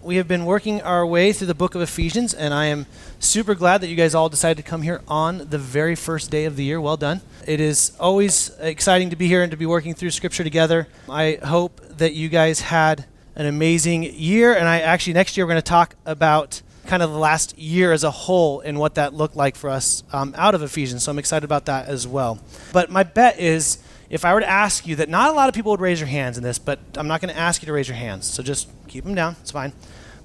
We 0.00 0.14
have 0.16 0.28
been 0.28 0.44
working 0.44 0.80
our 0.82 1.04
way 1.04 1.32
through 1.32 1.48
the 1.48 1.56
book 1.56 1.74
of 1.74 1.82
Ephesians, 1.82 2.32
and 2.32 2.54
I 2.54 2.66
am 2.66 2.86
super 3.18 3.56
glad 3.56 3.80
that 3.80 3.88
you 3.88 3.96
guys 3.96 4.14
all 4.14 4.28
decided 4.28 4.56
to 4.56 4.62
come 4.62 4.82
here 4.82 5.00
on 5.08 5.48
the 5.50 5.58
very 5.58 5.96
first 5.96 6.30
day 6.30 6.44
of 6.44 6.54
the 6.54 6.64
year. 6.64 6.80
Well 6.80 6.96
done. 6.96 7.20
It 7.48 7.58
is 7.58 7.96
always 7.98 8.52
exciting 8.60 9.10
to 9.10 9.16
be 9.16 9.26
here 9.26 9.42
and 9.42 9.50
to 9.50 9.56
be 9.56 9.66
working 9.66 9.94
through 9.94 10.12
Scripture 10.12 10.44
together. 10.44 10.86
I 11.08 11.40
hope 11.44 11.80
that 11.98 12.14
you 12.14 12.28
guys 12.28 12.60
had 12.60 13.06
an 13.34 13.46
amazing 13.46 14.04
year, 14.04 14.54
and 14.54 14.68
I 14.68 14.80
actually 14.80 15.14
next 15.14 15.36
year 15.36 15.44
we're 15.44 15.54
going 15.54 15.62
to 15.62 15.68
talk 15.68 15.96
about 16.06 16.62
kind 16.86 17.02
of 17.02 17.10
the 17.10 17.18
last 17.18 17.58
year 17.58 17.92
as 17.92 18.04
a 18.04 18.10
whole 18.12 18.60
and 18.60 18.78
what 18.78 18.94
that 18.94 19.14
looked 19.14 19.34
like 19.34 19.56
for 19.56 19.68
us 19.68 20.04
um, 20.12 20.32
out 20.38 20.54
of 20.54 20.62
Ephesians. 20.62 21.02
So 21.02 21.10
I'm 21.10 21.18
excited 21.18 21.44
about 21.44 21.66
that 21.66 21.88
as 21.88 22.06
well. 22.06 22.38
But 22.72 22.88
my 22.88 23.02
bet 23.02 23.40
is 23.40 23.78
if 24.10 24.24
I 24.24 24.32
were 24.32 24.40
to 24.40 24.48
ask 24.48 24.86
you 24.86 24.96
that 24.96 25.08
not 25.08 25.30
a 25.30 25.32
lot 25.32 25.48
of 25.48 25.54
people 25.54 25.70
would 25.72 25.80
raise 25.80 26.00
your 26.00 26.08
hands 26.08 26.38
in 26.38 26.44
this, 26.44 26.58
but 26.58 26.78
I'm 26.96 27.08
not 27.08 27.20
going 27.20 27.32
to 27.32 27.38
ask 27.38 27.62
you 27.62 27.66
to 27.66 27.72
raise 27.72 27.88
your 27.88 27.96
hands. 27.96 28.26
So 28.26 28.42
just 28.42 28.68
keep 28.88 29.04
them 29.04 29.14
down. 29.14 29.36
It's 29.40 29.50
fine. 29.50 29.72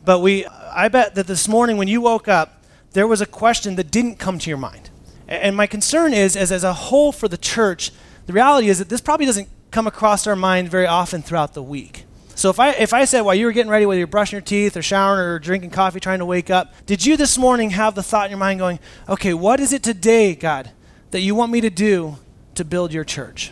But 0.06 0.20
we, 0.20 0.46
I 0.46 0.88
bet 0.88 1.16
that 1.16 1.28
this 1.28 1.48
morning 1.48 1.78
when 1.78 1.88
you 1.88 2.02
woke 2.02 2.28
up, 2.28 2.64
there 2.92 3.08
was 3.08 3.22
a 3.22 3.26
question 3.26 3.76
that 3.76 3.92
didn't 3.92 4.16
come 4.16 4.40
to 4.40 4.50
your 4.50 4.58
mind. 4.58 4.90
And 5.28 5.56
my 5.56 5.68
concern 5.68 6.14
is, 6.14 6.36
as, 6.36 6.52
as 6.52 6.64
a 6.64 6.74
whole 6.74 7.12
for 7.12 7.28
the 7.28 7.38
church, 7.38 7.92
the 8.26 8.34
reality 8.34 8.70
is 8.70 8.80
that 8.80 8.90
this 8.90 9.02
probably 9.02 9.26
doesn't 9.26 9.50
come 9.72 9.88
across 9.88 10.28
our 10.28 10.36
mind 10.36 10.70
very 10.70 10.86
often 10.86 11.22
throughout 11.22 11.54
the 11.54 11.64
week. 11.64 12.06
So 12.36 12.50
if 12.50 12.60
I, 12.60 12.72
if 12.72 12.94
I 12.94 13.06
said 13.06 13.22
while 13.22 13.36
you 13.36 13.46
were 13.46 13.52
getting 13.52 13.72
ready, 13.72 13.86
whether 13.86 13.98
you're 13.98 14.08
brushing 14.08 14.38
your 14.38 14.42
teeth 14.42 14.76
or 14.76 14.82
showering 14.82 15.20
or 15.20 15.40
drinking 15.40 15.70
coffee, 15.70 16.00
trying 16.00 16.20
to 16.20 16.26
wake 16.26 16.50
up, 16.50 16.74
did 16.86 17.06
you 17.06 17.16
this 17.16 17.38
morning 17.38 17.72
have 17.72 17.96
the 17.96 18.04
thought 18.04 18.26
in 18.26 18.32
your 18.32 18.40
mind 18.40 18.60
going, 18.60 18.80
okay, 19.08 19.34
what 19.34 19.60
is 19.60 19.72
it 19.72 19.84
today, 19.84 20.36
God, 20.36 20.72
that 21.12 21.22
you 21.22 21.36
want 21.36 21.52
me 21.52 21.62
to 21.62 21.70
do 21.70 22.18
to 22.56 22.66
build 22.66 22.92
your 22.92 23.04
church? 23.04 23.52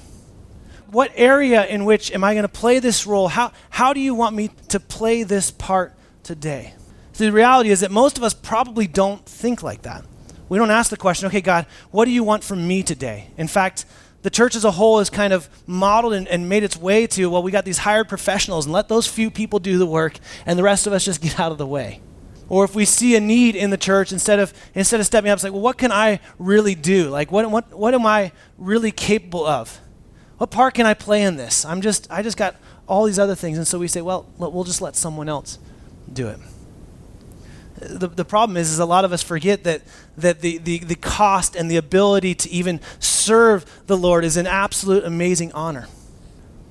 What 0.92 1.14
area 1.16 1.66
in 1.66 1.86
which 1.86 2.12
am 2.12 2.22
I 2.22 2.34
going 2.34 2.44
to 2.44 2.50
play 2.50 2.80
this 2.80 3.08
role? 3.08 3.30
How, 3.30 3.54
how 3.70 3.94
do 3.94 4.02
you 4.02 4.14
want 4.14 4.36
me 4.36 4.50
to 4.68 4.80
play 4.80 5.24
this 5.24 5.50
part 5.50 5.96
today? 6.22 6.74
So 7.14 7.24
the 7.24 7.32
reality 7.32 7.70
is 7.70 7.80
that 7.80 7.92
most 7.92 8.18
of 8.18 8.26
us 8.26 8.34
probably 8.34 8.88
don't 8.88 9.26
think 9.26 9.64
like 9.64 9.84
that. 9.84 10.04
We 10.50 10.58
don't 10.58 10.70
ask 10.70 10.90
the 10.90 10.98
question, 10.98 11.28
okay, 11.28 11.40
God, 11.40 11.66
what 11.92 12.06
do 12.06 12.12
you 12.12 12.26
want 12.26 12.44
from 12.44 12.68
me 12.68 12.84
today? 12.84 13.30
In 13.38 13.48
fact, 13.48 13.86
the 14.22 14.30
church 14.30 14.54
as 14.54 14.66
a 14.66 14.72
whole 14.72 15.00
has 15.00 15.10
kind 15.10 15.32
of 15.32 15.50
modeled 15.66 16.14
and, 16.14 16.28
and, 16.28 16.50
made 16.50 16.64
its 16.64 16.76
way 16.76 17.08
to, 17.08 17.30
well, 17.30 17.42
we 17.42 17.52
got 17.52 17.64
these 17.64 17.80
hired 17.80 18.10
professionals 18.10 18.66
and 18.66 18.74
let 18.74 18.90
those 18.90 19.08
few 19.08 19.32
people 19.32 19.60
do 19.60 19.78
the 19.78 19.86
work 19.86 20.20
and 20.46 20.60
the 20.60 20.64
rest 20.64 20.88
of 20.88 20.94
us 20.94 21.06
just 21.06 21.22
get 21.22 21.40
out 21.40 21.54
of 21.54 21.58
the 21.58 21.66
way. 21.66 22.02
Or 22.50 22.66
if 22.66 22.76
we 22.76 22.84
see 22.84 23.16
a 23.16 23.22
need 23.22 23.56
in 23.56 23.70
the 23.70 23.78
church, 23.78 24.12
instead 24.12 24.40
of, 24.40 24.54
instead 24.76 25.00
of 25.00 25.06
stepping 25.06 25.32
up, 25.32 25.38
it's 25.38 25.44
like, 25.46 25.54
well, 25.54 25.62
what 25.62 25.78
can 25.78 25.94
I 25.94 26.20
really 26.38 26.76
do? 26.76 27.10
Like, 27.10 27.32
what, 27.32 27.50
what, 27.50 27.74
what 27.74 27.94
am 27.94 28.06
I 28.06 28.34
really 28.58 28.92
capable 28.92 29.46
of? 29.46 29.80
What 30.42 30.50
part 30.50 30.74
can 30.74 30.88
I 30.88 30.96
play 30.96 31.22
in 31.22 31.36
this? 31.36 31.66
I'm 31.66 31.82
just, 31.82 32.08
I 32.10 32.24
just 32.24 32.36
got 32.36 32.56
all 32.88 33.06
these 33.06 33.20
other 33.20 33.36
things. 33.36 33.60
And 33.60 33.68
so 33.68 33.78
we 33.78 33.88
say, 33.88 34.02
well, 34.02 34.26
we'll 34.40 34.64
just 34.64 34.82
let 34.82 34.96
someone 34.96 35.30
else 35.30 35.60
do 36.12 36.30
it. 36.30 36.40
The, 37.78 38.08
the 38.08 38.26
problem 38.26 38.58
is, 38.58 38.72
is 38.72 38.80
a 38.80 38.86
lot 38.88 39.06
of 39.06 39.14
us 39.14 39.22
forget 39.22 39.64
that, 39.66 39.84
that 40.18 40.42
the, 40.42 40.58
the, 40.58 40.80
the 40.80 40.96
cost 40.96 41.56
and 41.56 41.70
the 41.70 41.78
ability 41.78 42.34
to 42.34 42.50
even 42.50 42.80
serve 43.00 43.84
the 43.86 43.96
Lord 43.96 44.26
is 44.26 44.36
an 44.36 44.48
absolute 44.48 45.04
amazing 45.04 45.52
honor. 45.52 45.88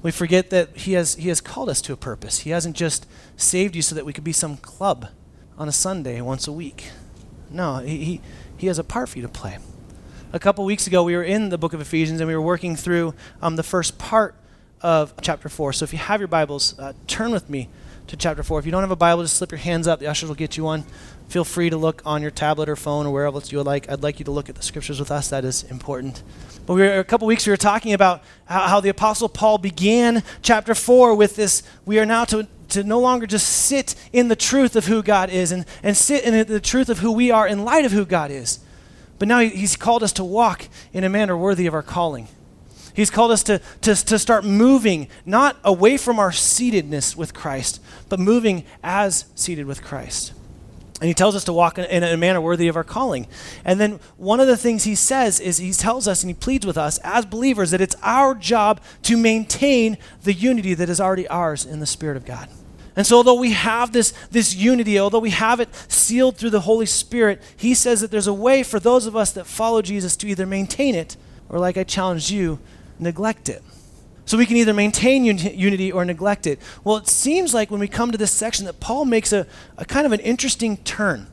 We 0.02 0.10
forget 0.10 0.50
that 0.50 0.76
he 0.76 0.94
has, 0.94 1.14
he 1.14 1.28
has 1.28 1.40
called 1.40 1.68
us 1.68 1.80
to 1.82 1.92
a 1.92 1.96
purpose. 1.96 2.40
He 2.40 2.50
hasn't 2.50 2.74
just 2.74 3.06
saved 3.36 3.76
you 3.76 3.82
so 3.82 3.94
that 3.94 4.04
we 4.04 4.12
could 4.12 4.24
be 4.24 4.32
some 4.32 4.56
club 4.56 5.10
on 5.56 5.68
a 5.68 5.72
Sunday 5.72 6.20
once 6.20 6.48
a 6.48 6.52
week. 6.52 6.90
No, 7.48 7.78
he, 7.78 8.04
he, 8.04 8.20
he 8.56 8.66
has 8.66 8.80
a 8.80 8.84
part 8.84 9.10
for 9.10 9.18
you 9.18 9.22
to 9.22 9.28
play. 9.28 9.58
A 10.32 10.38
couple 10.38 10.64
weeks 10.64 10.86
ago, 10.86 11.02
we 11.02 11.16
were 11.16 11.24
in 11.24 11.48
the 11.48 11.58
book 11.58 11.72
of 11.72 11.80
Ephesians 11.80 12.20
and 12.20 12.28
we 12.28 12.36
were 12.36 12.40
working 12.40 12.76
through 12.76 13.14
um, 13.42 13.56
the 13.56 13.64
first 13.64 13.98
part 13.98 14.36
of 14.80 15.12
chapter 15.20 15.48
4. 15.48 15.72
So 15.72 15.82
if 15.82 15.92
you 15.92 15.98
have 15.98 16.20
your 16.20 16.28
Bibles, 16.28 16.78
uh, 16.78 16.92
turn 17.08 17.32
with 17.32 17.50
me 17.50 17.68
to 18.06 18.16
chapter 18.16 18.44
4. 18.44 18.60
If 18.60 18.64
you 18.64 18.70
don't 18.70 18.82
have 18.82 18.92
a 18.92 18.96
Bible, 18.96 19.24
just 19.24 19.38
slip 19.38 19.50
your 19.50 19.58
hands 19.58 19.88
up. 19.88 19.98
The 19.98 20.06
ushers 20.06 20.28
will 20.28 20.36
get 20.36 20.56
you 20.56 20.62
one. 20.62 20.84
Feel 21.28 21.42
free 21.42 21.68
to 21.68 21.76
look 21.76 22.00
on 22.04 22.22
your 22.22 22.30
tablet 22.30 22.68
or 22.68 22.76
phone 22.76 23.06
or 23.06 23.12
wherever 23.12 23.34
else 23.34 23.50
you 23.50 23.58
would 23.58 23.66
like. 23.66 23.90
I'd 23.90 24.04
like 24.04 24.20
you 24.20 24.24
to 24.26 24.30
look 24.30 24.48
at 24.48 24.54
the 24.54 24.62
scriptures 24.62 25.00
with 25.00 25.10
us. 25.10 25.26
That 25.30 25.44
is 25.44 25.64
important. 25.64 26.22
But 26.64 26.74
we 26.74 26.82
were, 26.82 27.00
a 27.00 27.04
couple 27.04 27.26
weeks 27.26 27.44
we 27.44 27.50
were 27.50 27.56
talking 27.56 27.92
about 27.92 28.22
how, 28.44 28.68
how 28.68 28.80
the 28.80 28.88
Apostle 28.88 29.28
Paul 29.28 29.58
began 29.58 30.22
chapter 30.42 30.76
4 30.76 31.16
with 31.16 31.34
this 31.34 31.64
we 31.84 31.98
are 31.98 32.06
now 32.06 32.24
to 32.26 32.46
to 32.68 32.84
no 32.84 33.00
longer 33.00 33.26
just 33.26 33.48
sit 33.48 33.96
in 34.12 34.28
the 34.28 34.36
truth 34.36 34.76
of 34.76 34.86
who 34.86 35.02
God 35.02 35.28
is 35.28 35.50
and, 35.50 35.66
and 35.82 35.96
sit 35.96 36.22
in 36.22 36.46
the 36.46 36.60
truth 36.60 36.88
of 36.88 37.00
who 37.00 37.10
we 37.10 37.32
are 37.32 37.48
in 37.48 37.64
light 37.64 37.84
of 37.84 37.90
who 37.90 38.06
God 38.06 38.30
is. 38.30 38.60
But 39.20 39.28
now 39.28 39.40
he's 39.40 39.76
called 39.76 40.02
us 40.02 40.14
to 40.14 40.24
walk 40.24 40.66
in 40.94 41.04
a 41.04 41.10
manner 41.10 41.36
worthy 41.36 41.66
of 41.66 41.74
our 41.74 41.82
calling. 41.82 42.26
He's 42.94 43.10
called 43.10 43.30
us 43.30 43.42
to, 43.44 43.60
to, 43.82 43.94
to 43.94 44.18
start 44.18 44.46
moving, 44.46 45.08
not 45.26 45.58
away 45.62 45.98
from 45.98 46.18
our 46.18 46.30
seatedness 46.30 47.14
with 47.14 47.34
Christ, 47.34 47.82
but 48.08 48.18
moving 48.18 48.64
as 48.82 49.26
seated 49.34 49.66
with 49.66 49.84
Christ. 49.84 50.32
And 51.02 51.08
he 51.08 51.12
tells 51.12 51.36
us 51.36 51.44
to 51.44 51.52
walk 51.52 51.78
in 51.78 52.02
a 52.02 52.16
manner 52.16 52.40
worthy 52.40 52.66
of 52.68 52.76
our 52.76 52.84
calling. 52.84 53.26
And 53.62 53.78
then 53.78 54.00
one 54.16 54.40
of 54.40 54.46
the 54.46 54.56
things 54.56 54.84
he 54.84 54.94
says 54.94 55.38
is 55.38 55.58
he 55.58 55.72
tells 55.72 56.08
us 56.08 56.22
and 56.22 56.30
he 56.30 56.34
pleads 56.34 56.64
with 56.64 56.78
us 56.78 56.96
as 57.04 57.26
believers 57.26 57.72
that 57.72 57.82
it's 57.82 57.96
our 58.02 58.34
job 58.34 58.80
to 59.02 59.18
maintain 59.18 59.98
the 60.22 60.32
unity 60.32 60.72
that 60.72 60.88
is 60.88 61.00
already 61.00 61.28
ours 61.28 61.66
in 61.66 61.80
the 61.80 61.86
Spirit 61.86 62.16
of 62.16 62.24
God. 62.24 62.48
And 63.00 63.06
so, 63.06 63.16
although 63.16 63.32
we 63.32 63.52
have 63.52 63.92
this, 63.92 64.12
this 64.30 64.54
unity, 64.54 64.98
although 64.98 65.20
we 65.20 65.30
have 65.30 65.58
it 65.58 65.70
sealed 65.88 66.36
through 66.36 66.50
the 66.50 66.60
Holy 66.60 66.84
Spirit, 66.84 67.40
he 67.56 67.72
says 67.72 68.02
that 68.02 68.10
there's 68.10 68.26
a 68.26 68.34
way 68.34 68.62
for 68.62 68.78
those 68.78 69.06
of 69.06 69.16
us 69.16 69.32
that 69.32 69.46
follow 69.46 69.80
Jesus 69.80 70.18
to 70.18 70.28
either 70.28 70.44
maintain 70.44 70.94
it 70.94 71.16
or, 71.48 71.58
like 71.58 71.78
I 71.78 71.84
challenged 71.84 72.28
you, 72.28 72.58
neglect 72.98 73.48
it. 73.48 73.62
So 74.26 74.36
we 74.36 74.44
can 74.44 74.58
either 74.58 74.74
maintain 74.74 75.26
un- 75.26 75.38
unity 75.38 75.90
or 75.90 76.04
neglect 76.04 76.46
it. 76.46 76.58
Well, 76.84 76.98
it 76.98 77.08
seems 77.08 77.54
like 77.54 77.70
when 77.70 77.80
we 77.80 77.88
come 77.88 78.12
to 78.12 78.18
this 78.18 78.32
section 78.32 78.66
that 78.66 78.80
Paul 78.80 79.06
makes 79.06 79.32
a, 79.32 79.46
a 79.78 79.86
kind 79.86 80.04
of 80.04 80.12
an 80.12 80.20
interesting 80.20 80.76
turn. 80.76 81.26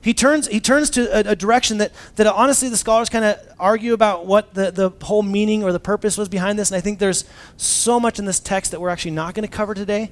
He 0.00 0.14
turns, 0.14 0.48
he 0.48 0.58
turns 0.58 0.90
to 0.90 1.02
a, 1.16 1.30
a 1.30 1.36
direction 1.36 1.78
that, 1.78 1.92
that 2.16 2.26
honestly 2.26 2.68
the 2.68 2.76
scholars 2.76 3.08
kind 3.08 3.24
of 3.24 3.38
argue 3.60 3.92
about 3.92 4.26
what 4.26 4.54
the, 4.54 4.72
the 4.72 4.90
whole 5.04 5.22
meaning 5.22 5.62
or 5.62 5.70
the 5.70 5.78
purpose 5.78 6.18
was 6.18 6.28
behind 6.28 6.58
this. 6.58 6.72
And 6.72 6.76
I 6.76 6.80
think 6.80 6.98
there's 6.98 7.24
so 7.56 8.00
much 8.00 8.18
in 8.18 8.24
this 8.24 8.40
text 8.40 8.72
that 8.72 8.80
we're 8.80 8.90
actually 8.90 9.12
not 9.12 9.36
going 9.36 9.48
to 9.48 9.56
cover 9.56 9.72
today. 9.72 10.10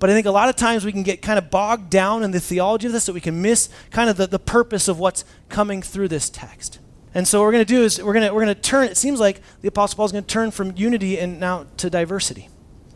But 0.00 0.10
I 0.10 0.14
think 0.14 0.26
a 0.26 0.32
lot 0.32 0.48
of 0.48 0.56
times 0.56 0.84
we 0.84 0.92
can 0.92 1.02
get 1.04 1.22
kind 1.22 1.38
of 1.38 1.50
bogged 1.50 1.90
down 1.90 2.24
in 2.24 2.32
the 2.32 2.40
theology 2.40 2.86
of 2.86 2.92
this 2.92 3.06
that 3.06 3.12
we 3.12 3.20
can 3.20 3.40
miss 3.40 3.68
kind 3.90 4.10
of 4.10 4.16
the, 4.16 4.26
the 4.26 4.38
purpose 4.38 4.88
of 4.88 4.98
what's 4.98 5.24
coming 5.48 5.82
through 5.82 6.08
this 6.08 6.28
text. 6.28 6.80
And 7.14 7.28
so 7.28 7.38
what 7.38 7.46
we're 7.46 7.52
going 7.52 7.66
to 7.66 7.72
do 7.74 7.82
is 7.82 8.02
we're 8.02 8.14
going 8.14 8.26
to, 8.26 8.34
we're 8.34 8.44
going 8.44 8.54
to 8.54 8.60
turn, 8.60 8.88
it 8.88 8.96
seems 8.96 9.20
like 9.20 9.42
the 9.60 9.68
Apostle 9.68 9.96
Paul 9.96 10.06
is 10.06 10.12
going 10.12 10.24
to 10.24 10.32
turn 10.32 10.50
from 10.50 10.72
unity 10.76 11.18
and 11.18 11.38
now 11.38 11.66
to 11.76 11.90
diversity. 11.90 12.48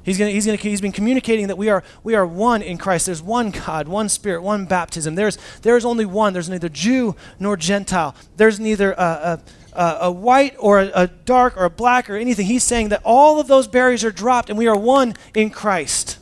He's, 0.02 0.18
gonna, 0.18 0.30
he's, 0.30 0.46
gonna, 0.46 0.56
he's 0.56 0.80
been 0.82 0.92
communicating 0.92 1.48
that 1.48 1.56
we 1.56 1.68
are, 1.70 1.82
we 2.02 2.14
are 2.14 2.26
one 2.26 2.62
in 2.62 2.78
Christ. 2.78 3.06
There's 3.06 3.22
one 3.22 3.50
God, 3.50 3.88
one 3.88 4.08
Spirit, 4.08 4.42
one 4.42 4.66
baptism. 4.66 5.14
There's, 5.14 5.38
there's 5.62 5.84
only 5.84 6.04
one. 6.04 6.32
There's 6.32 6.48
neither 6.48 6.68
Jew 6.68 7.16
nor 7.38 7.56
Gentile. 7.56 8.14
There's 8.36 8.60
neither 8.60 8.92
a, 8.92 9.42
a, 9.72 9.98
a 10.02 10.12
white 10.12 10.56
or 10.58 10.80
a, 10.80 10.90
a 10.94 11.06
dark 11.06 11.56
or 11.56 11.64
a 11.64 11.70
black 11.70 12.08
or 12.08 12.16
anything. 12.16 12.46
He's 12.46 12.64
saying 12.64 12.90
that 12.90 13.00
all 13.02 13.40
of 13.40 13.46
those 13.46 13.66
barriers 13.66 14.04
are 14.04 14.12
dropped 14.12 14.48
and 14.50 14.58
we 14.58 14.66
are 14.66 14.76
one 14.76 15.14
in 15.34 15.50
Christ. 15.50 16.18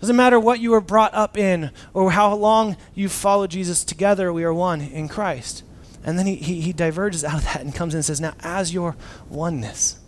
Doesn't 0.00 0.16
matter 0.16 0.38
what 0.38 0.60
you 0.60 0.70
were 0.70 0.80
brought 0.80 1.12
up 1.14 1.36
in 1.36 1.70
or 1.92 2.12
how 2.12 2.34
long 2.34 2.76
you've 2.94 3.12
followed 3.12 3.50
Jesus 3.50 3.84
together, 3.84 4.32
we 4.32 4.44
are 4.44 4.54
one 4.54 4.80
in 4.80 5.08
Christ. 5.08 5.64
And 6.04 6.18
then 6.18 6.26
he, 6.26 6.36
he, 6.36 6.60
he 6.60 6.72
diverges 6.72 7.24
out 7.24 7.38
of 7.38 7.44
that 7.44 7.60
and 7.60 7.74
comes 7.74 7.94
in 7.94 7.98
and 7.98 8.04
says, 8.04 8.20
Now, 8.20 8.34
as 8.40 8.72
your 8.72 8.96
oneness, 9.28 9.98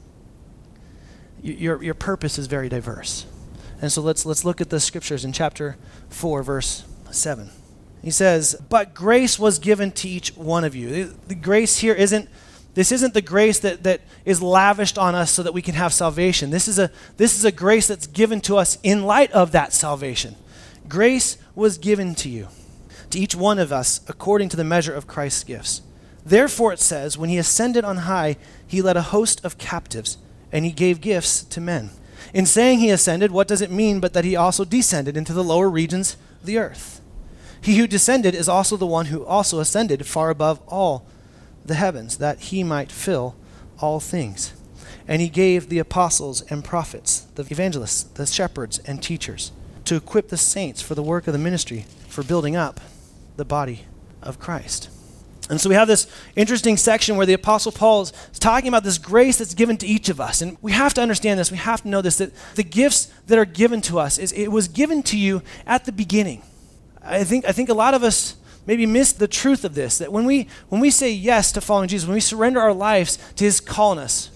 your, 1.43 1.83
your 1.83 1.95
purpose 1.95 2.39
is 2.39 2.47
very 2.47 2.69
diverse. 2.69 3.27
And 3.83 3.91
so 3.91 4.01
let's, 4.03 4.25
let's 4.25 4.45
look 4.45 4.61
at 4.61 4.71
the 4.71 4.79
scriptures 4.79 5.25
in 5.25 5.33
chapter 5.33 5.77
4, 6.11 6.43
verse 6.43 6.85
7. 7.11 7.51
He 8.03 8.11
says, 8.11 8.57
But 8.69 8.95
grace 8.95 9.39
was 9.39 9.59
given 9.59 9.91
to 9.93 10.09
each 10.09 10.37
one 10.37 10.65
of 10.65 10.75
you. 10.75 10.89
The, 10.89 11.15
the 11.29 11.35
grace 11.35 11.79
here 11.79 11.95
isn't, 11.95 12.29
this 12.75 12.93
isn't 12.93 13.15
the 13.15 13.23
grace 13.23 13.59
that, 13.61 13.83
that 13.83 14.01
is 14.25 14.41
lavished 14.41 14.97
on 14.97 15.15
us 15.15 15.31
so 15.31 15.43
that 15.43 15.55
we 15.55 15.63
can 15.63 15.75
have 15.75 15.93
salvation. 15.93 16.51
This 16.51 16.69
is, 16.69 16.79
a, 16.79 16.91
this 17.17 17.37
is 17.37 17.45
a 17.45 17.53
grace 17.53 17.89
that's 17.89 18.07
given 18.07 18.41
to 18.43 18.57
us 18.57 18.79
in 18.83 19.05
light 19.05 19.33
of 19.33 19.53
that 19.53 19.73
salvation. 19.73 20.37
Grace 20.89 21.37
was 21.55 21.79
given 21.79 22.15
to 22.17 22.29
you, 22.29 22.49
to 23.11 23.19
each 23.19 23.35
one 23.35 23.59
of 23.59 23.73
us, 23.73 24.01
according 24.09 24.49
to 24.51 24.57
the 24.57 24.65
measure 24.65 24.95
of 24.95 25.07
Christ's 25.07 25.45
gifts. 25.45 25.83
Therefore, 26.25 26.73
it 26.73 26.81
says, 26.81 27.19
when 27.19 27.31
he 27.31 27.39
ascended 27.39 27.85
on 27.85 27.99
high, 27.99 28.37
he 28.67 28.83
led 28.83 28.97
a 28.97 29.03
host 29.03 29.45
of 29.45 29.59
captives, 29.59 30.19
and 30.53 30.65
he 30.65 30.71
gave 30.71 31.01
gifts 31.01 31.43
to 31.45 31.61
men. 31.61 31.91
In 32.33 32.47
saying 32.47 32.79
he 32.79 32.91
ascended, 32.91 33.33
what 33.33 33.49
does 33.49 33.63
it 33.63 33.71
mean 33.71 33.99
but 33.99 34.13
that 34.13 34.25
he 34.25 34.37
also 34.37 34.65
descended 34.65 35.17
into 35.17 35.33
the 35.33 35.45
lower 35.45 35.69
regions 35.69 36.17
of 36.41 36.47
the 36.47 36.59
earth? 36.59 37.01
He 37.61 37.79
who 37.79 37.87
descended 37.87 38.35
is 38.35 38.49
also 38.49 38.77
the 38.77 38.87
one 38.87 39.07
who 39.07 39.25
also 39.25 39.59
ascended 39.59 40.07
far 40.07 40.31
above 40.31 40.61
all 40.69 41.07
the 41.65 41.75
heavens, 41.75 42.19
that 42.19 42.41
he 42.41 42.65
might 42.65 42.93
fill 42.93 43.37
all 43.81 44.01
things. 44.01 44.53
And 45.07 45.21
he 45.21 45.29
gave 45.29 45.69
the 45.69 45.79
apostles 45.79 46.43
and 46.43 46.65
prophets, 46.65 47.23
the 47.35 47.43
evangelists, 47.43 48.05
the 48.05 48.27
shepherds, 48.27 48.79
and 48.81 49.03
teachers 49.03 49.53
to 49.85 49.97
equip 49.97 50.29
the 50.29 50.37
saints 50.37 50.81
for 50.81 50.95
the 50.95 51.03
work 51.03 51.27
of 51.27 51.33
the 51.33 51.39
ministry, 51.39 51.87
for 52.09 52.23
building 52.23 52.55
up 52.55 52.81
the 53.37 53.45
body 53.45 53.87
of 54.23 54.39
Christ. 54.39 54.89
And 55.49 55.61
so 55.61 55.69
we 55.69 55.75
have 55.75 55.89
this 55.89 56.07
interesting 56.37 56.77
section 56.77 57.17
where 57.17 57.27
the 57.27 57.33
Apostle 57.33 57.73
Paul 57.73 58.03
is 58.03 58.13
talking 58.39 58.69
about 58.69 58.85
this 58.85 58.99
grace 58.99 59.39
that's 59.39 59.53
given 59.53 59.77
to 59.79 59.87
each 59.87 60.09
of 60.09 60.21
us. 60.21 60.43
And 60.43 60.57
we 60.63 60.71
have 60.71 60.95
to 60.95 61.01
understand 61.03 61.41
this. 61.41 61.51
We 61.51 61.57
have 61.57 61.83
to 61.83 61.89
know 61.89 62.03
this 62.03 62.19
that 62.19 62.33
the 62.55 62.63
gifts 62.63 63.07
that 63.27 63.37
are 63.37 63.45
given 63.45 63.81
to 63.83 63.99
us 63.99 64.17
is 64.17 64.31
it 64.31 64.49
was 64.49 64.69
given 64.69 65.03
to 65.05 65.19
you 65.19 65.43
at 65.67 65.87
the 65.87 65.93
beginning. 65.93 66.43
I 67.03 67.25
think, 67.25 67.45
I 67.47 67.53
think 67.53 67.69
a 67.69 67.75
lot 67.75 67.95
of 67.95 68.05
us 68.05 68.37
maybe 68.67 68.87
miss 68.87 69.13
the 69.13 69.29
truth 69.29 69.65
of 69.65 69.75
this 69.75 69.99
that 69.99 70.13
when 70.13 70.25
we, 70.25 70.49
when 70.69 70.81
we 70.81 70.91
say 70.91 71.11
yes 71.11 71.53
to 71.53 71.61
following 71.61 71.89
Jesus, 71.89 72.07
when 72.07 72.15
we 72.15 72.21
surrender 72.21 72.61
our 72.61 72.75
lives 72.75 73.19
to 73.37 73.45
his 73.45 73.61
calling 73.61 73.99
us, 73.99 74.31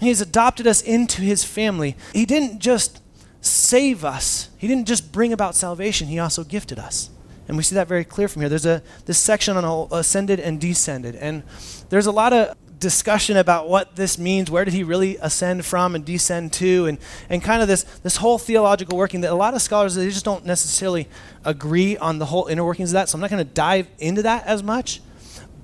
he 0.00 0.08
has 0.08 0.20
adopted 0.20 0.66
us 0.66 0.80
into 0.80 1.22
his 1.22 1.44
family, 1.44 1.96
he 2.12 2.24
didn't 2.24 2.60
just 2.60 3.02
save 3.40 4.04
us, 4.04 4.50
he 4.58 4.68
didn't 4.68 4.86
just 4.86 5.12
bring 5.12 5.32
about 5.32 5.54
salvation, 5.54 6.08
he 6.08 6.18
also 6.18 6.44
gifted 6.44 6.78
us. 6.78 7.10
And 7.48 7.56
we 7.56 7.62
see 7.62 7.74
that 7.76 7.88
very 7.88 8.04
clear 8.04 8.28
from 8.28 8.42
here. 8.42 8.50
There's 8.50 8.66
a 8.66 8.82
this 9.06 9.18
section 9.18 9.56
on 9.56 9.88
ascended 9.90 10.38
and 10.38 10.60
descended. 10.60 11.16
And 11.16 11.42
there's 11.88 12.04
a 12.04 12.12
lot 12.12 12.34
of 12.34 12.54
discussion 12.78 13.36
about 13.36 13.68
what 13.68 13.96
this 13.96 14.18
means. 14.18 14.50
Where 14.50 14.64
did 14.64 14.74
he 14.74 14.84
really 14.84 15.16
ascend 15.16 15.64
from 15.64 15.94
and 15.94 16.04
descend 16.04 16.52
to? 16.54 16.86
And, 16.86 16.98
and 17.28 17.42
kind 17.42 17.62
of 17.62 17.68
this, 17.68 17.82
this 18.02 18.16
whole 18.16 18.38
theological 18.38 18.96
working 18.96 19.20
that 19.22 19.32
a 19.32 19.34
lot 19.34 19.54
of 19.54 19.62
scholars, 19.62 19.94
they 19.94 20.08
just 20.08 20.24
don't 20.24 20.44
necessarily 20.44 21.08
agree 21.44 21.96
on 21.96 22.18
the 22.18 22.26
whole 22.26 22.46
inner 22.46 22.64
workings 22.64 22.90
of 22.90 22.94
that. 22.94 23.08
So 23.08 23.16
I'm 23.16 23.20
not 23.20 23.30
going 23.30 23.44
to 23.44 23.52
dive 23.52 23.88
into 23.98 24.22
that 24.22 24.46
as 24.46 24.62
much. 24.62 25.00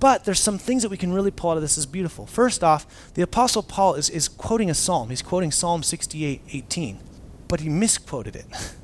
But 0.01 0.25
there's 0.25 0.41
some 0.41 0.59
things 0.59 0.83
that 0.83 0.89
we 0.89 0.97
can 0.97 1.13
really 1.13 1.31
pull 1.31 1.51
out 1.51 1.57
of 1.57 1.63
this 1.63 1.79
is 1.79 1.87
beautiful. 1.87 2.27
First 2.27 2.63
off, 2.63 3.13
the 3.15 3.23
Apostle 3.23 3.63
Paul 3.63 3.95
is, 3.95 4.11
is 4.11 4.29
quoting 4.29 4.69
a 4.69 4.75
psalm. 4.75 5.11
He's 5.11 5.23
quoting 5.23 5.51
Psalm 5.51 5.83
68, 5.83 6.43
18. 6.53 6.99
But 7.49 7.61
he 7.61 7.69
misquoted 7.69 8.37
it. 8.37 8.47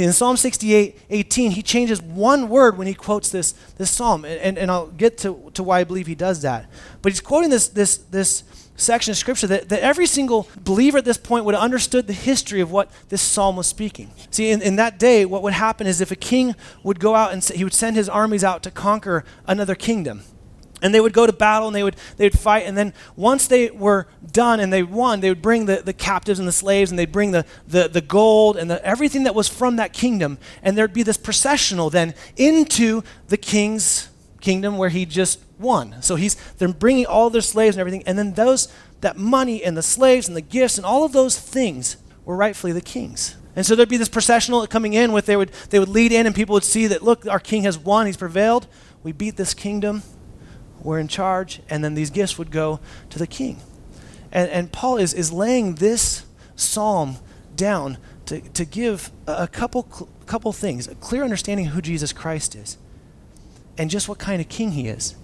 See, 0.00 0.06
in 0.06 0.14
Psalm 0.14 0.38
68, 0.38 0.98
18, 1.10 1.50
he 1.50 1.60
changes 1.60 2.00
one 2.00 2.48
word 2.48 2.78
when 2.78 2.86
he 2.86 2.94
quotes 2.94 3.28
this, 3.28 3.52
this 3.76 3.90
psalm. 3.90 4.24
And, 4.24 4.40
and, 4.40 4.56
and 4.56 4.70
I'll 4.70 4.86
get 4.86 5.18
to, 5.18 5.50
to 5.52 5.62
why 5.62 5.80
I 5.80 5.84
believe 5.84 6.06
he 6.06 6.14
does 6.14 6.40
that. 6.40 6.70
But 7.02 7.12
he's 7.12 7.20
quoting 7.20 7.50
this, 7.50 7.68
this, 7.68 7.98
this 7.98 8.42
section 8.76 9.10
of 9.10 9.18
scripture 9.18 9.46
that, 9.48 9.68
that 9.68 9.80
every 9.80 10.06
single 10.06 10.48
believer 10.64 10.96
at 10.96 11.04
this 11.04 11.18
point 11.18 11.44
would 11.44 11.54
have 11.54 11.62
understood 11.62 12.06
the 12.06 12.14
history 12.14 12.62
of 12.62 12.70
what 12.70 12.90
this 13.10 13.20
psalm 13.20 13.56
was 13.56 13.66
speaking. 13.66 14.10
See, 14.30 14.48
in, 14.48 14.62
in 14.62 14.76
that 14.76 14.98
day, 14.98 15.26
what 15.26 15.42
would 15.42 15.52
happen 15.52 15.86
is 15.86 16.00
if 16.00 16.10
a 16.10 16.16
king 16.16 16.54
would 16.82 16.98
go 16.98 17.14
out 17.14 17.34
and 17.34 17.44
he 17.44 17.62
would 17.62 17.74
send 17.74 17.94
his 17.94 18.08
armies 18.08 18.42
out 18.42 18.62
to 18.62 18.70
conquer 18.70 19.22
another 19.46 19.74
kingdom 19.74 20.22
and 20.82 20.94
they 20.94 21.00
would 21.00 21.12
go 21.12 21.26
to 21.26 21.32
battle 21.32 21.68
and 21.68 21.76
they 21.76 21.82
would, 21.82 21.96
they 22.16 22.26
would 22.26 22.38
fight. 22.38 22.66
And 22.66 22.76
then 22.76 22.92
once 23.16 23.46
they 23.46 23.70
were 23.70 24.06
done 24.32 24.60
and 24.60 24.72
they 24.72 24.82
won 24.82 25.20
they 25.20 25.28
would 25.28 25.42
bring 25.42 25.66
the, 25.66 25.82
the 25.84 25.92
captives 25.92 26.38
and 26.38 26.48
the 26.48 26.52
slaves 26.52 26.90
and 26.90 26.98
they'd 26.98 27.12
bring 27.12 27.30
the, 27.30 27.44
the, 27.66 27.88
the 27.88 28.00
gold 28.00 28.56
and 28.56 28.70
the, 28.70 28.84
everything 28.84 29.24
that 29.24 29.34
was 29.34 29.48
from 29.48 29.76
that 29.76 29.92
kingdom. 29.92 30.38
And 30.62 30.76
there'd 30.76 30.92
be 30.92 31.02
this 31.02 31.16
processional 31.16 31.90
then 31.90 32.14
into 32.36 33.02
the 33.28 33.36
king's 33.36 34.08
kingdom 34.40 34.78
where 34.78 34.88
he 34.88 35.06
just 35.06 35.40
won. 35.58 36.00
So 36.02 36.16
he's 36.16 36.34
they're 36.58 36.72
bringing 36.72 37.06
all 37.06 37.30
their 37.30 37.42
slaves 37.42 37.76
and 37.76 37.80
everything. 37.80 38.02
And 38.06 38.18
then 38.18 38.32
those 38.34 38.68
that 39.00 39.16
money 39.16 39.62
and 39.62 39.76
the 39.76 39.82
slaves 39.82 40.28
and 40.28 40.36
the 40.36 40.42
gifts 40.42 40.76
and 40.76 40.84
all 40.84 41.04
of 41.04 41.12
those 41.12 41.38
things 41.38 41.96
were 42.24 42.36
rightfully 42.36 42.72
the 42.72 42.80
king's. 42.80 43.36
And 43.56 43.66
so 43.66 43.74
there'd 43.74 43.88
be 43.88 43.96
this 43.96 44.08
processional 44.08 44.66
coming 44.66 44.94
in 44.94 45.12
with 45.12 45.26
they 45.26 45.36
would 45.36 45.50
they 45.70 45.78
would 45.78 45.88
lead 45.88 46.12
in 46.12 46.26
and 46.26 46.34
people 46.34 46.54
would 46.54 46.64
see 46.64 46.86
that 46.86 47.02
look 47.02 47.26
our 47.26 47.40
king 47.40 47.64
has 47.64 47.78
won. 47.78 48.06
He's 48.06 48.16
prevailed. 48.16 48.66
We 49.02 49.12
beat 49.12 49.36
this 49.36 49.54
kingdom 49.54 50.02
were 50.82 50.98
in 50.98 51.08
charge, 51.08 51.60
and 51.68 51.84
then 51.84 51.94
these 51.94 52.10
gifts 52.10 52.38
would 52.38 52.50
go 52.50 52.80
to 53.10 53.18
the 53.18 53.26
king. 53.26 53.60
And, 54.32 54.50
and 54.50 54.72
Paul 54.72 54.96
is, 54.96 55.12
is 55.12 55.32
laying 55.32 55.76
this 55.76 56.24
psalm 56.56 57.16
down 57.56 57.98
to, 58.26 58.40
to 58.40 58.64
give 58.64 59.10
a, 59.26 59.48
couple, 59.48 59.82
couple 60.26 60.52
things 60.52 60.86
a 60.86 60.94
clear 60.94 61.24
understanding 61.24 61.66
of 61.66 61.72
who 61.72 61.82
Jesus 61.82 62.12
Christ 62.12 62.54
is, 62.54 62.78
and 63.76 63.90
just 63.90 64.08
what 64.08 64.18
kind 64.18 64.40
of 64.40 64.48
king 64.48 64.72
he 64.72 64.88
is. 64.88 65.16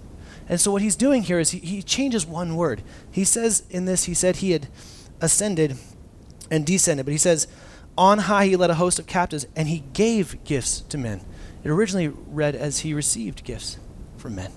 And 0.49 0.59
so, 0.59 0.71
what 0.71 0.81
he's 0.81 0.95
doing 0.95 1.23
here 1.23 1.39
is 1.39 1.51
he, 1.51 1.59
he 1.59 1.81
changes 1.81 2.25
one 2.25 2.55
word. 2.55 2.81
He 3.11 3.23
says 3.23 3.63
in 3.69 3.85
this, 3.85 4.05
he 4.05 4.13
said 4.13 4.37
he 4.37 4.51
had 4.51 4.67
ascended 5.19 5.77
and 6.49 6.65
descended, 6.65 7.05
but 7.05 7.11
he 7.11 7.17
says, 7.17 7.47
On 7.97 8.19
high 8.19 8.45
he 8.45 8.55
led 8.55 8.69
a 8.69 8.75
host 8.75 8.99
of 8.99 9.07
captives, 9.07 9.45
and 9.55 9.67
he 9.67 9.83
gave 9.93 10.43
gifts 10.45 10.81
to 10.81 10.97
men. 10.97 11.21
It 11.63 11.69
originally 11.69 12.07
read 12.07 12.55
as 12.55 12.79
he 12.79 12.93
received 12.93 13.43
gifts 13.43 13.77
from 14.17 14.35
men. 14.35 14.51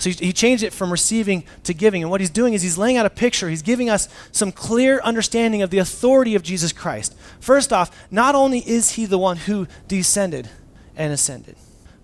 So 0.00 0.08
he, 0.08 0.26
he 0.26 0.32
changed 0.32 0.62
it 0.62 0.72
from 0.72 0.90
receiving 0.90 1.44
to 1.64 1.74
giving. 1.74 2.02
And 2.02 2.10
what 2.10 2.20
he's 2.20 2.30
doing 2.30 2.54
is 2.54 2.62
he's 2.62 2.78
laying 2.78 2.96
out 2.96 3.04
a 3.04 3.10
picture. 3.10 3.50
He's 3.50 3.62
giving 3.62 3.90
us 3.90 4.08
some 4.32 4.50
clear 4.50 4.98
understanding 5.02 5.60
of 5.60 5.68
the 5.68 5.78
authority 5.78 6.34
of 6.34 6.42
Jesus 6.42 6.72
Christ. 6.72 7.14
First 7.38 7.70
off, 7.70 7.94
not 8.10 8.34
only 8.34 8.60
is 8.60 8.92
he 8.92 9.04
the 9.04 9.18
one 9.18 9.36
who 9.36 9.68
descended 9.88 10.48
and 10.96 11.12
ascended, 11.12 11.56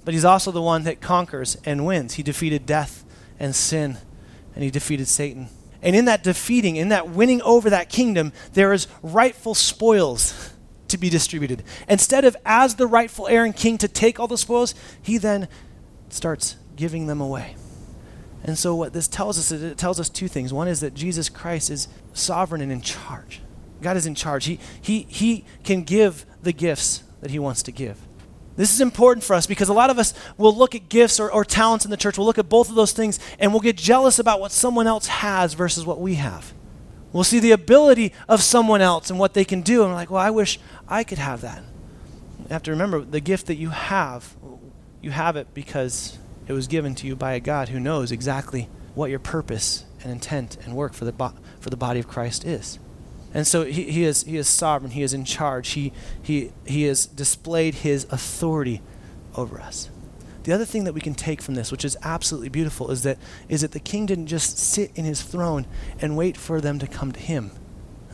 but 0.05 0.13
he's 0.13 0.27
also 0.27 0.51
the 0.51 0.63
one 0.63 0.85
that 0.85 1.01
conquers 1.01 1.57
and 1.65 1.87
wins. 1.87 2.15
He 2.15 2.23
defeated 2.23 2.67
death 2.67 3.03
and 3.41 3.55
sin, 3.57 3.97
and 4.55 4.63
he 4.63 4.71
defeated 4.71 5.09
Satan. 5.09 5.49
And 5.81 5.97
in 5.97 6.05
that 6.05 6.23
defeating, 6.23 6.77
in 6.77 6.91
that 6.91 7.09
winning 7.09 7.41
over 7.43 7.71
that 7.71 7.89
kingdom, 7.89 8.33
there 8.53 8.75
is 8.75 8.89
rightful 9.03 9.55
spoils 9.55 10.53
to 10.89 10.99
be 10.99 11.09
distributed. 11.09 11.63
Instead 11.89 12.27
of, 12.27 12.37
as 12.45 12.75
the 12.75 12.87
rightful 12.87 13.27
heir 13.27 13.45
and 13.45 13.57
king, 13.57 13.79
to 13.79 13.89
take 13.89 14.21
all 14.21 14.29
the 14.29 14.37
spoils, 14.37 14.75
he 15.01 15.17
then 15.17 15.49
starts 16.11 16.57
giving 16.77 17.07
them 17.07 17.23
away. 17.23 17.57
And 18.45 18.57
so, 18.57 18.75
what 18.75 18.93
this 18.93 19.09
tells 19.09 19.39
us 19.39 19.51
is 19.51 19.63
it 19.63 19.79
tells 19.79 19.99
us 19.99 20.09
two 20.09 20.29
things. 20.29 20.53
One 20.53 20.69
is 20.69 20.81
that 20.81 20.95
Jesus 20.95 21.29
Christ 21.29 21.71
is 21.71 21.89
sovereign 22.13 22.61
and 22.61 22.71
in 22.71 22.81
charge. 22.81 23.41
God 23.81 23.97
is 23.97 24.07
in 24.07 24.15
charge. 24.15 24.47
He, 24.47 24.59
he, 24.81 25.07
he 25.09 25.45
can 25.65 25.83
give 25.83 26.25
the 26.43 26.53
gifts 26.53 27.03
that 27.21 27.31
He 27.31 27.39
wants 27.39 27.63
to 27.65 27.73
give. 27.73 27.99
This 28.57 28.73
is 28.73 28.81
important 28.81 29.23
for 29.23 29.35
us 29.35 29.47
because 29.47 29.69
a 29.69 29.75
lot 29.75 29.91
of 29.91 29.99
us 29.99 30.15
will 30.39 30.55
look 30.55 30.75
at 30.75 30.89
gifts 30.89 31.21
or, 31.21 31.31
or 31.31 31.45
talents 31.45 31.85
in 31.85 31.91
the 31.91 31.97
church. 31.97 32.17
We'll 32.17 32.27
look 32.27 32.39
at 32.39 32.49
both 32.49 32.71
of 32.71 32.75
those 32.75 32.93
things 32.93 33.21
and 33.39 33.53
we'll 33.53 33.61
get 33.61 33.77
jealous 33.77 34.19
about 34.19 34.41
what 34.41 34.51
someone 34.51 34.87
else 34.87 35.07
has 35.07 35.53
versus 35.53 35.85
what 35.85 36.01
we 36.01 36.15
have. 36.15 36.55
We'll 37.13 37.25
see 37.25 37.39
the 37.39 37.53
ability 37.53 38.13
of 38.29 38.43
someone 38.43 38.81
else 38.81 39.11
and 39.11 39.19
what 39.19 39.35
they 39.35 39.45
can 39.45 39.63
do, 39.63 39.83
and 39.83 39.91
we're 39.91 39.97
like, 39.97 40.11
well, 40.11 40.23
I 40.23 40.31
wish 40.31 40.59
I 40.89 41.05
could 41.05 41.19
have 41.19 41.41
that. 41.43 41.63
You 42.41 42.49
have 42.51 42.63
to 42.65 42.71
remember 42.71 43.01
the 43.01 43.21
gift 43.21 43.47
that 43.47 43.57
you 43.57 43.71
have, 43.71 44.37
you 45.01 45.11
have 45.11 45.37
it 45.37 45.55
because 45.55 46.19
it 46.47 46.53
was 46.53 46.67
given 46.67 46.95
to 46.97 47.07
you 47.07 47.17
by 47.17 47.33
a 47.33 47.41
God 47.41 47.69
who 47.71 47.81
knows 47.81 48.13
exactly 48.13 48.69
what 48.95 49.11
your 49.11 49.19
purpose 49.19 49.85
and 50.03 50.13
intent 50.13 50.57
and 50.65 50.75
work 50.75 50.95
for 50.95 51.05
the, 51.05 51.13
bo- 51.13 51.35
for 51.61 51.71
the 51.71 51.77
body 51.77 52.01
of 52.01 52.09
Christ 52.09 52.45
is. 52.45 52.79
And 53.35 53.47
so 53.47 53.65
he, 53.65 53.91
he, 53.91 54.05
is, 54.05 54.23
he 54.23 54.37
is 54.37 54.49
sovereign, 54.49 54.93
he 54.93 55.03
is 55.03 55.13
in 55.13 55.25
charge, 55.25 55.71
he, 55.71 55.93
he, 56.23 56.53
he 56.65 56.85
has 56.85 57.07
displayed 57.07 57.77
his 57.77 58.05
authority 58.11 58.81
over 59.35 59.61
us. 59.61 59.91
The 60.45 60.53
other 60.53 60.65
thing 60.65 60.85
that 60.85 60.93
we 60.95 61.01
can 61.01 61.15
take 61.15 61.43
from 61.43 61.57
this, 61.57 61.73
which 61.73 61.85
is 61.85 61.97
absolutely 62.03 62.49
beautiful, 62.49 62.91
is 62.91 63.03
that, 63.03 63.19
is 63.49 63.63
that 63.63 63.73
the 63.73 63.81
king 63.81 64.07
didn't 64.07 64.29
just 64.29 64.59
sit 64.59 64.93
in 64.95 65.05
his 65.05 65.21
throne 65.23 65.67
and 66.01 66.17
wait 66.17 66.37
for 66.37 66.61
them 66.61 66.79
to 66.79 66.87
come 66.87 67.11
to 67.13 67.21
him. 67.21 67.51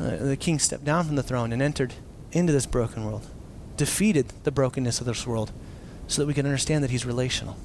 Uh, 0.01 0.17
the 0.17 0.37
king 0.37 0.59
stepped 0.59 0.85
down 0.85 1.05
from 1.05 1.17
the 1.17 1.23
throne 1.23 1.53
and 1.53 1.61
entered 1.61 1.93
into 2.33 2.53
this 2.53 2.65
broken 2.65 3.05
world, 3.05 3.27
defeated 3.77 4.33
the 4.45 4.51
brokenness 4.51 4.99
of 4.99 5.07
this 5.07 5.27
world, 5.27 5.53
so 6.07 6.23
that 6.23 6.27
we 6.27 6.35
can 6.35 6.47
understand 6.47 6.83
that 6.83 6.91
he's 6.91 7.05
relational. 7.05 7.57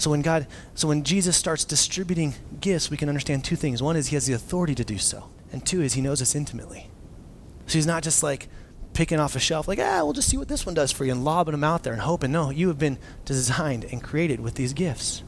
So 0.00 0.08
when 0.10 0.22
God, 0.22 0.46
so 0.74 0.88
when 0.88 1.04
Jesus 1.04 1.36
starts 1.36 1.62
distributing 1.62 2.34
gifts, 2.58 2.90
we 2.90 2.96
can 2.96 3.10
understand 3.10 3.44
two 3.44 3.54
things. 3.54 3.82
One 3.82 3.96
is 3.96 4.08
he 4.08 4.16
has 4.16 4.26
the 4.26 4.32
authority 4.32 4.74
to 4.76 4.84
do 4.84 4.96
so, 4.96 5.28
and 5.52 5.64
two 5.64 5.82
is 5.82 5.92
he 5.92 6.00
knows 6.00 6.22
us 6.22 6.34
intimately. 6.34 6.88
So 7.66 7.74
he's 7.74 7.86
not 7.86 8.02
just 8.02 8.22
like 8.22 8.48
picking 8.94 9.20
off 9.20 9.36
a 9.36 9.38
shelf, 9.38 9.68
like, 9.68 9.78
ah, 9.78 10.00
we'll 10.02 10.14
just 10.14 10.30
see 10.30 10.38
what 10.38 10.48
this 10.48 10.64
one 10.64 10.74
does 10.74 10.90
for 10.90 11.04
you, 11.04 11.12
and 11.12 11.22
lobbing 11.22 11.52
them 11.52 11.62
out 11.62 11.82
there 11.82 11.92
and 11.92 12.00
hoping. 12.00 12.32
No, 12.32 12.48
you 12.48 12.68
have 12.68 12.78
been 12.78 12.98
designed 13.26 13.84
and 13.84 14.02
created 14.02 14.40
with 14.40 14.54
these 14.54 14.72
gifts. 14.72 15.22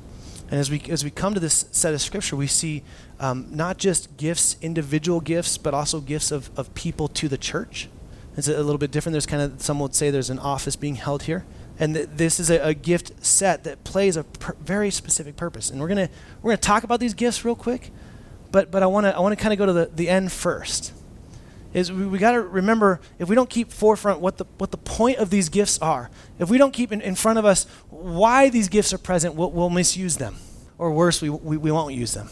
And 0.51 0.59
as 0.59 0.71
we 0.71 0.81
as 0.89 1.05
we 1.05 1.11
come 1.11 1.35
to 1.35 1.41
this 1.41 1.67
set 1.71 1.93
of 1.93 2.01
scripture, 2.01 2.37
we 2.37 2.47
see 2.47 2.83
um, 3.21 3.49
not 3.51 3.77
just 3.77 4.17
gifts, 4.17 4.57
individual 4.63 5.21
gifts, 5.21 5.59
but 5.59 5.75
also 5.75 6.01
gifts 6.01 6.31
of, 6.31 6.51
of 6.59 6.73
people 6.73 7.09
to 7.09 7.29
the 7.29 7.39
church. 7.39 7.91
It's 8.39 8.49
a, 8.49 8.57
a 8.57 8.65
little 8.65 8.79
bit 8.79 8.91
different. 8.91 9.13
There's 9.13 9.27
kind 9.27 9.43
of 9.43 9.61
some 9.61 9.79
would 9.81 9.95
say 9.95 10.11
there's 10.11 10.31
an 10.31 10.39
office 10.39 10.77
being 10.77 10.95
held 10.95 11.25
here 11.25 11.45
and 11.79 11.95
th- 11.95 12.09
this 12.15 12.39
is 12.39 12.51
a, 12.51 12.59
a, 12.59 12.75
gift 12.75 13.25
set 13.25 13.65
that 13.65 13.85
plays 13.85 14.17
a 14.17 14.25
very 14.61 14.91
specific 14.91 15.37
purpose. 15.37 15.71
And 15.71 15.81
we're 15.81 15.89
gonna 15.89 16.09
we're 16.43 16.51
gonna 16.51 16.59
talk 16.59 16.85
about 16.85 17.01
these 17.01 17.15
gifts 17.15 17.45
real 17.45 17.55
quick, 17.55 17.91
but 18.51 18.71
but 18.71 18.83
I 18.83 18.87
want 18.87 19.07
to 19.07 19.17
I 19.17 19.21
want 19.21 19.37
to 19.37 19.43
kind 19.43 19.53
of 19.53 19.59
go 19.59 19.67
to 19.67 19.73
the, 19.73 19.91
the 19.95 20.09
end 20.09 20.33
first. 20.33 20.93
Is 21.73 21.91
we, 21.91 22.07
we 22.07 22.19
got 22.19 22.33
to 22.33 22.43
remember 22.43 23.01
if 23.19 23.31
we 23.31 23.35
don't 23.35 23.49
keep 23.49 23.73
forefront 23.73 24.21
what 24.21 24.37
the 24.37 24.45
what 24.59 24.71
the 24.71 24.77
point 24.77 25.19
of 25.19 25.31
these 25.31 25.49
gifts 25.49 25.79
are, 25.79 26.11
if 26.39 26.51
we 26.51 26.59
don't 26.59 26.73
keep 26.73 26.93
in, 26.93 27.01
in 27.01 27.15
front 27.15 27.39
of 27.39 27.47
us 27.47 27.65
why 27.89 28.51
these 28.51 28.69
gifts 28.69 28.93
are 28.93 28.99
present, 28.99 29.35
we'll, 29.35 29.51
we'll 29.51 29.71
misuse 29.71 30.19
them, 30.19 30.37
or 30.77 30.93
worse, 30.93 31.23
we, 31.23 31.31
we 31.31 31.57
we 31.57 31.71
won't 31.71 31.95
use 31.95 32.13
them. 32.13 32.29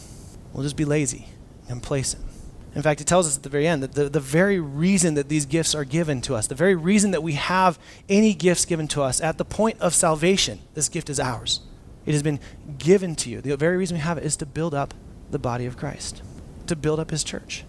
We'll 0.53 0.63
just 0.63 0.75
be 0.75 0.85
lazy 0.85 1.27
and 1.67 1.81
complacent. 1.81 2.23
In 2.73 2.81
fact, 2.81 3.01
it 3.01 3.07
tells 3.07 3.27
us 3.27 3.35
at 3.35 3.43
the 3.43 3.49
very 3.49 3.67
end 3.67 3.83
that 3.83 3.93
the, 3.93 4.07
the 4.07 4.21
very 4.21 4.59
reason 4.59 5.15
that 5.15 5.27
these 5.27 5.45
gifts 5.45 5.75
are 5.75 5.83
given 5.83 6.21
to 6.21 6.35
us, 6.35 6.47
the 6.47 6.55
very 6.55 6.75
reason 6.75 7.11
that 7.11 7.21
we 7.21 7.33
have 7.33 7.77
any 8.07 8.33
gifts 8.33 8.63
given 8.63 8.87
to 8.89 9.01
us 9.01 9.19
at 9.19 9.37
the 9.37 9.43
point 9.43 9.79
of 9.81 9.93
salvation, 9.93 10.59
this 10.73 10.87
gift 10.87 11.09
is 11.09 11.19
ours. 11.19 11.61
It 12.05 12.13
has 12.13 12.23
been 12.23 12.39
given 12.77 13.15
to 13.17 13.29
you. 13.29 13.41
The 13.41 13.57
very 13.57 13.77
reason 13.77 13.97
we 13.97 14.01
have 14.01 14.17
it 14.17 14.23
is 14.23 14.37
to 14.37 14.45
build 14.45 14.73
up 14.73 14.93
the 15.29 15.39
body 15.39 15.65
of 15.65 15.77
Christ, 15.77 16.21
to 16.67 16.75
build 16.75 16.99
up 16.99 17.11
his 17.11 17.23
church. 17.23 17.65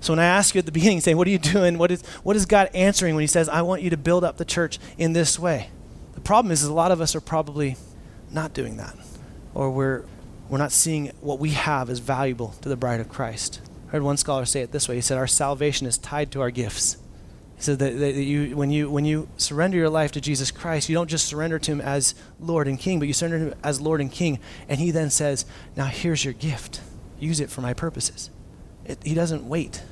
So 0.00 0.12
when 0.12 0.20
I 0.20 0.24
ask 0.24 0.54
you 0.54 0.58
at 0.58 0.66
the 0.66 0.72
beginning, 0.72 1.00
saying, 1.00 1.16
What 1.16 1.26
are 1.26 1.30
you 1.30 1.38
doing? 1.38 1.78
What 1.78 1.90
is, 1.90 2.02
what 2.22 2.36
is 2.36 2.46
God 2.46 2.70
answering 2.74 3.14
when 3.14 3.22
he 3.22 3.28
says, 3.28 3.48
I 3.48 3.62
want 3.62 3.82
you 3.82 3.90
to 3.90 3.96
build 3.96 4.24
up 4.24 4.36
the 4.36 4.44
church 4.44 4.78
in 4.96 5.12
this 5.12 5.38
way? 5.38 5.70
The 6.14 6.20
problem 6.20 6.50
is, 6.50 6.62
is 6.62 6.68
a 6.68 6.74
lot 6.74 6.92
of 6.92 7.00
us 7.00 7.14
are 7.14 7.20
probably 7.20 7.76
not 8.30 8.54
doing 8.54 8.76
that. 8.78 8.96
Or 9.54 9.70
we're, 9.70 10.04
we're 10.48 10.58
not 10.58 10.72
seeing 10.72 11.08
what 11.20 11.38
we 11.38 11.50
have 11.50 11.90
as 11.90 11.98
valuable 11.98 12.54
to 12.62 12.68
the 12.68 12.76
bride 12.76 13.00
of 13.00 13.08
Christ. 13.08 13.60
Heard 13.96 14.02
one 14.02 14.18
scholar 14.18 14.44
say 14.44 14.60
it 14.60 14.72
this 14.72 14.90
way. 14.90 14.96
He 14.96 15.00
said, 15.00 15.16
Our 15.16 15.26
salvation 15.26 15.86
is 15.86 15.96
tied 15.96 16.30
to 16.32 16.42
our 16.42 16.50
gifts. 16.50 16.98
He 17.56 17.62
said 17.62 17.78
that, 17.78 17.98
that 17.98 18.12
you, 18.12 18.54
when, 18.54 18.70
you, 18.70 18.90
when 18.90 19.06
you 19.06 19.26
surrender 19.38 19.78
your 19.78 19.88
life 19.88 20.12
to 20.12 20.20
Jesus 20.20 20.50
Christ, 20.50 20.90
you 20.90 20.94
don't 20.94 21.08
just 21.08 21.24
surrender 21.24 21.58
to 21.58 21.72
him 21.72 21.80
as 21.80 22.14
Lord 22.38 22.68
and 22.68 22.78
King, 22.78 22.98
but 22.98 23.08
you 23.08 23.14
surrender 23.14 23.38
to 23.38 23.44
him 23.46 23.54
as 23.64 23.80
Lord 23.80 24.02
and 24.02 24.12
King. 24.12 24.38
And 24.68 24.78
he 24.78 24.90
then 24.90 25.08
says, 25.08 25.46
Now 25.78 25.86
here's 25.86 26.26
your 26.26 26.34
gift. 26.34 26.82
Use 27.18 27.40
it 27.40 27.48
for 27.48 27.62
my 27.62 27.72
purposes. 27.72 28.28
It, 28.84 28.98
he 29.02 29.14
doesn't 29.14 29.48
wait. 29.48 29.82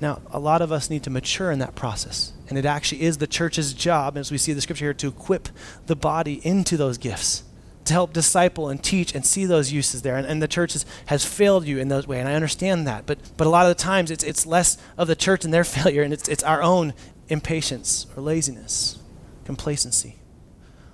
Now, 0.00 0.20
a 0.32 0.40
lot 0.40 0.60
of 0.60 0.72
us 0.72 0.90
need 0.90 1.04
to 1.04 1.10
mature 1.10 1.52
in 1.52 1.60
that 1.60 1.76
process. 1.76 2.32
And 2.48 2.58
it 2.58 2.66
actually 2.66 3.02
is 3.02 3.18
the 3.18 3.28
church's 3.28 3.72
job, 3.72 4.16
as 4.16 4.32
we 4.32 4.38
see 4.38 4.52
the 4.52 4.60
scripture 4.60 4.86
here, 4.86 4.94
to 4.94 5.06
equip 5.06 5.48
the 5.86 5.94
body 5.94 6.44
into 6.44 6.76
those 6.76 6.98
gifts, 6.98 7.43
to 7.84 7.92
help 7.92 8.12
disciple 8.12 8.68
and 8.68 8.82
teach 8.82 9.14
and 9.14 9.24
see 9.24 9.44
those 9.44 9.72
uses 9.72 10.02
there. 10.02 10.16
And, 10.16 10.26
and 10.26 10.42
the 10.42 10.48
church 10.48 10.72
has, 10.72 10.86
has 11.06 11.24
failed 11.24 11.66
you 11.66 11.78
in 11.78 11.88
those 11.88 12.06
ways, 12.06 12.20
and 12.20 12.28
I 12.28 12.34
understand 12.34 12.86
that. 12.86 13.06
But, 13.06 13.18
but 13.36 13.46
a 13.46 13.50
lot 13.50 13.66
of 13.66 13.76
the 13.76 13.82
times, 13.82 14.10
it's, 14.10 14.24
it's 14.24 14.46
less 14.46 14.78
of 14.96 15.06
the 15.06 15.16
church 15.16 15.44
and 15.44 15.52
their 15.52 15.64
failure, 15.64 16.02
and 16.02 16.12
it's, 16.12 16.28
it's 16.28 16.42
our 16.42 16.62
own 16.62 16.94
impatience 17.28 18.06
or 18.16 18.22
laziness, 18.22 18.98
complacency, 19.44 20.16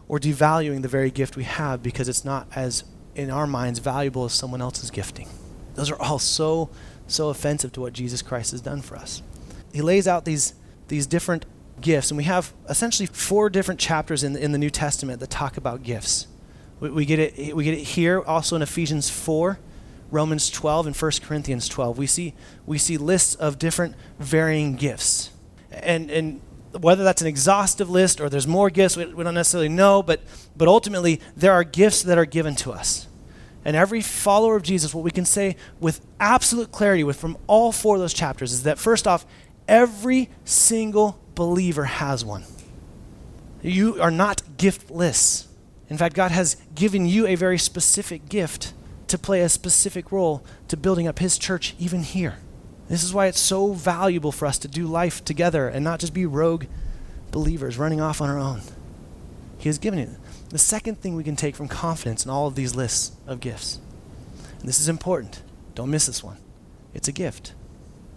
or 0.09 0.19
devaluing 0.19 0.83
the 0.83 0.89
very 0.89 1.11
gift 1.11 1.37
we 1.37 1.45
have 1.45 1.83
because 1.83 2.09
it's 2.09 2.25
not 2.25 2.49
as, 2.55 2.85
in 3.15 3.31
our 3.31 3.47
minds, 3.47 3.79
valuable 3.79 4.25
as 4.25 4.33
someone 4.33 4.61
else's 4.61 4.91
gifting. 4.91 5.29
Those 5.75 5.91
are 5.91 6.01
all 6.01 6.19
so, 6.19 6.71
so 7.07 7.29
offensive 7.29 7.73
to 7.73 7.81
what 7.81 7.93
Jesus 7.93 8.23
Christ 8.23 8.51
has 8.51 8.61
done 8.61 8.83
for 8.83 8.97
us. 8.97 9.23
He 9.73 9.83
lays 9.83 10.09
out 10.09 10.25
these, 10.25 10.55
these 10.89 11.07
different 11.07 11.47
gifts, 11.81 12.11
and 12.11 12.19
we 12.19 12.25
have 12.25 12.53
essentially 12.69 13.07
four 13.07 13.49
different 13.49 13.79
chapters 13.79 14.25
in 14.25 14.33
the, 14.33 14.43
in 14.43 14.51
the 14.51 14.59
New 14.59 14.71
Testament 14.71 15.21
that 15.21 15.31
talk 15.31 15.57
about 15.57 15.85
gifts. 15.85 16.27
We, 16.81 16.91
we, 16.91 17.05
get 17.05 17.19
it, 17.19 17.55
we 17.55 17.65
get 17.65 17.75
it 17.75 17.83
here 17.83 18.21
also 18.21 18.57
in 18.57 18.63
Ephesians 18.63 19.09
4, 19.09 19.59
Romans 20.11 20.51
12, 20.51 20.89
and 20.89 20.97
1 20.97 21.13
Corinthians 21.23 21.69
12. 21.69 21.99
We 21.99 22.07
see, 22.07 22.35
we 22.67 22.79
see 22.79 22.97
lists 22.97 23.35
of 23.35 23.59
different 23.59 23.95
varying 24.19 24.77
gifts. 24.77 25.31
And, 25.71 26.11
and 26.11 26.41
whether 26.73 27.05
that's 27.05 27.21
an 27.21 27.29
exhaustive 27.29 27.91
list 27.91 28.21
or 28.21 28.29
there's 28.29 28.47
more 28.47 28.71
gifts, 28.71 28.97
we, 28.97 29.07
we 29.07 29.25
don't 29.25 29.35
necessarily 29.35 29.69
know, 29.69 30.03
but, 30.03 30.21
but 30.57 30.69
ultimately, 30.69 31.21
there 31.37 31.53
are 31.53 31.65
gifts 31.65 32.03
that 32.03 32.19
are 32.19 32.25
given 32.25 32.57
to 32.57 32.73
us. 32.73 33.07
And 33.65 33.77
every 33.77 34.01
follower 34.01 34.57
of 34.57 34.63
Jesus, 34.63 34.95
what 34.95 35.05
we 35.05 35.11
can 35.11 35.27
say 35.27 35.57
with 35.81 36.01
absolute 36.19 36.73
clarity 36.73 37.05
with 37.05 37.19
from 37.21 37.37
all 37.47 37.73
four 37.73 37.97
of 37.97 38.01
those 38.01 38.15
chapters 38.15 38.53
is 38.53 38.63
that 38.63 38.79
first 38.79 39.07
off, 39.07 39.27
every 39.69 40.31
single 40.45 41.21
believer 41.35 41.85
has 41.85 42.25
one. 42.25 42.45
You 43.63 44.01
are 44.01 44.11
not 44.11 44.43
giftless. 44.57 45.47
In 45.91 45.99
fact, 45.99 46.15
God 46.15 46.31
has 46.31 46.57
given 46.75 47.05
you 47.05 47.27
a 47.27 47.35
very 47.35 47.59
specific 47.59 48.29
gift 48.29 48.73
to 49.09 49.19
play 49.19 49.41
a 49.41 49.49
specific 49.49 50.13
role 50.13 50.45
to 50.69 50.77
building 50.77 51.09
up 51.09 51.19
His 51.19 51.37
church, 51.37 51.75
even 51.79 52.05
here. 52.05 52.39
This 52.89 53.03
is 53.03 53.13
why 53.13 53.27
it's 53.27 53.41
so 53.41 53.73
valuable 53.73 54.33
for 54.33 54.47
us 54.47 54.59
to 54.61 54.69
do 54.69 54.87
life 54.87 55.25
together 55.25 55.69
and 55.69 55.85
not 55.85 56.01
just 56.01 56.15
be 56.15 56.27
rogue 56.27 56.65
believers 57.33 57.77
running 57.77 58.01
off 58.01 58.21
on 58.21 58.31
our 58.31 58.39
own. 58.39 58.63
He 59.59 59.69
has 59.69 59.79
given 59.79 59.99
you. 59.99 60.17
The 60.49 60.59
second 60.59 61.01
thing 61.01 61.15
we 61.15 61.25
can 61.25 61.37
take 61.37 61.55
from 61.55 61.69
confidence 61.69 62.25
in 62.25 62.31
all 62.31 62.47
of 62.47 62.55
these 62.55 62.75
lists 62.75 63.13
of 63.27 63.41
gifts, 63.41 63.79
and 64.59 64.69
this 64.69 64.81
is 64.81 64.89
important, 64.89 65.43
don't 65.75 65.91
miss 65.91 66.07
this 66.07 66.25
one. 66.25 66.39
It's 66.95 67.09
a 67.09 67.13
gift. 67.13 67.55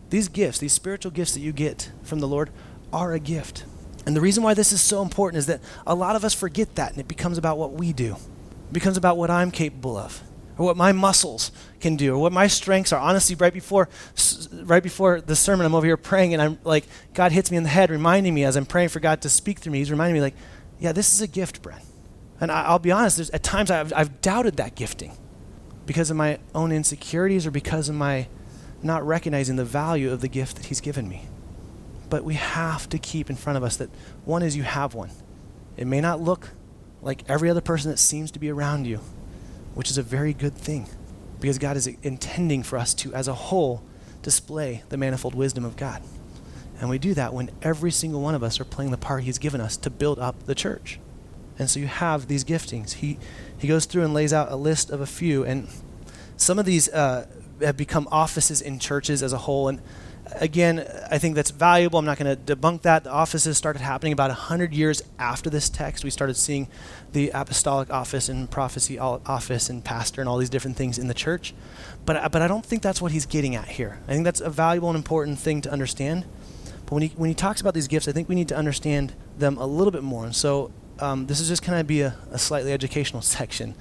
These 0.10 0.28
gifts, 0.30 0.60
these 0.60 0.74
spiritual 0.74 1.12
gifts 1.12 1.34
that 1.34 1.42
you 1.42 1.52
get 1.52 1.92
from 2.04 2.20
the 2.20 2.28
Lord, 2.28 2.50
are 2.92 3.14
a 3.14 3.20
gift. 3.20 3.66
And 4.06 4.16
the 4.16 4.22
reason 4.22 4.44
why 4.44 4.54
this 4.54 4.72
is 4.72 4.82
so 4.82 5.02
important 5.02 5.40
is 5.40 5.46
that 5.46 5.62
a 5.88 5.96
lot 5.96 6.16
of 6.16 6.26
us 6.26 6.34
forget 6.34 6.76
that 6.76 6.92
and 6.92 7.00
it 7.00 7.08
becomes 7.08 7.38
about 7.38 7.58
what 7.58 7.74
we 7.74 7.94
do. 7.94 8.16
It 8.68 8.74
becomes 8.74 8.98
about 8.98 9.18
what 9.18 9.30
I'm 9.30 9.52
capable 9.52 9.96
of 9.98 10.22
or 10.58 10.66
what 10.66 10.78
my 10.78 10.92
muscles 10.92 11.52
can 11.80 11.96
do 11.96 12.16
or 12.16 12.20
what 12.20 12.32
my 12.32 12.48
strengths 12.48 12.92
are. 12.92 13.00
Honestly, 13.00 13.36
right 13.36 13.54
before 13.54 13.90
right 14.64 14.84
before 14.84 15.22
the 15.22 15.36
sermon 15.36 15.66
I'm 15.66 15.74
over 15.74 15.86
here 15.86 15.98
praying 15.98 16.34
and 16.34 16.42
I'm 16.42 16.60
like 16.64 16.86
God 17.14 17.32
hits 17.32 17.50
me 17.50 17.58
in 17.58 17.64
the 17.64 17.70
head 17.70 17.90
reminding 17.90 18.34
me 18.34 18.44
as 18.44 18.56
I'm 18.56 18.66
praying 18.66 18.90
for 18.90 19.00
God 19.00 19.22
to 19.22 19.30
speak 19.30 19.60
through 19.60 19.72
me. 19.72 19.80
He's 19.80 19.92
reminding 19.92 20.16
me 20.16 20.22
like, 20.22 20.36
yeah, 20.80 20.92
this 20.92 21.14
is 21.14 21.22
a 21.22 21.28
gift, 21.28 21.62
Brent. 21.62 21.84
And 22.42 22.52
I, 22.52 22.72
will 22.72 22.80
be 22.80 22.92
honest, 22.92 23.34
at 23.34 23.42
times 23.42 23.72
I've, 23.72 23.94
I've 23.94 24.20
doubted 24.20 24.58
that 24.58 24.76
gifting 24.76 25.18
because 25.86 26.10
of 26.10 26.18
my 26.18 26.40
own 26.54 26.72
insecurities 26.72 27.46
or 27.46 27.52
because 27.52 27.88
of 27.88 27.96
my 27.96 28.28
not 28.82 29.06
recognizing 29.06 29.56
the 29.56 29.66
value 29.66 30.12
of 30.12 30.20
the 30.20 30.28
gift 30.28 30.58
that 30.58 30.66
He's 30.66 30.82
given 30.82 31.08
me. 31.08 31.28
But 32.14 32.24
we 32.24 32.36
have 32.36 32.88
to 32.90 33.00
keep 33.00 33.32
in 33.32 33.36
front 33.36 33.58
of 33.58 33.64
us 33.64 33.78
that 33.78 33.90
one 34.24 34.44
is 34.44 34.56
you 34.56 34.62
have 34.62 34.94
one. 34.94 35.10
It 35.78 35.88
may 35.88 36.00
not 36.00 36.22
look 36.22 36.52
like 37.02 37.28
every 37.28 37.50
other 37.50 37.60
person 37.60 37.90
that 37.90 37.98
seems 37.98 38.30
to 38.30 38.40
be 38.40 38.52
around 38.52 38.86
you, 38.86 39.00
which 39.74 39.90
is 39.90 39.98
a 39.98 40.04
very 40.04 40.32
good 40.32 40.54
thing 40.54 40.88
because 41.40 41.58
God 41.58 41.76
is 41.76 41.88
intending 41.88 42.62
for 42.62 42.78
us 42.78 42.94
to, 42.94 43.12
as 43.16 43.28
a 43.28 43.34
whole, 43.34 43.84
display 44.22 44.84
the 44.90 44.96
manifold 44.96 45.34
wisdom 45.34 45.66
of 45.66 45.76
God. 45.76 46.04
And 46.80 46.88
we 46.88 47.00
do 47.00 47.16
that 47.16 47.34
when 47.34 47.50
every 47.64 47.90
single 47.90 48.22
one 48.22 48.36
of 48.36 48.44
us 48.44 48.60
are 48.60 48.66
playing 48.66 48.92
the 48.92 48.98
part 48.98 49.24
He's 49.24 49.40
given 49.40 49.60
us 49.60 49.76
to 49.78 49.90
build 49.90 50.20
up 50.20 50.44
the 50.44 50.54
church. 50.54 51.00
And 51.58 51.68
so 51.68 51.80
you 51.80 51.88
have 51.88 52.28
these 52.28 52.44
giftings. 52.44 52.92
He, 52.92 53.18
he 53.58 53.68
goes 53.68 53.86
through 53.86 54.04
and 54.04 54.14
lays 54.14 54.34
out 54.34 54.52
a 54.52 54.56
list 54.56 54.92
of 54.92 55.02
a 55.02 55.08
few. 55.08 55.44
And 55.46 55.68
some 56.38 56.60
of 56.60 56.66
these 56.66 56.90
uh, 56.90 57.26
have 57.60 57.76
become 57.76 58.08
offices 58.12 58.62
in 58.62 58.78
churches 58.78 59.24
as 59.24 59.34
a 59.34 59.40
whole. 59.40 59.68
And 59.68 59.82
again, 60.36 60.86
I 61.12 61.18
think 61.18 61.36
that's 61.36 61.52
valuable. 61.52 62.00
I'm 62.00 62.06
not 62.06 62.18
going 62.18 62.36
to 62.36 62.56
debunk 62.56 62.82
that. 62.84 63.04
The 63.04 63.12
offices 63.12 63.58
started 63.58 63.82
happening 63.82 64.14
about 64.14 64.30
100 64.30 64.74
years 64.74 65.04
after 65.20 65.50
this 65.50 65.70
text. 65.70 66.04
We 66.04 66.10
started 66.10 66.36
seeing 66.36 66.68
the 67.12 67.30
apostolic 67.32 67.90
office 67.92 68.30
and 68.30 68.50
prophecy 68.50 68.98
office 69.00 69.70
and 69.70 69.84
pastor 69.84 70.22
and 70.22 70.30
all 70.30 70.38
these 70.38 70.50
different 70.50 70.78
things 70.78 70.98
in 70.98 71.08
the 71.08 71.14
church. 71.14 71.54
But, 72.06 72.32
but 72.32 72.42
I 72.42 72.48
don't 72.48 72.66
think 72.66 72.82
that's 72.82 73.02
what 73.02 73.12
he's 73.12 73.26
getting 73.26 73.56
at 73.56 73.68
here. 73.68 74.00
I 74.08 74.14
think 74.14 74.24
that's 74.26 74.42
a 74.42 74.50
valuable 74.50 74.90
and 74.90 74.98
important 74.98 75.40
thing 75.40 75.62
to 75.62 75.72
understand. 75.72 76.26
But 76.86 76.94
when 76.94 77.04
he, 77.04 77.10
when 77.10 77.30
he 77.30 77.36
talks 77.36 77.62
about 77.62 77.74
these 77.74 77.88
gifts, 77.88 78.08
I 78.08 78.12
think 78.12 78.30
we 78.30 78.36
need 78.36 78.50
to 78.50 78.58
understand 78.58 79.14
them 79.38 79.58
a 79.58 79.66
little 79.66 79.92
bit 79.92 80.04
more. 80.04 80.26
And 80.26 80.36
so 80.36 80.72
um, 81.00 81.28
this 81.28 81.40
is 81.40 81.48
just 81.48 81.64
kind 81.64 81.80
of 81.80 81.88
be 81.88 82.02
a, 82.02 82.16
a 82.32 82.40
slightly 82.40 82.72
educational 82.72 83.22
section 83.22 83.76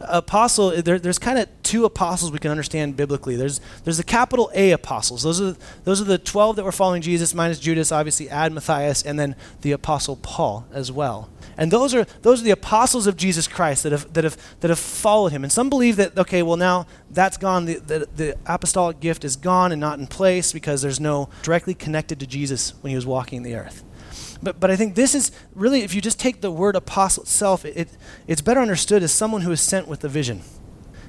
apostle 0.00 0.70
there, 0.82 0.98
there's 0.98 1.18
kind 1.18 1.38
of 1.38 1.48
two 1.62 1.84
apostles 1.84 2.30
we 2.30 2.38
can 2.38 2.50
understand 2.50 2.96
biblically. 2.96 3.36
There's 3.36 3.60
there's 3.84 3.96
the 3.96 4.04
capital 4.04 4.50
a 4.54 4.72
apostles. 4.72 5.22
Those 5.22 5.40
are 5.40 5.56
those 5.84 6.00
are 6.00 6.04
the 6.04 6.18
12 6.18 6.56
that 6.56 6.64
were 6.64 6.72
following 6.72 7.02
jesus 7.02 7.34
minus 7.34 7.58
judas 7.58 7.92
obviously 7.92 8.28
add 8.28 8.52
matthias 8.52 9.02
and 9.02 9.18
then 9.18 9.34
the 9.62 9.72
apostle 9.72 10.16
paul 10.16 10.66
as 10.72 10.92
well. 10.92 11.28
And 11.56 11.72
those 11.72 11.94
are 11.94 12.04
those 12.22 12.40
are 12.40 12.44
the 12.44 12.50
apostles 12.50 13.06
of 13.06 13.16
jesus 13.16 13.48
christ 13.48 13.82
that 13.82 13.92
have 13.92 14.12
that 14.12 14.24
have 14.24 14.36
that 14.60 14.68
have 14.68 14.78
followed 14.78 15.32
him. 15.32 15.42
And 15.42 15.52
some 15.52 15.68
believe 15.68 15.96
that 15.96 16.16
okay 16.16 16.42
well 16.42 16.56
now 16.56 16.86
that's 17.10 17.36
gone 17.36 17.64
the, 17.64 17.74
the, 17.78 18.08
the 18.16 18.38
apostolic 18.46 19.00
gift 19.00 19.24
is 19.24 19.36
gone 19.36 19.72
and 19.72 19.80
not 19.80 19.98
in 19.98 20.06
place 20.06 20.52
because 20.52 20.82
there's 20.82 21.00
no 21.00 21.28
directly 21.42 21.74
connected 21.74 22.20
to 22.20 22.26
jesus 22.26 22.74
when 22.82 22.90
he 22.90 22.96
was 22.96 23.06
walking 23.06 23.42
the 23.42 23.54
earth 23.54 23.84
but, 24.42 24.60
but 24.60 24.70
I 24.70 24.76
think 24.76 24.94
this 24.94 25.14
is 25.14 25.32
really, 25.54 25.82
if 25.82 25.94
you 25.94 26.00
just 26.00 26.20
take 26.20 26.40
the 26.40 26.50
word 26.50 26.76
apostle 26.76 27.24
itself, 27.24 27.64
it, 27.64 27.88
it's 28.26 28.40
better 28.40 28.60
understood 28.60 29.02
as 29.02 29.12
someone 29.12 29.42
who 29.42 29.50
is 29.50 29.60
sent 29.60 29.88
with 29.88 30.04
a 30.04 30.08
vision. 30.08 30.42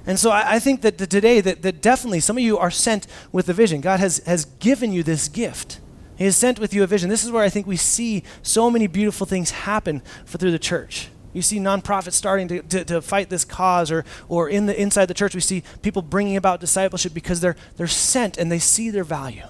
And 0.06 0.20
so 0.20 0.32
I, 0.32 0.56
I 0.56 0.60
think 0.60 0.82
that 0.82 0.98
the, 0.98 1.06
today, 1.06 1.42
that, 1.42 1.62
that 1.62 1.82
definitely 1.82 2.20
some 2.20 2.38
of 2.38 2.44
you 2.44 2.58
are 2.58 2.72
sent 2.72 3.06
with 3.32 3.48
a 3.50 3.54
vision. 3.54 3.82
God 3.82 4.00
has, 4.00 4.18
has 4.26 4.46
given 4.46 4.92
you 4.92 5.04
this 5.04 5.28
gift. 5.28 5.80
He 6.18 6.26
has 6.26 6.36
sent 6.36 6.60
with 6.60 6.74
you 6.74 6.84
a 6.84 6.88
vision. 6.88 7.10
This 7.10 7.24
is 7.24 7.32
where 7.32 7.44
I 7.44 7.50
think 7.50 7.68
we 7.68 7.78
see 7.78 8.24
so 8.42 8.72
many 8.72 8.88
beautiful 8.88 9.26
things 9.26 9.52
happen 9.52 10.02
for, 10.26 10.38
through 10.38 10.52
the 10.52 10.60
church. 10.60 11.10
You 11.32 11.44
see 11.44 11.60
nonprofits 11.60 12.14
starting 12.14 12.48
to, 12.48 12.62
to, 12.64 12.86
to, 12.86 13.02
fight 13.02 13.30
this 13.30 13.46
cause, 13.46 13.92
or, 13.92 14.04
or 14.28 14.50
in 14.50 14.66
the, 14.66 14.82
inside 14.82 15.06
the 15.06 15.14
church, 15.14 15.36
we 15.36 15.42
see 15.42 15.64
people 15.84 16.02
bringing 16.02 16.36
about 16.36 16.60
discipleship 16.60 17.14
because 17.14 17.40
they're, 17.40 17.56
they're 17.78 17.88
sent 17.88 18.38
and 18.38 18.52
they 18.52 18.58
see 18.58 18.90
their 18.90 19.04
value 19.04 19.46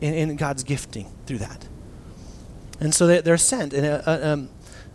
in, 0.00 0.14
in 0.14 0.36
God's 0.36 0.62
gifting 0.62 1.12
through 1.26 1.38
that. 1.38 1.66
And 2.80 2.94
so 2.94 3.06
they, 3.06 3.30
are 3.30 3.36
sent. 3.36 3.72
And 3.72 3.86
uh, 3.86 4.02
uh, 4.06 4.20
um, 4.22 4.48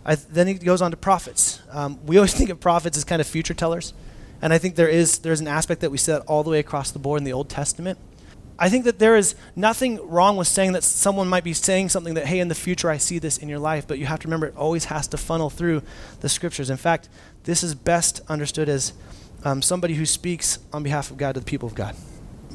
I, 0.04 0.14
then 0.14 0.46
he 0.46 0.54
goes 0.54 0.82
on 0.82 0.90
to 0.90 0.96
prophets. 0.96 1.60
Um, 1.70 1.98
we 2.06 2.16
always 2.16 2.34
think 2.38 2.50
of 2.50 2.60
prophets 2.60 2.96
as 2.96 3.04
kind 3.04 3.20
of 3.20 3.26
future 3.26 3.54
tellers. 3.54 3.92
And 4.40 4.52
I 4.52 4.58
think 4.58 4.74
there 4.74 4.88
is 4.88 5.18
there's 5.18 5.40
an 5.40 5.46
aspect 5.46 5.80
that 5.82 5.90
we 5.90 5.98
see 5.98 6.12
that 6.12 6.22
all 6.22 6.42
the 6.42 6.50
way 6.50 6.58
across 6.58 6.90
the 6.90 6.98
board 6.98 7.20
in 7.20 7.24
the 7.24 7.32
Old 7.32 7.48
Testament. 7.48 7.98
I 8.58 8.68
think 8.68 8.84
that 8.84 8.98
there 8.98 9.16
is 9.16 9.34
nothing 9.56 9.98
wrong 10.08 10.36
with 10.36 10.46
saying 10.46 10.72
that 10.72 10.84
someone 10.84 11.28
might 11.28 11.42
be 11.42 11.52
saying 11.52 11.88
something 11.88 12.14
that, 12.14 12.26
hey, 12.26 12.38
in 12.38 12.48
the 12.48 12.54
future 12.54 12.90
I 12.90 12.96
see 12.98 13.18
this 13.18 13.38
in 13.38 13.48
your 13.48 13.58
life, 13.58 13.88
but 13.88 13.98
you 13.98 14.06
have 14.06 14.20
to 14.20 14.28
remember 14.28 14.46
it 14.46 14.56
always 14.56 14.86
has 14.86 15.08
to 15.08 15.16
funnel 15.16 15.50
through 15.50 15.82
the 16.20 16.28
scriptures. 16.28 16.70
In 16.70 16.76
fact, 16.76 17.08
this 17.44 17.62
is 17.62 17.74
best 17.74 18.20
understood 18.28 18.68
as 18.68 18.92
um, 19.44 19.62
somebody 19.62 19.94
who 19.94 20.06
speaks 20.06 20.58
on 20.72 20.82
behalf 20.82 21.10
of 21.10 21.16
God 21.16 21.34
to 21.34 21.40
the 21.40 21.46
people 21.46 21.66
of 21.68 21.74
God. 21.74 21.96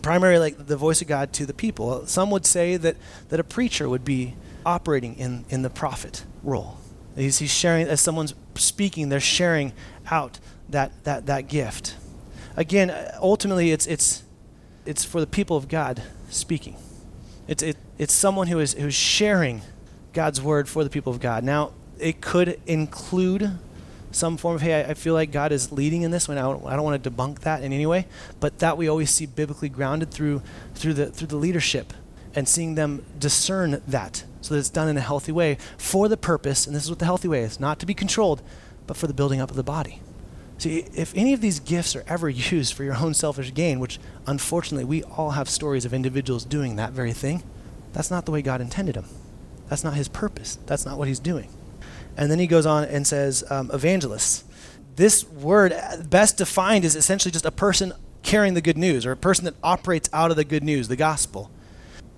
Primarily, 0.01 0.39
like 0.39 0.67
the 0.67 0.77
voice 0.77 1.01
of 1.01 1.07
God 1.07 1.33
to 1.33 1.45
the 1.45 1.53
people. 1.53 2.05
Some 2.05 2.31
would 2.31 2.45
say 2.45 2.77
that, 2.77 2.95
that 3.29 3.39
a 3.39 3.43
preacher 3.43 3.89
would 3.89 4.05
be 4.05 4.35
operating 4.67 5.15
in, 5.15 5.45
in 5.49 5.61
the 5.61 5.69
prophet 5.69 6.25
role. 6.43 6.77
He's, 7.15 7.39
he's 7.39 7.51
sharing, 7.51 7.87
as 7.87 8.01
someone's 8.01 8.35
speaking, 8.55 9.09
they're 9.09 9.19
sharing 9.19 9.71
out 10.11 10.39
that, 10.69 10.91
that, 11.05 11.25
that 11.25 11.47
gift. 11.47 11.95
Again, 12.55 12.93
ultimately, 13.21 13.71
it's, 13.71 13.87
it's, 13.87 14.23
it's 14.85 15.05
for 15.05 15.21
the 15.21 15.27
people 15.27 15.55
of 15.55 15.67
God 15.67 16.03
speaking. 16.29 16.75
It's, 17.47 17.63
it, 17.63 17.77
it's 17.97 18.13
someone 18.13 18.47
who 18.47 18.59
is, 18.59 18.73
who's 18.73 18.93
sharing 18.93 19.61
God's 20.11 20.41
word 20.41 20.67
for 20.67 20.83
the 20.83 20.89
people 20.89 21.13
of 21.13 21.19
God. 21.19 21.43
Now, 21.43 21.71
it 21.97 22.19
could 22.19 22.59
include 22.67 23.57
some 24.11 24.35
form 24.35 24.55
of, 24.55 24.61
hey, 24.61 24.83
I, 24.83 24.91
I 24.91 24.93
feel 24.93 25.13
like 25.13 25.31
God 25.31 25.51
is 25.51 25.71
leading 25.71 26.01
in 26.01 26.11
this 26.11 26.27
one. 26.27 26.37
I 26.37 26.41
don't, 26.41 26.65
I 26.65 26.75
don't 26.75 26.83
want 26.83 27.01
to 27.01 27.09
debunk 27.09 27.39
that 27.39 27.63
in 27.63 27.71
any 27.71 27.85
way, 27.85 28.05
but 28.39 28.59
that 28.59 28.77
we 28.77 28.89
always 28.89 29.11
see 29.11 29.25
biblically 29.25 29.69
grounded 29.69 30.11
through, 30.11 30.41
through, 30.75 30.93
the, 30.93 31.07
through 31.07 31.27
the 31.27 31.37
leadership 31.37 31.93
and 32.35 32.47
seeing 32.47 32.75
them 32.75 33.05
discern 33.17 33.81
that 33.87 34.23
so 34.41 34.53
that 34.53 34.59
it's 34.59 34.69
done 34.69 34.87
in 34.87 34.97
a 34.97 35.01
healthy 35.01 35.31
way 35.31 35.57
for 35.77 36.07
the 36.07 36.17
purpose, 36.17 36.67
and 36.67 36.75
this 36.75 36.83
is 36.83 36.89
what 36.89 36.99
the 36.99 37.05
healthy 37.05 37.27
way 37.27 37.41
is 37.41 37.59
not 37.59 37.79
to 37.79 37.85
be 37.85 37.93
controlled, 37.93 38.41
but 38.85 38.97
for 38.97 39.07
the 39.07 39.13
building 39.13 39.41
up 39.41 39.49
of 39.49 39.55
the 39.55 39.63
body. 39.63 40.01
See, 40.57 40.85
if 40.95 41.13
any 41.15 41.33
of 41.33 41.41
these 41.41 41.59
gifts 41.59 41.95
are 41.95 42.03
ever 42.07 42.29
used 42.51 42.73
for 42.73 42.83
your 42.83 42.97
own 42.97 43.13
selfish 43.13 43.53
gain, 43.53 43.79
which 43.79 43.99
unfortunately 44.25 44.85
we 44.85 45.03
all 45.03 45.31
have 45.31 45.49
stories 45.49 45.85
of 45.85 45.93
individuals 45.93 46.45
doing 46.45 46.75
that 46.75 46.93
very 46.93 47.13
thing, 47.13 47.43
that's 47.93 48.11
not 48.11 48.25
the 48.25 48.31
way 48.31 48.41
God 48.41 48.61
intended 48.61 48.95
them. 48.95 49.07
That's 49.69 49.83
not 49.83 49.95
his 49.95 50.07
purpose. 50.07 50.57
That's 50.65 50.85
not 50.85 50.97
what 50.97 51.07
he's 51.07 51.19
doing. 51.19 51.49
And 52.15 52.31
then 52.31 52.39
he 52.39 52.47
goes 52.47 52.65
on 52.65 52.85
and 52.85 53.05
says, 53.05 53.43
um, 53.49 53.69
evangelists. 53.73 54.43
This 54.95 55.27
word, 55.29 55.73
uh, 55.73 55.97
best 56.09 56.37
defined, 56.37 56.83
is 56.83 56.95
essentially 56.95 57.31
just 57.31 57.45
a 57.45 57.51
person 57.51 57.93
carrying 58.23 58.55
the 58.55 58.61
good 58.61 58.77
news 58.77 59.05
or 59.05 59.11
a 59.11 59.17
person 59.17 59.45
that 59.45 59.53
operates 59.63 60.09
out 60.11 60.31
of 60.31 60.37
the 60.37 60.43
good 60.43 60.63
news, 60.63 60.87
the 60.87 60.95
gospel. 60.95 61.51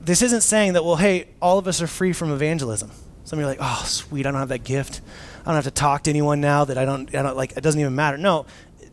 This 0.02 0.22
isn't 0.22 0.42
saying 0.42 0.74
that, 0.74 0.84
well, 0.84 0.96
hey, 0.96 1.28
all 1.42 1.58
of 1.58 1.68
us 1.68 1.82
are 1.82 1.88
free 1.88 2.14
from 2.14 2.32
evangelism. 2.32 2.92
Some 3.26 3.38
of 3.38 3.42
you 3.42 3.48
are 3.48 3.52
like, 3.52 3.60
oh, 3.62 3.84
sweet, 3.86 4.26
I 4.26 4.32
don't 4.32 4.40
have 4.40 4.50
that 4.50 4.64
gift. 4.64 5.02
I 5.42 5.46
don't 5.46 5.56
have 5.56 5.66
to 5.66 5.72
talk 5.72 6.04
to 6.04 6.10
anyone 6.10 6.42
now 6.42 6.66
that 6.66 6.78
I 6.78 6.86
don't, 6.86 7.14
I 7.14 7.22
don't 7.22 7.38
like, 7.38 7.52
it 7.56 7.62
doesn't 7.62 7.80
even 7.80 7.96
matter. 7.96 8.18
No, 8.18 8.46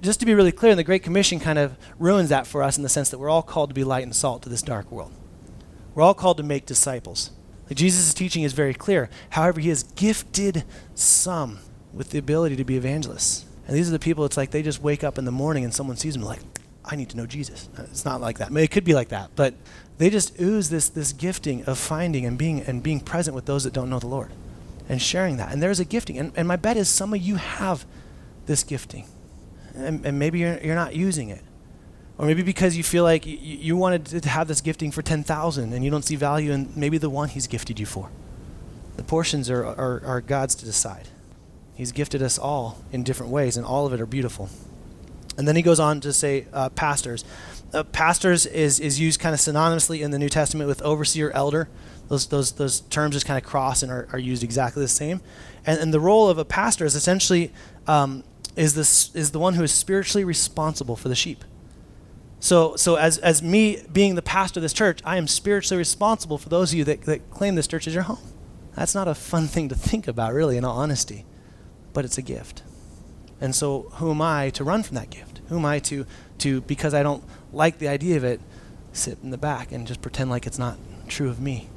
just 0.03 0.21
to 0.21 0.27
be 0.27 0.35
really 0.35 0.53
clear, 0.53 0.75
the 0.75 0.85
Great 0.85 1.03
Commission 1.03 1.41
kind 1.41 1.59
of 1.59 1.77
ruins 1.99 2.29
that 2.29 2.47
for 2.47 2.63
us 2.63 2.77
in 2.77 2.83
the 2.83 2.89
sense 2.89 3.09
that 3.11 3.19
we're 3.19 3.31
all 3.31 3.43
called 3.43 3.71
to 3.71 3.75
be 3.75 3.85
light 3.85 4.03
and 4.03 4.15
salt 4.15 4.43
to 4.43 4.49
this 4.49 4.63
dark 4.63 4.91
world. 4.91 5.13
We're 5.95 6.03
all 6.03 6.15
called 6.15 6.37
to 6.37 6.43
make 6.43 6.67
disciples. 6.67 7.31
Like 7.67 7.77
Jesus' 7.77 8.13
teaching 8.13 8.43
is 8.43 8.53
very 8.53 8.75
clear. 8.75 9.09
However, 9.31 9.61
he 9.61 9.71
has 9.71 9.83
gifted 9.83 10.65
some 10.95 11.61
with 11.93 12.11
the 12.11 12.19
ability 12.19 12.57
to 12.57 12.65
be 12.65 12.77
evangelists. 12.77 13.47
And 13.67 13.77
these 13.77 13.89
are 13.89 13.93
the 13.93 13.99
people, 13.99 14.25
it's 14.25 14.37
like 14.37 14.51
they 14.51 14.63
just 14.63 14.83
wake 14.83 15.03
up 15.03 15.19
in 15.19 15.25
the 15.25 15.33
morning 15.33 15.65
and 15.65 15.75
someone 15.75 15.97
sees 15.97 16.15
them 16.15 16.23
like, 16.23 16.41
I 16.87 16.97
need 16.97 17.11
to 17.11 17.17
know 17.17 17.27
Jesus. 17.27 17.69
Uh, 17.77 17.83
it's 17.83 18.05
not 18.05 18.21
like 18.21 18.39
that. 18.39 18.49
I 18.49 18.51
mean, 18.51 18.65
it 18.65 18.71
could 18.71 18.85
be 18.85 18.95
like 18.95 19.09
that, 19.09 19.31
but 19.37 19.55
they 19.99 20.11
just 20.11 20.41
ooze 20.41 20.71
this, 20.71 20.89
this 20.89 21.13
gifting 21.13 21.65
of 21.65 21.79
finding 21.79 22.25
and 22.27 22.39
being, 22.39 22.61
and 22.61 22.83
being 22.83 23.01
present 23.01 23.35
with 23.35 23.47
those 23.47 23.65
that 23.65 23.73
don't 23.73 23.91
know 23.91 23.99
the 23.99 24.07
Lord 24.07 24.31
and 24.89 25.01
sharing 25.01 25.37
that. 25.39 25.53
And 25.53 25.63
there's 25.63 25.81
a 25.81 25.85
gifting. 25.85 26.19
And, 26.19 26.33
and 26.37 26.47
my 26.47 26.57
bet 26.57 26.77
is 26.77 26.89
some 26.89 27.13
of 27.13 27.21
you 27.21 27.37
have 27.37 27.85
this 28.47 28.63
gifting. 28.63 29.07
And, 29.75 30.05
and 30.07 30.19
maybe 30.19 30.39
you're, 30.39 30.59
you're 30.59 30.75
not 30.75 30.95
using 30.95 31.29
it. 31.29 31.43
Or 32.19 32.27
maybe 32.27 32.43
because 32.43 32.77
you 32.77 32.83
feel 32.83 33.05
like 33.05 33.27
you, 33.27 33.37
you 33.37 33.77
wanted 33.77 34.07
to 34.23 34.29
have 34.29 34.49
this 34.49 34.61
gifting 34.61 34.91
for 34.91 35.03
10,000 35.03 35.73
and 35.73 35.85
you 35.85 35.91
don't 35.91 36.05
see 36.05 36.17
value 36.17 36.53
in 36.53 36.73
maybe 36.75 36.99
the 36.99 37.11
one 37.11 37.29
He's 37.29 37.47
gifted 37.47 37.79
you 37.79 37.87
for. 37.87 38.11
The 38.97 39.03
portions 39.03 39.51
are, 39.51 39.65
are, 39.65 40.03
are 40.05 40.21
God's 40.21 40.55
to 40.57 40.65
decide. 40.65 41.09
He's 41.75 41.93
gifted 41.93 42.23
us 42.23 42.39
all 42.39 42.83
in 42.91 43.03
different 43.03 43.31
ways, 43.31 43.59
and 43.59 43.67
all 43.67 43.87
of 43.87 43.93
it 43.93 44.01
are 44.01 44.07
beautiful. 44.07 44.49
And 45.37 45.47
then 45.47 45.57
he 45.57 45.63
goes 45.63 45.81
on 45.81 46.01
to 46.01 46.13
say 46.13 46.47
uh, 46.53 46.71
pastors. 46.71 47.25
Uh, 47.73 47.83
pastors 47.83 48.47
is, 48.47 48.81
is 48.81 48.99
used 49.01 49.21
kind 49.21 49.35
of 49.35 49.41
synonymously 49.41 50.01
in 50.01 50.11
the 50.11 50.19
New 50.19 50.29
Testament 50.29 50.69
with 50.69 50.81
overseer, 50.83 51.31
elder. 51.33 51.69
Those, 52.09 52.27
those, 52.27 52.53
those 52.53 52.81
terms 52.81 53.15
just 53.15 53.27
kind 53.27 53.37
of 53.37 53.49
cross 53.49 53.83
and 53.83 53.91
are, 53.91 54.09
are 54.13 54.19
used 54.19 54.43
exactly 54.43 54.83
the 54.83 54.89
same. 54.89 55.21
And, 55.67 55.81
and 55.81 55.93
the 55.93 56.01
role 56.01 56.29
of 56.29 56.39
a 56.39 56.45
pastor 56.45 56.85
is 56.85 56.95
essentially 56.95 57.53
um, 57.87 58.23
is, 58.55 58.75
this, 58.75 59.15
is 59.15 59.33
the 59.33 59.39
one 59.39 59.55
who 59.55 59.63
is 59.63 59.73
spiritually 59.73 60.25
responsible 60.25 60.97
for 60.97 61.09
the 61.09 61.15
sheep. 61.15 61.45
So, 62.39 62.77
so 62.77 62.97
as, 62.97 63.19
as 63.19 63.43
me 63.43 63.83
being 63.93 64.15
the 64.15 64.23
pastor 64.23 64.61
of 64.61 64.63
this 64.63 64.73
church, 64.73 65.01
I 65.05 65.17
am 65.17 65.27
spiritually 65.27 65.79
responsible 65.79 66.39
for 66.39 66.49
those 66.49 66.73
of 66.73 66.79
you 66.79 66.85
that, 66.85 67.03
that 67.03 67.31
claim 67.31 67.55
this 67.55 67.67
church 67.67 67.87
as 67.87 67.95
your 67.95 68.05
home. 68.05 68.19
That's 68.75 68.95
not 68.95 69.09
a 69.09 69.15
fun 69.15 69.47
thing 69.47 69.69
to 69.71 69.75
think 69.75 70.07
about, 70.07 70.35
really, 70.35 70.57
in 70.57 70.65
all 70.65 70.79
honesty, 70.79 71.25
but 71.93 72.05
it's 72.05 72.19
a 72.19 72.23
gift. 72.23 72.63
And 73.41 73.55
so, 73.55 73.91
who 73.95 74.11
am 74.11 74.21
I 74.21 74.51
to 74.51 74.65
run 74.65 74.83
from 74.83 74.97
that 74.97 75.11
gift? 75.11 75.26
Who 75.49 75.59
am 75.59 75.65
I 75.65 75.79
to, 75.81 76.07
to 76.39 76.61
because 76.63 76.95
I 76.95 77.03
don't 77.03 77.23
like 77.53 77.79
the 77.79 77.89
idea 77.89 78.17
of 78.17 78.25
it, 78.25 78.41
sit 78.93 79.19
in 79.23 79.31
the 79.31 79.39
back 79.39 79.73
and 79.73 79.87
just 79.87 80.03
pretend 80.03 80.31
like 80.31 80.47
it's 80.47 80.59
not 80.59 80.79
true 81.09 81.29
of 81.29 81.41
me? 81.41 81.69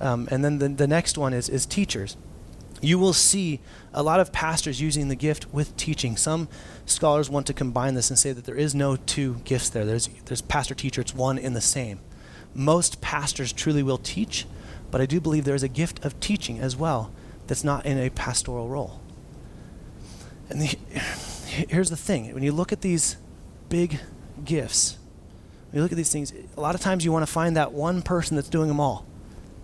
Um, 0.00 0.28
and 0.30 0.44
then 0.44 0.58
the, 0.58 0.68
the 0.68 0.86
next 0.86 1.18
one 1.18 1.32
is, 1.32 1.48
is 1.48 1.66
teachers. 1.66 2.16
You 2.80 2.98
will 2.98 3.12
see 3.12 3.60
a 3.92 4.02
lot 4.02 4.20
of 4.20 4.32
pastors 4.32 4.80
using 4.80 5.08
the 5.08 5.14
gift 5.14 5.52
with 5.52 5.76
teaching. 5.76 6.16
Some 6.16 6.48
scholars 6.86 7.28
want 7.28 7.46
to 7.48 7.52
combine 7.52 7.94
this 7.94 8.08
and 8.08 8.18
say 8.18 8.32
that 8.32 8.46
there 8.46 8.56
is 8.56 8.74
no 8.74 8.96
two 8.96 9.34
gifts 9.44 9.68
there. 9.68 9.84
There's, 9.84 10.08
there's 10.24 10.40
pastor 10.40 10.74
teacher, 10.74 11.02
it's 11.02 11.14
one 11.14 11.36
in 11.36 11.52
the 11.52 11.60
same. 11.60 12.00
Most 12.54 13.00
pastors 13.00 13.52
truly 13.52 13.82
will 13.82 13.98
teach, 13.98 14.46
but 14.90 15.00
I 15.00 15.06
do 15.06 15.20
believe 15.20 15.44
there 15.44 15.54
is 15.54 15.62
a 15.62 15.68
gift 15.68 16.04
of 16.04 16.18
teaching 16.20 16.58
as 16.58 16.74
well 16.74 17.12
that's 17.46 17.62
not 17.64 17.84
in 17.84 17.98
a 17.98 18.10
pastoral 18.10 18.68
role. 18.68 19.00
And 20.48 20.62
the, 20.62 20.78
here's 21.50 21.90
the 21.90 21.96
thing 21.96 22.32
when 22.34 22.42
you 22.42 22.52
look 22.52 22.72
at 22.72 22.80
these 22.80 23.16
big 23.68 24.00
gifts, 24.44 24.98
when 25.70 25.78
you 25.78 25.82
look 25.82 25.92
at 25.92 25.96
these 25.96 26.12
things, 26.12 26.32
a 26.56 26.60
lot 26.60 26.74
of 26.74 26.80
times 26.80 27.04
you 27.04 27.12
want 27.12 27.26
to 27.26 27.32
find 27.32 27.56
that 27.56 27.72
one 27.72 28.02
person 28.02 28.36
that's 28.36 28.48
doing 28.48 28.68
them 28.68 28.80
all. 28.80 29.06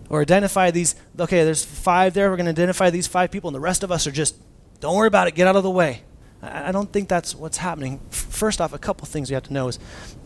Or 0.09 0.21
identify 0.21 0.71
these, 0.71 0.95
okay, 1.19 1.43
there's 1.43 1.65
five 1.65 2.13
there, 2.13 2.29
we're 2.29 2.37
going 2.37 2.45
to 2.45 2.51
identify 2.51 2.89
these 2.89 3.07
five 3.07 3.29
people, 3.29 3.49
and 3.49 3.55
the 3.55 3.59
rest 3.59 3.83
of 3.83 3.91
us 3.91 4.07
are 4.07 4.11
just, 4.11 4.35
don't 4.79 4.95
worry 4.95 5.07
about 5.07 5.27
it, 5.27 5.35
get 5.35 5.47
out 5.47 5.57
of 5.57 5.63
the 5.63 5.69
way. 5.69 6.03
I 6.41 6.71
don't 6.71 6.93
think 6.93 7.09
that's 7.09 7.35
what's 7.35 7.57
happening. 7.57 7.99
First 8.09 8.61
off, 8.61 8.71
a 8.71 8.77
couple 8.77 9.05
things 9.05 9.29
we 9.29 9.33
have 9.33 9.43
to 9.43 9.53
know 9.53 9.67
is, 9.67 9.79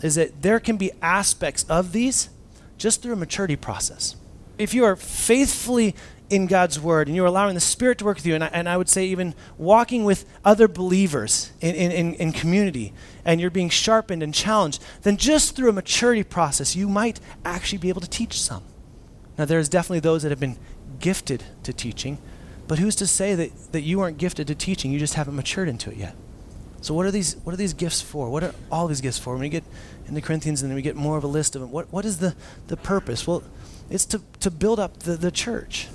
is 0.04 0.16
that 0.16 0.42
there 0.42 0.60
can 0.60 0.78
be 0.78 0.92
aspects 1.02 1.64
of 1.70 1.94
these 1.94 2.30
just 2.78 3.02
through 3.02 3.14
a 3.14 3.16
maturity 3.16 3.56
process. 3.56 4.16
If 4.58 4.74
you 4.74 4.84
are 4.84 4.96
faithfully 4.96 5.96
in 6.32 6.48
God's 6.48 6.80
Word 6.80 7.08
and 7.08 7.16
you're 7.16 7.26
allowing 7.26 7.56
the 7.56 7.62
Spirit 7.62 7.98
to 8.00 8.06
work 8.06 8.18
with 8.18 8.26
you, 8.26 8.34
and 8.34 8.44
I, 8.44 8.48
and 8.48 8.68
I 8.68 8.78
would 8.78 8.90
say 8.90 9.06
even 9.06 9.36
walking 9.58 10.06
with 10.06 10.26
other 10.44 10.68
believers 10.68 11.52
in, 11.60 11.76
in, 11.76 12.14
in 12.16 12.32
community, 12.32 12.94
and 13.26 13.40
you're 13.40 13.52
being 13.52 13.70
sharpened 13.70 14.24
and 14.24 14.34
challenged, 14.34 14.82
then 15.04 15.18
just 15.18 15.56
through 15.56 15.70
a 15.70 15.74
maturity 15.74 16.24
process, 16.24 16.76
you 16.76 16.88
might 16.88 17.20
actually 17.44 17.78
be 17.78 17.90
able 17.90 18.02
to 18.02 18.10
teach 18.10 18.42
some. 18.42 18.64
Now, 19.38 19.46
there's 19.46 19.70
definitely 19.70 20.00
those 20.00 20.24
that 20.24 20.30
have 20.30 20.40
been 20.40 20.58
gifted 21.00 21.44
to 21.64 21.74
teaching, 21.74 22.18
but 22.68 22.80
who's 22.80 22.96
to 22.96 23.08
say 23.08 23.36
that, 23.36 23.74
that 23.74 23.82
you 23.82 24.00
aren't 24.00 24.18
gifted 24.18 24.48
to 24.48 24.56
teaching? 24.56 24.92
You 24.92 25.00
just 25.00 25.16
haven't 25.16 25.36
matured 25.36 25.68
into 25.68 25.92
it 25.92 25.98
yet. 25.98 26.16
So 26.80 26.96
what 26.96 27.06
are 27.06 27.12
these 27.12 27.36
what 27.44 27.54
are 27.54 27.58
these 27.58 27.74
gifts 27.74 28.02
for? 28.02 28.30
What 28.30 28.44
are 28.44 28.56
all 28.72 28.88
these 28.88 29.02
gifts 29.02 29.20
for? 29.20 29.34
When 29.34 29.42
we 29.42 29.50
get 29.50 29.64
into 30.08 30.20
Corinthians 30.20 30.64
and 30.64 30.72
then 30.72 30.76
we 30.76 30.82
get 30.82 30.96
more 30.96 31.16
of 31.18 31.24
a 31.24 31.28
list 31.28 31.56
of 31.56 31.62
them, 31.62 31.72
what, 31.72 31.92
what 31.92 32.06
is 32.06 32.18
the, 32.18 32.36
the 32.68 32.78
purpose? 32.78 33.28
Well, 33.28 33.44
it's 33.92 34.06
to, 34.06 34.22
to 34.40 34.50
build 34.50 34.80
up 34.80 35.00
the, 35.00 35.16
the 35.16 35.30
church 35.30 35.90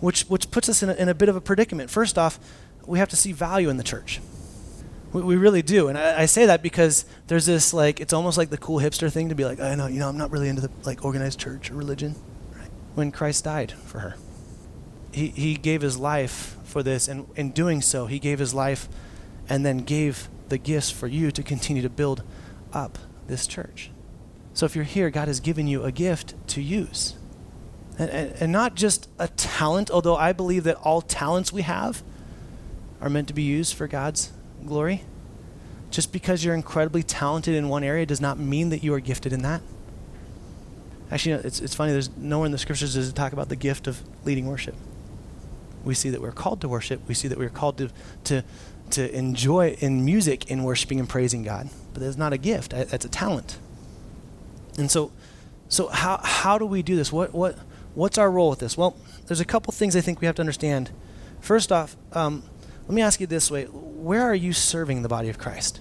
which, 0.00 0.22
which 0.24 0.50
puts 0.50 0.68
us 0.68 0.82
in 0.82 0.90
a, 0.90 0.94
in 0.94 1.08
a 1.08 1.14
bit 1.14 1.28
of 1.28 1.36
a 1.36 1.40
predicament. 1.40 1.90
First 1.90 2.18
off, 2.18 2.38
we 2.86 2.98
have 2.98 3.08
to 3.10 3.16
see 3.16 3.32
value 3.32 3.68
in 3.68 3.76
the 3.76 3.82
church. 3.82 4.20
We, 5.12 5.22
we 5.22 5.36
really 5.36 5.62
do. 5.62 5.88
And 5.88 5.96
I, 5.96 6.22
I, 6.22 6.26
say 6.26 6.46
that 6.46 6.62
because 6.62 7.04
there's 7.26 7.46
this, 7.46 7.72
like, 7.72 8.00
it's 8.00 8.12
almost 8.12 8.38
like 8.38 8.50
the 8.50 8.58
cool 8.58 8.78
hipster 8.78 9.10
thing 9.10 9.28
to 9.28 9.34
be 9.34 9.44
like, 9.44 9.60
I 9.60 9.74
know, 9.74 9.86
you 9.86 9.98
know, 9.98 10.08
I'm 10.08 10.18
not 10.18 10.30
really 10.30 10.48
into 10.48 10.62
the, 10.62 10.70
like, 10.84 11.04
organized 11.04 11.40
church 11.40 11.70
or 11.70 11.74
religion. 11.74 12.14
Right? 12.52 12.70
When 12.94 13.10
Christ 13.10 13.44
died 13.44 13.72
for 13.72 14.00
her, 14.00 14.16
he, 15.12 15.28
he 15.28 15.54
gave 15.54 15.82
his 15.82 15.96
life 15.96 16.56
for 16.64 16.82
this. 16.82 17.08
And 17.08 17.26
in 17.36 17.50
doing 17.50 17.80
so, 17.80 18.06
he 18.06 18.18
gave 18.18 18.38
his 18.38 18.52
life 18.52 18.88
and 19.48 19.64
then 19.64 19.78
gave 19.78 20.28
the 20.48 20.58
gifts 20.58 20.90
for 20.90 21.06
you 21.06 21.30
to 21.30 21.42
continue 21.42 21.82
to 21.82 21.90
build 21.90 22.22
up 22.72 22.98
this 23.26 23.46
church. 23.46 23.90
So 24.54 24.66
if 24.66 24.74
you're 24.74 24.84
here, 24.84 25.10
God 25.10 25.28
has 25.28 25.40
given 25.40 25.66
you 25.66 25.84
a 25.84 25.92
gift 25.92 26.34
to 26.48 26.62
use. 26.62 27.15
And, 27.98 28.10
and, 28.10 28.32
and, 28.40 28.52
not 28.52 28.74
just 28.74 29.08
a 29.18 29.28
talent, 29.28 29.90
although 29.90 30.16
I 30.16 30.32
believe 30.32 30.64
that 30.64 30.76
all 30.76 31.00
talents 31.00 31.50
we 31.50 31.62
have 31.62 32.02
are 33.00 33.08
meant 33.08 33.28
to 33.28 33.34
be 33.34 33.42
used 33.42 33.74
for 33.74 33.86
God's 33.86 34.32
glory. 34.66 35.04
Just 35.90 36.12
because 36.12 36.44
you're 36.44 36.54
incredibly 36.54 37.02
talented 37.02 37.54
in 37.54 37.68
one 37.68 37.82
area 37.82 38.04
does 38.04 38.20
not 38.20 38.38
mean 38.38 38.68
that 38.68 38.82
you 38.82 38.92
are 38.92 39.00
gifted 39.00 39.32
in 39.32 39.42
that. 39.42 39.62
Actually, 41.10 41.36
it's, 41.46 41.60
it's 41.60 41.74
funny, 41.74 41.92
there's 41.92 42.14
nowhere 42.16 42.46
in 42.46 42.52
the 42.52 42.58
scriptures 42.58 42.94
does 42.94 43.08
it 43.08 43.14
talk 43.14 43.32
about 43.32 43.48
the 43.48 43.56
gift 43.56 43.86
of 43.86 44.02
leading 44.24 44.46
worship. 44.46 44.74
We 45.84 45.94
see 45.94 46.10
that 46.10 46.20
we're 46.20 46.32
called 46.32 46.60
to 46.62 46.68
worship, 46.68 47.00
we 47.06 47.14
see 47.14 47.28
that 47.28 47.38
we're 47.38 47.48
called 47.48 47.78
to, 47.78 47.90
to, 48.24 48.44
to 48.90 49.16
enjoy 49.16 49.76
in 49.78 50.04
music 50.04 50.50
in 50.50 50.64
worshiping 50.64 50.98
and 50.98 51.08
praising 51.08 51.44
God. 51.44 51.70
But 51.94 52.02
that's 52.02 52.16
not 52.16 52.32
a 52.32 52.38
gift, 52.38 52.72
that's 52.72 53.04
a 53.04 53.08
talent. 53.08 53.58
And 54.78 54.90
so, 54.90 55.12
so 55.68 55.88
how, 55.88 56.20
how 56.22 56.58
do 56.58 56.66
we 56.66 56.82
do 56.82 56.96
this? 56.96 57.12
What, 57.12 57.32
what, 57.32 57.56
What's 57.96 58.18
our 58.18 58.30
role 58.30 58.50
with 58.50 58.58
this? 58.58 58.76
Well, 58.76 58.94
there's 59.26 59.40
a 59.40 59.44
couple 59.46 59.72
things 59.72 59.96
I 59.96 60.02
think 60.02 60.20
we 60.20 60.26
have 60.26 60.36
to 60.36 60.42
understand. 60.42 60.90
First 61.40 61.72
off, 61.72 61.96
um, 62.12 62.42
let 62.82 62.94
me 62.94 63.00
ask 63.00 63.20
you 63.20 63.26
this 63.26 63.50
way: 63.50 63.64
Where 63.64 64.22
are 64.22 64.34
you 64.34 64.52
serving 64.52 65.00
the 65.00 65.08
body 65.08 65.30
of 65.30 65.38
Christ? 65.38 65.80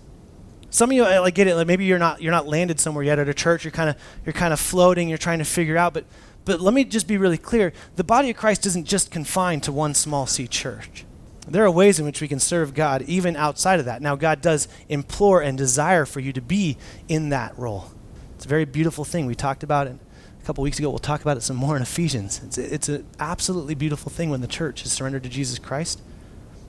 Some 0.70 0.92
of 0.92 0.96
you 0.96 1.04
I 1.04 1.20
like 1.20 1.36
get 1.36 1.48
it. 1.48 1.56
Like 1.56 1.68
maybe 1.68 1.84
you're 1.84 2.00
not 2.00 2.22
you're 2.22 2.32
not 2.32 2.48
landed 2.48 2.80
somewhere 2.80 3.04
yet 3.04 3.20
at 3.20 3.28
a 3.28 3.34
church. 3.34 3.66
You're 3.66 3.72
kind 3.72 3.90
of 3.90 3.98
you're 4.26 4.32
kind 4.32 4.54
of 4.54 4.62
floating. 4.62 5.10
You're 5.10 5.18
trying 5.18 5.40
to 5.40 5.46
figure 5.46 5.76
out. 5.76 5.94
But 5.94 6.06
but 6.46 6.62
let 6.62 6.74
me 6.74 6.86
just 6.86 7.06
be 7.06 7.18
really 7.18 7.38
clear: 7.38 7.74
the 7.98 8.04
body 8.06 8.30
of 8.30 8.38
Christ 8.38 8.66
isn't 8.66 8.86
just 8.86 9.12
confined 9.12 9.64
to 9.64 9.74
one 9.74 9.94
small 9.94 10.26
C 10.26 10.48
church. 10.48 11.04
There 11.50 11.66
are 11.66 11.72
ways 11.72 12.00
in 12.00 12.06
which 12.06 12.22
we 12.22 12.30
can 12.30 12.40
serve 12.40 12.74
God 12.74 13.02
even 13.04 13.36
outside 13.36 13.80
of 13.80 13.86
that. 13.86 14.02
Now, 14.02 14.16
God 14.16 14.42
does 14.42 14.70
implore 14.88 15.42
and 15.42 15.58
desire 15.58 16.06
for 16.06 16.22
you 16.22 16.32
to 16.32 16.42
be 16.42 16.78
in 17.10 17.30
that 17.30 17.56
role. 17.60 17.92
It's 18.36 18.46
a 18.46 18.48
very 18.48 18.66
beautiful 18.66 19.04
thing. 19.04 19.26
We 19.26 19.36
talked 19.36 19.62
about 19.62 19.86
it 19.88 19.98
couple 20.46 20.64
weeks 20.64 20.80
ago. 20.80 20.90
We'll 20.90 21.00
talk 21.00 21.22
about 21.22 21.38
it 21.38 21.42
some 21.42 21.56
more 21.56 21.76
in 21.76 21.82
Ephesians. 21.82 22.42
It's, 22.44 22.58
it's 22.58 22.90
an 22.90 23.06
absolutely 23.20 23.76
beautiful 23.76 24.12
thing 24.12 24.30
when 24.30 24.42
the 24.42 24.48
church 24.48 24.86
is 24.86 24.92
surrendered 24.92 25.24
to 25.24 25.30
Jesus 25.30 25.60
Christ 25.60 26.02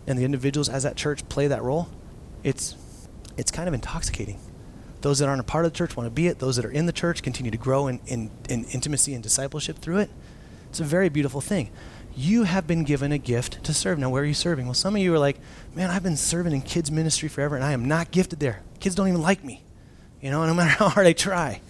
and 0.07 0.19
the 0.19 0.25
individuals 0.25 0.69
as 0.69 0.83
that 0.85 0.97
church 0.97 1.29
play 1.29 1.47
that 1.47 1.63
role. 1.63 1.89
It's, 2.43 2.75
it's 3.37 3.51
kind 3.51 3.69
of 3.69 3.75
intoxicating. 3.75 4.39
Those 5.03 5.19
that 5.19 5.29
aren't 5.29 5.41
a 5.41 5.45
part 5.45 5.67
of 5.67 5.73
the 5.73 5.77
church 5.77 5.97
want 5.97 6.07
to 6.07 6.11
be 6.11 6.27
it. 6.27 6.39
Those 6.39 6.57
that 6.57 6.65
are 6.65 6.71
in 6.71 6.87
the 6.87 6.93
church 6.93 7.23
continue 7.23 7.51
to 7.51 7.59
grow 7.59 7.87
in, 7.87 8.01
in, 8.07 8.31
in 8.49 8.65
intimacy 8.65 9.15
and 9.15 9.23
discipleship 9.23 9.79
through 9.79 9.99
it. 9.99 10.11
It's 10.71 10.81
a 10.81 10.85
very 10.85 11.09
beautiful 11.09 11.41
thing. 11.41 11.71
You 12.17 12.45
have 12.45 12.67
been 12.67 12.83
given 12.85 13.13
a 13.13 13.19
gift 13.19 13.63
to 13.65 13.75
serve. 13.75 13.99
Now, 13.99 14.09
where 14.09 14.23
are 14.23 14.27
you 14.27 14.35
serving? 14.35 14.65
Well, 14.65 14.75
some 14.75 14.97
of 14.97 15.03
you 15.03 15.15
are 15.15 15.19
like, 15.19 15.39
man, 15.75 15.91
I've 15.91 16.03
been 16.03 16.17
serving 16.17 16.55
in 16.55 16.63
kids' 16.63 16.91
ministry 16.91 17.29
forever 17.29 17.57
and 17.57 17.65
I 17.65 17.73
am 17.73 17.87
not 17.87 18.11
gifted 18.11 18.41
there. 18.41 18.63
Kids 18.81 18.95
don't 18.95 19.09
even 19.09 19.21
like 19.21 19.45
me, 19.45 19.63
you 20.23 20.31
know, 20.31 20.45
no 20.47 20.55
matter 20.55 20.71
how 20.79 20.89
hard 20.89 21.07
I 21.07 21.13
try. 21.13 21.61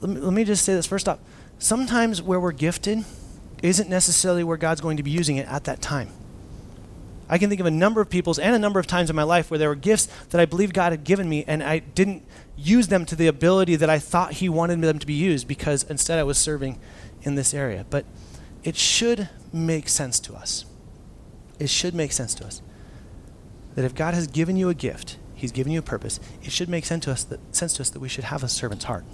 Let 0.00 0.10
me, 0.10 0.20
let 0.20 0.32
me 0.32 0.44
just 0.44 0.64
say 0.64 0.74
this 0.74 0.86
first 0.86 1.08
off. 1.08 1.18
Sometimes 1.58 2.20
where 2.20 2.38
we're 2.38 2.52
gifted 2.52 3.04
isn't 3.62 3.88
necessarily 3.88 4.44
where 4.44 4.56
God's 4.56 4.80
going 4.80 4.98
to 4.98 5.02
be 5.02 5.10
using 5.10 5.36
it 5.36 5.48
at 5.48 5.64
that 5.64 5.80
time. 5.80 6.10
I 7.28 7.38
can 7.38 7.48
think 7.48 7.60
of 7.60 7.66
a 7.66 7.70
number 7.70 8.00
of 8.00 8.08
people's 8.08 8.38
and 8.38 8.54
a 8.54 8.58
number 8.58 8.78
of 8.78 8.86
times 8.86 9.10
in 9.10 9.16
my 9.16 9.24
life 9.24 9.50
where 9.50 9.58
there 9.58 9.68
were 9.68 9.74
gifts 9.74 10.06
that 10.30 10.40
I 10.40 10.44
believe 10.44 10.72
God 10.72 10.92
had 10.92 11.02
given 11.02 11.28
me, 11.28 11.44
and 11.46 11.62
I 11.62 11.80
didn't 11.80 12.24
use 12.56 12.88
them 12.88 13.04
to 13.06 13.16
the 13.16 13.26
ability 13.26 13.76
that 13.76 13.90
I 13.90 13.98
thought 13.98 14.34
He 14.34 14.48
wanted 14.48 14.80
them 14.80 14.98
to 14.98 15.06
be 15.06 15.14
used 15.14 15.48
because 15.48 15.82
instead 15.84 16.18
I 16.18 16.22
was 16.22 16.38
serving 16.38 16.78
in 17.22 17.34
this 17.34 17.52
area. 17.52 17.84
But 17.90 18.04
it 18.62 18.76
should 18.76 19.28
make 19.52 19.88
sense 19.88 20.20
to 20.20 20.34
us. 20.34 20.66
It 21.58 21.68
should 21.68 21.94
make 21.94 22.12
sense 22.12 22.34
to 22.36 22.44
us 22.44 22.62
that 23.74 23.84
if 23.84 23.94
God 23.94 24.14
has 24.14 24.26
given 24.26 24.56
you 24.56 24.68
a 24.68 24.74
gift, 24.74 25.18
He's 25.34 25.52
given 25.52 25.72
you 25.72 25.80
a 25.80 25.82
purpose, 25.82 26.20
it 26.42 26.52
should 26.52 26.68
make 26.68 26.86
sense 26.86 27.04
to 27.04 27.12
us 27.12 27.24
that, 27.24 27.54
sense 27.54 27.74
to 27.74 27.82
us 27.82 27.90
that 27.90 28.00
we 28.00 28.08
should 28.08 28.24
have 28.24 28.42
a 28.42 28.48
servant's 28.48 28.84
heart. 28.84 29.04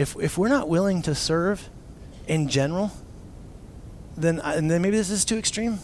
If, 0.00 0.16
if 0.16 0.38
we're 0.38 0.48
not 0.48 0.70
willing 0.70 1.02
to 1.02 1.14
serve 1.14 1.68
in 2.26 2.48
general, 2.48 2.90
then, 4.16 4.40
uh, 4.40 4.54
and 4.56 4.70
then 4.70 4.80
maybe 4.80 4.96
this 4.96 5.10
is 5.10 5.26
too 5.26 5.36
extreme, 5.36 5.78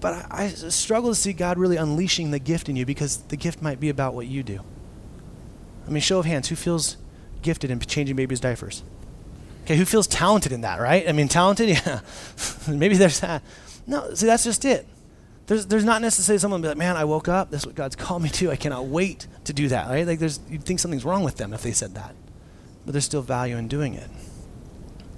but 0.00 0.14
I, 0.30 0.44
I 0.44 0.48
struggle 0.48 1.10
to 1.10 1.14
see 1.14 1.34
God 1.34 1.58
really 1.58 1.76
unleashing 1.76 2.30
the 2.30 2.38
gift 2.38 2.70
in 2.70 2.76
you 2.76 2.86
because 2.86 3.18
the 3.18 3.36
gift 3.36 3.60
might 3.60 3.80
be 3.80 3.90
about 3.90 4.14
what 4.14 4.28
you 4.28 4.42
do. 4.42 4.60
I 5.86 5.90
mean, 5.90 6.00
show 6.00 6.18
of 6.18 6.24
hands, 6.24 6.48
who 6.48 6.56
feels 6.56 6.96
gifted 7.42 7.70
in 7.70 7.78
changing 7.80 8.16
babies' 8.16 8.40
diapers? 8.40 8.82
Okay, 9.64 9.76
who 9.76 9.84
feels 9.84 10.06
talented 10.06 10.50
in 10.50 10.62
that, 10.62 10.80
right? 10.80 11.06
I 11.06 11.12
mean, 11.12 11.28
talented, 11.28 11.68
yeah. 11.86 12.00
Maybe 12.66 12.96
there's 12.96 13.20
that. 13.20 13.42
No, 13.86 14.14
see, 14.14 14.24
that's 14.24 14.44
just 14.44 14.64
it. 14.64 14.86
There's, 15.48 15.66
there's 15.66 15.84
not 15.84 16.00
necessarily 16.00 16.38
someone 16.38 16.62
be 16.62 16.68
like, 16.68 16.78
man, 16.78 16.96
I 16.96 17.04
woke 17.04 17.28
up. 17.28 17.50
That's 17.50 17.66
what 17.66 17.74
God's 17.74 17.94
called 17.94 18.22
me 18.22 18.30
to. 18.30 18.50
I 18.50 18.56
cannot 18.56 18.86
wait 18.86 19.26
to 19.44 19.52
do 19.52 19.68
that, 19.68 19.88
right? 19.88 20.06
Like, 20.06 20.18
there's, 20.18 20.40
you'd 20.48 20.64
think 20.64 20.80
something's 20.80 21.04
wrong 21.04 21.24
with 21.24 21.36
them 21.36 21.52
if 21.52 21.62
they 21.62 21.72
said 21.72 21.94
that. 21.94 22.14
But 22.88 22.92
there's 22.92 23.04
still 23.04 23.20
value 23.20 23.58
in 23.58 23.68
doing 23.68 23.92
it. 23.92 24.08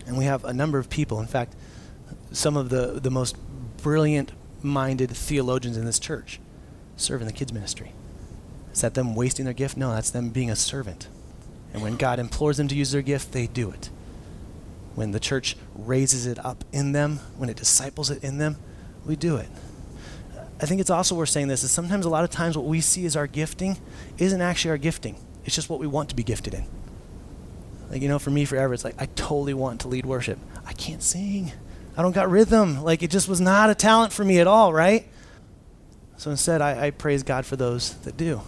And 0.04 0.18
we 0.18 0.24
have 0.24 0.44
a 0.44 0.52
number 0.52 0.80
of 0.80 0.90
people, 0.90 1.20
in 1.20 1.28
fact, 1.28 1.54
some 2.32 2.56
of 2.56 2.68
the, 2.68 2.98
the 3.00 3.12
most 3.12 3.36
brilliant 3.76 4.32
minded 4.60 5.08
theologians 5.10 5.76
in 5.76 5.84
this 5.84 6.00
church 6.00 6.40
serve 6.96 7.20
in 7.20 7.28
the 7.28 7.32
kids' 7.32 7.52
ministry. 7.52 7.92
Is 8.72 8.80
that 8.80 8.94
them 8.94 9.14
wasting 9.14 9.44
their 9.44 9.54
gift? 9.54 9.76
No, 9.76 9.94
that's 9.94 10.10
them 10.10 10.30
being 10.30 10.50
a 10.50 10.56
servant. 10.56 11.06
And 11.72 11.80
when 11.80 11.96
God 11.96 12.18
implores 12.18 12.56
them 12.56 12.66
to 12.66 12.74
use 12.74 12.90
their 12.90 13.02
gift, 13.02 13.30
they 13.30 13.46
do 13.46 13.70
it. 13.70 13.88
When 14.96 15.12
the 15.12 15.20
church 15.20 15.56
raises 15.76 16.26
it 16.26 16.44
up 16.44 16.64
in 16.72 16.90
them, 16.90 17.20
when 17.36 17.48
it 17.48 17.56
disciples 17.56 18.10
it 18.10 18.24
in 18.24 18.38
them, 18.38 18.56
we 19.06 19.14
do 19.14 19.36
it. 19.36 19.48
I 20.60 20.66
think 20.66 20.80
it's 20.80 20.90
also 20.90 21.14
worth 21.14 21.28
saying 21.28 21.46
this 21.46 21.62
is 21.62 21.70
sometimes 21.70 22.04
a 22.04 22.10
lot 22.10 22.24
of 22.24 22.30
times 22.30 22.56
what 22.56 22.66
we 22.66 22.80
see 22.80 23.06
as 23.06 23.14
our 23.14 23.28
gifting 23.28 23.78
isn't 24.18 24.40
actually 24.40 24.72
our 24.72 24.76
gifting. 24.76 25.24
It's 25.44 25.54
just 25.54 25.70
what 25.70 25.78
we 25.78 25.86
want 25.86 26.08
to 26.08 26.16
be 26.16 26.24
gifted 26.24 26.54
in. 26.54 26.66
Like, 27.90 28.02
you 28.02 28.08
know, 28.08 28.18
for 28.18 28.30
me 28.30 28.44
forever, 28.44 28.72
it's 28.72 28.84
like 28.84 28.94
I 28.98 29.06
totally 29.06 29.54
want 29.54 29.80
to 29.80 29.88
lead 29.88 30.06
worship. 30.06 30.38
I 30.64 30.72
can't 30.72 31.02
sing. 31.02 31.52
I 31.96 32.02
don't 32.02 32.12
got 32.12 32.30
rhythm. 32.30 32.82
Like 32.82 33.02
it 33.02 33.10
just 33.10 33.28
was 33.28 33.40
not 33.40 33.68
a 33.68 33.74
talent 33.74 34.12
for 34.12 34.24
me 34.24 34.38
at 34.38 34.46
all, 34.46 34.72
right? 34.72 35.06
So 36.16 36.30
instead, 36.30 36.60
I, 36.60 36.86
I 36.86 36.90
praise 36.90 37.22
God 37.22 37.44
for 37.44 37.56
those 37.56 37.94
that 38.02 38.16
do. 38.16 38.42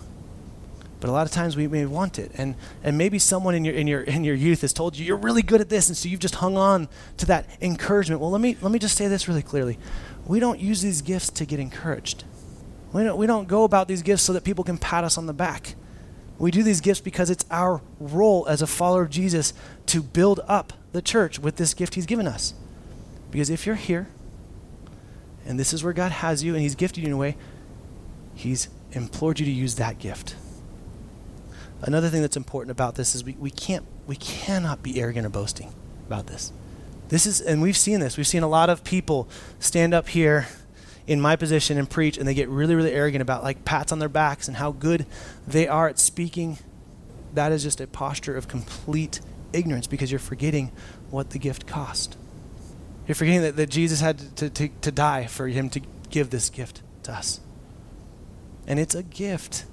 But 1.01 1.09
a 1.09 1.13
lot 1.13 1.27
of 1.27 1.33
times 1.33 1.57
we 1.57 1.67
may 1.67 1.85
want 1.85 2.17
it, 2.21 2.31
and 2.35 2.55
and 2.85 2.97
maybe 2.97 3.19
someone 3.19 3.57
in 3.57 3.65
your 3.65 3.75
in 3.75 3.89
your 3.89 4.03
in 4.03 4.23
your 4.23 4.37
youth 4.37 4.61
has 4.61 4.73
told 4.73 4.97
you 4.97 5.05
you're 5.05 5.17
really 5.17 5.43
good 5.43 5.61
at 5.61 5.69
this, 5.69 5.89
and 5.89 5.97
so 5.97 6.09
you've 6.09 6.21
just 6.21 6.37
hung 6.37 6.57
on 6.57 6.89
to 7.17 7.27
that 7.27 7.47
encouragement. 7.61 8.21
Well, 8.21 8.31
let 8.31 8.41
me 8.41 8.57
let 8.61 8.71
me 8.71 8.79
just 8.79 8.97
say 8.97 9.09
this 9.09 9.27
really 9.27 9.43
clearly: 9.43 9.81
we 10.27 10.39
don't 10.39 10.61
use 10.61 10.81
these 10.81 11.03
gifts 11.03 11.29
to 11.31 11.45
get 11.45 11.59
encouraged. 11.59 12.23
We 12.93 13.03
don't 13.03 13.17
we 13.17 13.27
don't 13.27 13.49
go 13.49 13.65
about 13.65 13.89
these 13.89 14.03
gifts 14.03 14.23
so 14.23 14.33
that 14.35 14.45
people 14.45 14.63
can 14.63 14.79
pat 14.79 15.03
us 15.03 15.19
on 15.19 15.27
the 15.27 15.33
back. 15.33 15.75
We 16.39 16.51
do 16.51 16.63
these 16.63 16.81
gifts 16.81 17.01
because 17.01 17.31
it's 17.31 17.45
our 17.51 17.81
role 18.01 18.47
as 18.49 18.63
a 18.63 18.67
follower 18.67 19.03
of 19.03 19.11
Jesus 19.11 19.53
to 19.87 20.03
build 20.03 20.41
up 20.49 20.73
the 20.93 21.03
church 21.03 21.39
with 21.39 21.57
this 21.57 21.75
gift 21.75 21.95
He's 21.95 22.07
given 22.07 22.27
us. 22.27 22.55
Because 23.31 23.51
if 23.51 23.67
you're 23.67 23.77
here, 23.77 24.09
and 25.47 25.59
this 25.59 25.73
is 25.73 25.83
where 25.83 25.93
God 25.93 26.13
has 26.13 26.43
you, 26.43 26.55
and 26.55 26.63
He's 26.63 26.75
gifted 26.75 27.05
you 27.05 27.09
in 27.09 27.13
a 27.13 27.17
way, 27.17 27.37
He's 28.35 28.69
implored 28.93 29.41
you 29.41 29.47
to 29.47 29.53
use 29.53 29.77
that 29.77 29.99
gift. 29.99 30.37
Another 31.83 32.09
thing 32.09 32.23
that's 32.23 32.37
important 32.37 32.71
about 32.71 32.95
this 32.95 33.15
is 33.15 33.25
we, 33.25 33.33
we 33.33 33.51
can't 33.51 33.85
we 34.07 34.17
cannot 34.17 34.83
be 34.83 35.01
arrogant 35.01 35.27
or 35.27 35.31
boasting 35.31 35.73
about 36.07 36.27
this. 36.29 36.53
This 37.09 37.27
is 37.27 37.41
and 37.41 37.61
we've 37.61 37.77
seen 37.77 38.01
this. 38.01 38.17
We've 38.17 38.27
seen 38.27 38.43
a 38.43 38.49
lot 38.49 38.71
of 38.71 38.85
people 38.85 39.29
stand 39.59 39.93
up 39.93 40.09
here 40.09 40.47
in 41.07 41.21
my 41.21 41.37
position 41.37 41.79
and 41.79 41.89
preach 41.89 42.17
and 42.17 42.27
they 42.27 42.35
get 42.35 42.49
really, 42.49 42.75
really 42.75 42.93
arrogant 42.93 43.23
about 43.23 43.43
like 43.43 43.65
pats 43.65 43.93
on 43.93 43.99
their 43.99 44.09
backs 44.09 44.49
and 44.49 44.57
how 44.57 44.73
good 44.73 45.07
they 45.47 45.67
are 45.67 45.89
at 45.89 45.99
speaking. 45.99 46.59
That 47.35 47.53
is 47.53 47.63
just 47.63 47.81
a 47.81 47.87
posture 47.87 48.37
of 48.37 48.49
complete 48.49 49.21
ignorance 49.53 49.87
because 49.87 50.11
you're 50.11 50.21
forgetting 50.21 50.71
what 51.11 51.31
the 51.31 51.39
gift 51.39 51.67
cost. 51.67 52.17
You're 53.07 53.15
forgetting 53.15 53.43
that, 53.43 53.57
that 53.57 53.71
Jesus 53.71 54.01
had 54.01 54.37
to, 54.37 54.51
to, 54.51 54.69
to 54.69 54.93
die 54.93 55.27
for 55.27 55.49
him 55.49 55.71
to 55.71 55.81
give 56.11 56.31
this 56.31 56.51
gift 56.51 56.83
to 57.05 57.13
us. 57.13 57.41
And 58.67 58.79
it's 58.79 58.95
a 58.95 59.03
gift. 59.03 59.65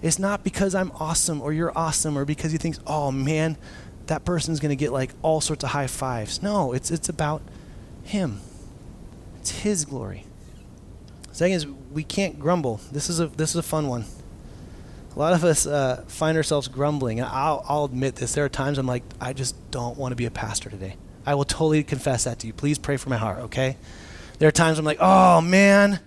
It's 0.00 0.18
not 0.18 0.42
because 0.42 0.74
I'm 0.74 0.90
awesome 0.92 1.42
or 1.42 1.52
you're 1.52 1.76
awesome 1.76 2.16
or 2.16 2.24
because 2.24 2.52
he 2.52 2.58
thinks, 2.58 2.80
oh 2.86 3.12
man, 3.12 3.58
that 4.06 4.24
person's 4.24 4.60
going 4.60 4.70
to 4.70 4.76
get 4.76 4.92
like 4.92 5.10
all 5.22 5.40
sorts 5.40 5.64
of 5.64 5.70
high 5.70 5.86
fives. 5.86 6.42
No, 6.42 6.72
it's, 6.72 6.90
it's 6.90 7.08
about 7.08 7.42
him. 8.04 8.40
It's 9.40 9.50
his 9.60 9.84
glory. 9.84 10.24
Second 11.36 11.54
is 11.54 11.66
we 11.92 12.02
can't 12.02 12.40
grumble. 12.40 12.80
This 12.90 13.10
is 13.10 13.20
a 13.20 13.26
this 13.26 13.50
is 13.50 13.56
a 13.56 13.62
fun 13.62 13.88
one. 13.88 14.06
A 15.14 15.18
lot 15.18 15.34
of 15.34 15.44
us 15.44 15.66
uh, 15.66 16.02
find 16.06 16.34
ourselves 16.34 16.66
grumbling. 16.66 17.22
I'll, 17.22 17.62
I'll 17.68 17.84
admit 17.84 18.16
this. 18.16 18.32
There 18.32 18.46
are 18.46 18.48
times 18.48 18.78
I'm 18.78 18.86
like, 18.86 19.02
I 19.20 19.34
just 19.34 19.54
don't 19.70 19.98
want 19.98 20.12
to 20.12 20.16
be 20.16 20.24
a 20.24 20.30
pastor 20.30 20.70
today. 20.70 20.96
I 21.26 21.34
will 21.34 21.44
totally 21.44 21.84
confess 21.84 22.24
that 22.24 22.38
to 22.38 22.46
you. 22.46 22.54
Please 22.54 22.78
pray 22.78 22.96
for 22.96 23.10
my 23.10 23.18
heart, 23.18 23.40
okay? 23.40 23.76
There 24.38 24.48
are 24.48 24.52
times 24.52 24.78
I'm 24.78 24.86
like, 24.86 24.96
oh 24.98 25.42
man. 25.42 26.00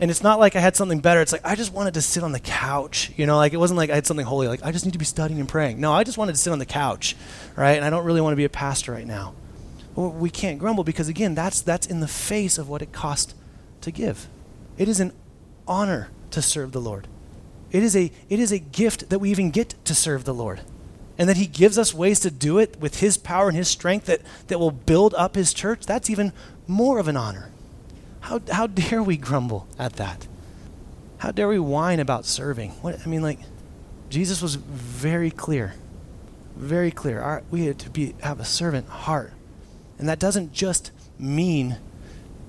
And 0.00 0.10
it's 0.10 0.24
not 0.24 0.40
like 0.40 0.56
I 0.56 0.60
had 0.60 0.74
something 0.74 0.98
better. 0.98 1.20
It's 1.20 1.30
like 1.30 1.46
I 1.46 1.54
just 1.54 1.72
wanted 1.72 1.94
to 1.94 2.02
sit 2.02 2.24
on 2.24 2.32
the 2.32 2.40
couch. 2.40 3.12
You 3.16 3.26
know, 3.26 3.36
like 3.36 3.52
it 3.52 3.58
wasn't 3.58 3.78
like 3.78 3.90
I 3.90 3.94
had 3.94 4.08
something 4.08 4.26
holy. 4.26 4.48
Like 4.48 4.64
I 4.64 4.72
just 4.72 4.84
need 4.84 4.94
to 4.94 4.98
be 4.98 5.04
studying 5.04 5.38
and 5.38 5.48
praying. 5.48 5.80
No, 5.80 5.92
I 5.92 6.02
just 6.02 6.18
wanted 6.18 6.32
to 6.32 6.38
sit 6.38 6.52
on 6.52 6.58
the 6.58 6.66
couch, 6.66 7.14
right? 7.54 7.76
And 7.76 7.84
I 7.84 7.90
don't 7.90 8.04
really 8.04 8.20
want 8.20 8.32
to 8.32 8.36
be 8.36 8.44
a 8.44 8.48
pastor 8.48 8.90
right 8.90 9.06
now. 9.06 9.34
Well, 9.94 10.10
we 10.10 10.30
can't 10.30 10.58
grumble 10.58 10.82
because 10.82 11.06
again, 11.06 11.36
that's 11.36 11.60
that's 11.60 11.86
in 11.86 12.00
the 12.00 12.08
face 12.08 12.58
of 12.58 12.68
what 12.68 12.82
it 12.82 12.90
cost 12.90 13.36
to 13.82 13.92
give. 13.92 14.26
It 14.76 14.88
is 14.88 15.00
an 15.00 15.12
honor 15.66 16.10
to 16.30 16.42
serve 16.42 16.72
the 16.72 16.80
Lord. 16.80 17.06
It 17.70 17.82
is 17.82 17.96
a 17.96 18.12
it 18.28 18.38
is 18.38 18.52
a 18.52 18.58
gift 18.58 19.10
that 19.10 19.18
we 19.18 19.30
even 19.30 19.50
get 19.50 19.74
to 19.84 19.94
serve 19.94 20.24
the 20.24 20.34
Lord 20.34 20.60
and 21.18 21.28
that 21.28 21.36
he 21.36 21.46
gives 21.46 21.78
us 21.78 21.94
ways 21.94 22.20
to 22.20 22.30
do 22.30 22.58
it 22.58 22.76
with 22.80 23.00
his 23.00 23.16
power 23.16 23.48
and 23.48 23.56
his 23.56 23.68
strength 23.68 24.06
that, 24.06 24.20
that 24.48 24.58
will 24.58 24.70
build 24.70 25.14
up 25.14 25.36
his 25.36 25.54
church, 25.54 25.86
that's 25.86 26.10
even 26.10 26.32
more 26.66 26.98
of 26.98 27.08
an 27.08 27.16
honor. 27.16 27.50
How, 28.20 28.40
how 28.50 28.66
dare 28.66 29.02
we 29.02 29.16
grumble 29.16 29.68
at 29.78 29.94
that? 29.94 30.26
How 31.18 31.30
dare 31.30 31.48
we 31.48 31.58
whine 31.58 32.00
about 32.00 32.24
serving? 32.24 32.72
What, 32.82 33.00
I 33.04 33.08
mean, 33.08 33.22
like, 33.22 33.38
Jesus 34.10 34.42
was 34.42 34.56
very 34.56 35.30
clear, 35.30 35.74
very 36.56 36.90
clear. 36.90 37.20
Our, 37.20 37.42
we 37.50 37.66
had 37.66 37.78
to 37.80 37.90
be, 37.90 38.14
have 38.22 38.40
a 38.40 38.44
servant 38.44 38.88
heart. 38.88 39.32
And 39.98 40.08
that 40.08 40.18
doesn't 40.18 40.52
just 40.52 40.90
mean 41.18 41.78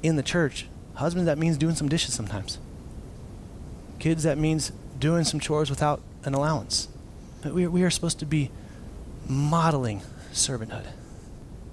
in 0.01 0.15
the 0.15 0.23
church. 0.23 0.67
Husbands, 0.95 1.25
that 1.25 1.37
means 1.37 1.57
doing 1.57 1.75
some 1.75 1.89
dishes 1.89 2.13
sometimes. 2.13 2.57
Kids, 3.99 4.23
that 4.23 4.37
means 4.37 4.71
doing 4.99 5.23
some 5.23 5.39
chores 5.39 5.69
without 5.69 6.01
an 6.23 6.33
allowance. 6.33 6.87
But 7.41 7.53
we, 7.53 7.67
we 7.67 7.83
are 7.83 7.89
supposed 7.89 8.19
to 8.19 8.25
be 8.25 8.49
modeling 9.27 10.01
servanthood. 10.31 10.85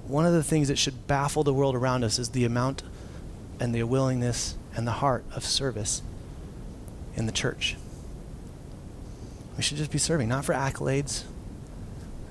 One 0.06 0.26
of 0.26 0.32
the 0.32 0.42
things 0.42 0.68
that 0.68 0.78
should 0.78 1.06
baffle 1.06 1.44
the 1.44 1.54
world 1.54 1.74
around 1.74 2.04
us 2.04 2.18
is 2.18 2.30
the 2.30 2.44
amount 2.44 2.82
and 3.60 3.74
the 3.74 3.84
willingness 3.84 4.56
and 4.74 4.86
the 4.86 4.92
heart 4.92 5.24
of 5.34 5.44
service 5.44 6.02
in 7.14 7.26
the 7.26 7.32
church. 7.32 7.76
We 9.56 9.62
should 9.62 9.76
just 9.76 9.92
be 9.92 9.98
serving, 9.98 10.28
not 10.28 10.44
for 10.44 10.54
accolades, 10.54 11.24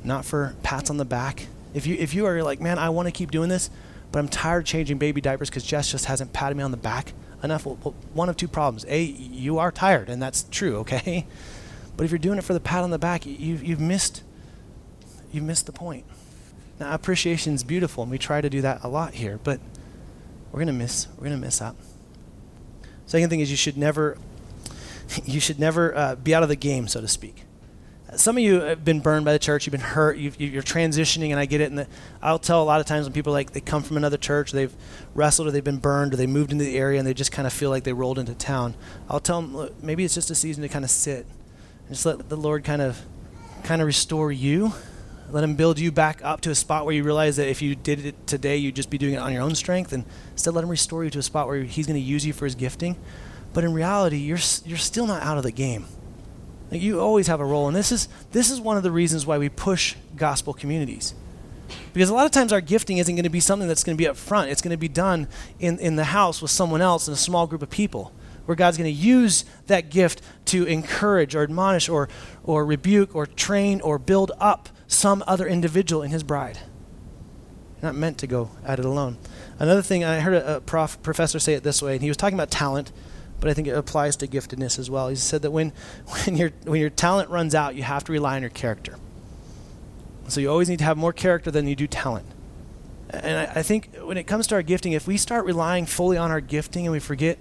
not 0.03 0.25
for 0.25 0.55
pats 0.63 0.89
on 0.89 0.97
the 0.97 1.05
back. 1.05 1.47
If 1.73 1.87
you 1.87 1.95
if 1.95 2.13
you 2.13 2.25
are 2.25 2.43
like, 2.43 2.59
man, 2.59 2.77
I 2.77 2.89
want 2.89 3.07
to 3.07 3.11
keep 3.11 3.31
doing 3.31 3.47
this, 3.47 3.69
but 4.11 4.19
I'm 4.19 4.27
tired 4.27 4.59
of 4.59 4.65
changing 4.65 4.97
baby 4.97 5.21
diapers 5.21 5.49
because 5.49 5.63
Jess 5.63 5.91
just 5.91 6.05
hasn't 6.05 6.33
patted 6.33 6.57
me 6.57 6.63
on 6.63 6.71
the 6.71 6.77
back 6.77 7.13
enough. 7.43 7.65
Well, 7.65 7.95
one 8.13 8.29
of 8.29 8.37
two 8.37 8.47
problems: 8.47 8.85
a, 8.87 9.01
you 9.01 9.59
are 9.59 9.71
tired, 9.71 10.09
and 10.09 10.21
that's 10.21 10.43
true. 10.43 10.77
Okay, 10.81 11.25
but 11.95 12.05
if 12.05 12.11
you're 12.11 12.19
doing 12.19 12.37
it 12.37 12.43
for 12.43 12.53
the 12.53 12.59
pat 12.59 12.83
on 12.83 12.89
the 12.89 12.99
back, 12.99 13.25
you've, 13.25 13.63
you've 13.63 13.79
missed 13.79 14.23
you've 15.31 15.43
missed 15.43 15.65
the 15.65 15.71
point. 15.71 16.05
Now 16.79 16.93
appreciation 16.93 17.53
is 17.53 17.63
beautiful, 17.63 18.03
and 18.03 18.11
we 18.11 18.17
try 18.17 18.41
to 18.41 18.49
do 18.49 18.61
that 18.61 18.83
a 18.83 18.87
lot 18.87 19.13
here, 19.13 19.39
but 19.43 19.59
we're 20.51 20.59
gonna 20.59 20.73
miss 20.73 21.07
we're 21.17 21.25
gonna 21.25 21.37
miss 21.37 21.61
out. 21.61 21.75
Second 23.05 23.29
thing 23.29 23.39
is 23.39 23.51
you 23.51 23.57
should 23.57 23.77
never 23.77 24.17
you 25.25 25.39
should 25.39 25.59
never 25.59 25.95
uh, 25.95 26.15
be 26.15 26.33
out 26.33 26.43
of 26.43 26.49
the 26.49 26.55
game, 26.55 26.87
so 26.87 27.01
to 27.01 27.07
speak. 27.07 27.43
Some 28.15 28.37
of 28.37 28.43
you 28.43 28.59
have 28.61 28.83
been 28.83 28.99
burned 28.99 29.23
by 29.23 29.33
the 29.33 29.39
church. 29.39 29.65
You've 29.65 29.71
been 29.71 29.79
hurt. 29.79 30.17
you 30.17 30.29
are 30.59 30.63
transitioning, 30.63 31.31
and 31.31 31.39
I 31.39 31.45
get 31.45 31.61
it. 31.61 31.69
And 31.69 31.79
the, 31.79 31.87
I'll 32.21 32.39
tell 32.39 32.61
a 32.61 32.65
lot 32.65 32.81
of 32.81 32.85
times 32.85 33.05
when 33.05 33.13
people 33.13 33.31
like 33.31 33.51
they 33.51 33.61
come 33.61 33.83
from 33.83 33.97
another 33.97 34.17
church, 34.17 34.51
they've 34.51 34.73
wrestled, 35.15 35.47
or 35.47 35.51
they've 35.51 35.63
been 35.63 35.77
burned, 35.77 36.13
or 36.13 36.17
they 36.17 36.27
moved 36.27 36.51
into 36.51 36.65
the 36.65 36.77
area, 36.77 36.99
and 36.99 37.07
they 37.07 37.13
just 37.13 37.31
kind 37.31 37.47
of 37.47 37.53
feel 37.53 37.69
like 37.69 37.83
they 37.83 37.93
rolled 37.93 38.19
into 38.19 38.33
town. 38.33 38.75
I'll 39.09 39.21
tell 39.21 39.41
them 39.41 39.55
look, 39.55 39.81
maybe 39.81 40.03
it's 40.03 40.13
just 40.13 40.29
a 40.29 40.35
season 40.35 40.61
to 40.63 40.69
kind 40.69 40.83
of 40.83 40.91
sit 40.91 41.25
and 41.87 41.89
just 41.95 42.05
let 42.05 42.27
the 42.27 42.35
Lord 42.35 42.63
kind 42.63 42.81
of 42.81 43.01
kind 43.63 43.81
of 43.81 43.85
restore 43.85 44.31
you. 44.31 44.73
Let 45.29 45.45
him 45.45 45.55
build 45.55 45.79
you 45.79 45.93
back 45.93 46.19
up 46.25 46.41
to 46.41 46.49
a 46.49 46.55
spot 46.55 46.83
where 46.83 46.93
you 46.93 47.03
realize 47.03 47.37
that 47.37 47.47
if 47.47 47.61
you 47.61 47.73
did 47.73 48.05
it 48.05 48.27
today, 48.27 48.57
you'd 48.57 48.75
just 48.75 48.89
be 48.89 48.97
doing 48.97 49.13
it 49.13 49.17
on 49.17 49.31
your 49.31 49.41
own 49.41 49.55
strength. 49.55 49.93
And 49.93 50.03
instead, 50.33 50.53
let 50.53 50.65
him 50.65 50.69
restore 50.69 51.05
you 51.05 51.09
to 51.11 51.19
a 51.19 51.23
spot 51.23 51.47
where 51.47 51.63
he's 51.63 51.87
going 51.87 51.95
to 51.95 52.05
use 52.05 52.25
you 52.25 52.33
for 52.33 52.43
his 52.43 52.55
gifting. 52.55 52.97
But 53.53 53.63
in 53.63 53.73
reality, 53.73 54.17
you're, 54.17 54.39
you're 54.65 54.77
still 54.77 55.07
not 55.07 55.23
out 55.23 55.37
of 55.37 55.43
the 55.43 55.51
game. 55.51 55.85
Like 56.71 56.81
you 56.81 57.01
always 57.01 57.27
have 57.27 57.41
a 57.41 57.45
role. 57.45 57.67
And 57.67 57.75
this 57.75 57.91
is, 57.91 58.07
this 58.31 58.49
is 58.49 58.61
one 58.61 58.77
of 58.77 58.83
the 58.83 58.91
reasons 58.91 59.25
why 59.25 59.37
we 59.37 59.49
push 59.49 59.95
gospel 60.15 60.53
communities. 60.53 61.13
Because 61.93 62.09
a 62.09 62.13
lot 62.13 62.25
of 62.25 62.31
times 62.31 62.53
our 62.53 62.61
gifting 62.61 62.97
isn't 62.97 63.13
going 63.13 63.23
to 63.23 63.29
be 63.29 63.41
something 63.41 63.67
that's 63.67 63.83
going 63.83 63.97
to 63.97 64.01
be 64.01 64.07
up 64.07 64.15
front. 64.15 64.49
It's 64.49 64.61
going 64.61 64.71
to 64.71 64.77
be 64.77 64.87
done 64.87 65.27
in, 65.59 65.77
in 65.79 65.97
the 65.97 66.05
house 66.05 66.41
with 66.41 66.51
someone 66.51 66.81
else 66.81 67.07
in 67.07 67.13
a 67.13 67.17
small 67.17 67.47
group 67.47 67.61
of 67.61 67.69
people 67.69 68.13
where 68.45 68.55
God's 68.55 68.77
going 68.77 68.89
to 68.89 68.99
use 68.99 69.45
that 69.67 69.89
gift 69.89 70.21
to 70.45 70.65
encourage 70.65 71.35
or 71.35 71.43
admonish 71.43 71.89
or, 71.89 72.09
or 72.43 72.65
rebuke 72.65 73.15
or 73.15 73.25
train 73.25 73.81
or 73.81 73.99
build 73.99 74.31
up 74.39 74.69
some 74.87 75.23
other 75.27 75.47
individual 75.47 76.01
in 76.01 76.11
his 76.11 76.23
bride. 76.23 76.59
Not 77.81 77.95
meant 77.95 78.17
to 78.19 78.27
go 78.27 78.51
at 78.65 78.79
it 78.79 78.85
alone. 78.85 79.17
Another 79.59 79.81
thing, 79.81 80.03
I 80.03 80.19
heard 80.19 80.33
a, 80.33 80.57
a 80.57 80.61
prof, 80.61 81.01
professor 81.03 81.39
say 81.39 81.53
it 81.53 81.63
this 81.63 81.81
way, 81.81 81.93
and 81.93 82.01
he 82.01 82.09
was 82.09 82.17
talking 82.17 82.37
about 82.37 82.51
talent, 82.51 82.91
but 83.41 83.49
I 83.49 83.53
think 83.53 83.67
it 83.67 83.71
applies 83.71 84.15
to 84.17 84.27
giftedness 84.27 84.79
as 84.79 84.89
well. 84.89 85.09
He 85.09 85.15
said 85.15 85.41
that 85.41 85.51
when, 85.51 85.73
when, 86.23 86.37
your, 86.37 86.51
when 86.63 86.79
your 86.79 86.89
talent 86.89 87.29
runs 87.29 87.53
out, 87.53 87.75
you 87.75 87.83
have 87.83 88.05
to 88.05 88.13
rely 88.13 88.37
on 88.37 88.41
your 88.41 88.51
character. 88.51 88.95
So 90.29 90.39
you 90.39 90.49
always 90.49 90.69
need 90.69 90.79
to 90.79 90.85
have 90.85 90.97
more 90.97 91.11
character 91.11 91.51
than 91.51 91.67
you 91.67 91.75
do 91.75 91.87
talent. 91.87 92.25
And 93.09 93.49
I, 93.49 93.59
I 93.59 93.63
think 93.63 93.97
when 93.97 94.15
it 94.15 94.23
comes 94.23 94.47
to 94.47 94.55
our 94.55 94.61
gifting, 94.61 94.93
if 94.93 95.05
we 95.05 95.17
start 95.17 95.43
relying 95.45 95.85
fully 95.85 96.15
on 96.15 96.31
our 96.31 96.39
gifting 96.39 96.85
and 96.85 96.93
we 96.93 96.99
forget 96.99 97.37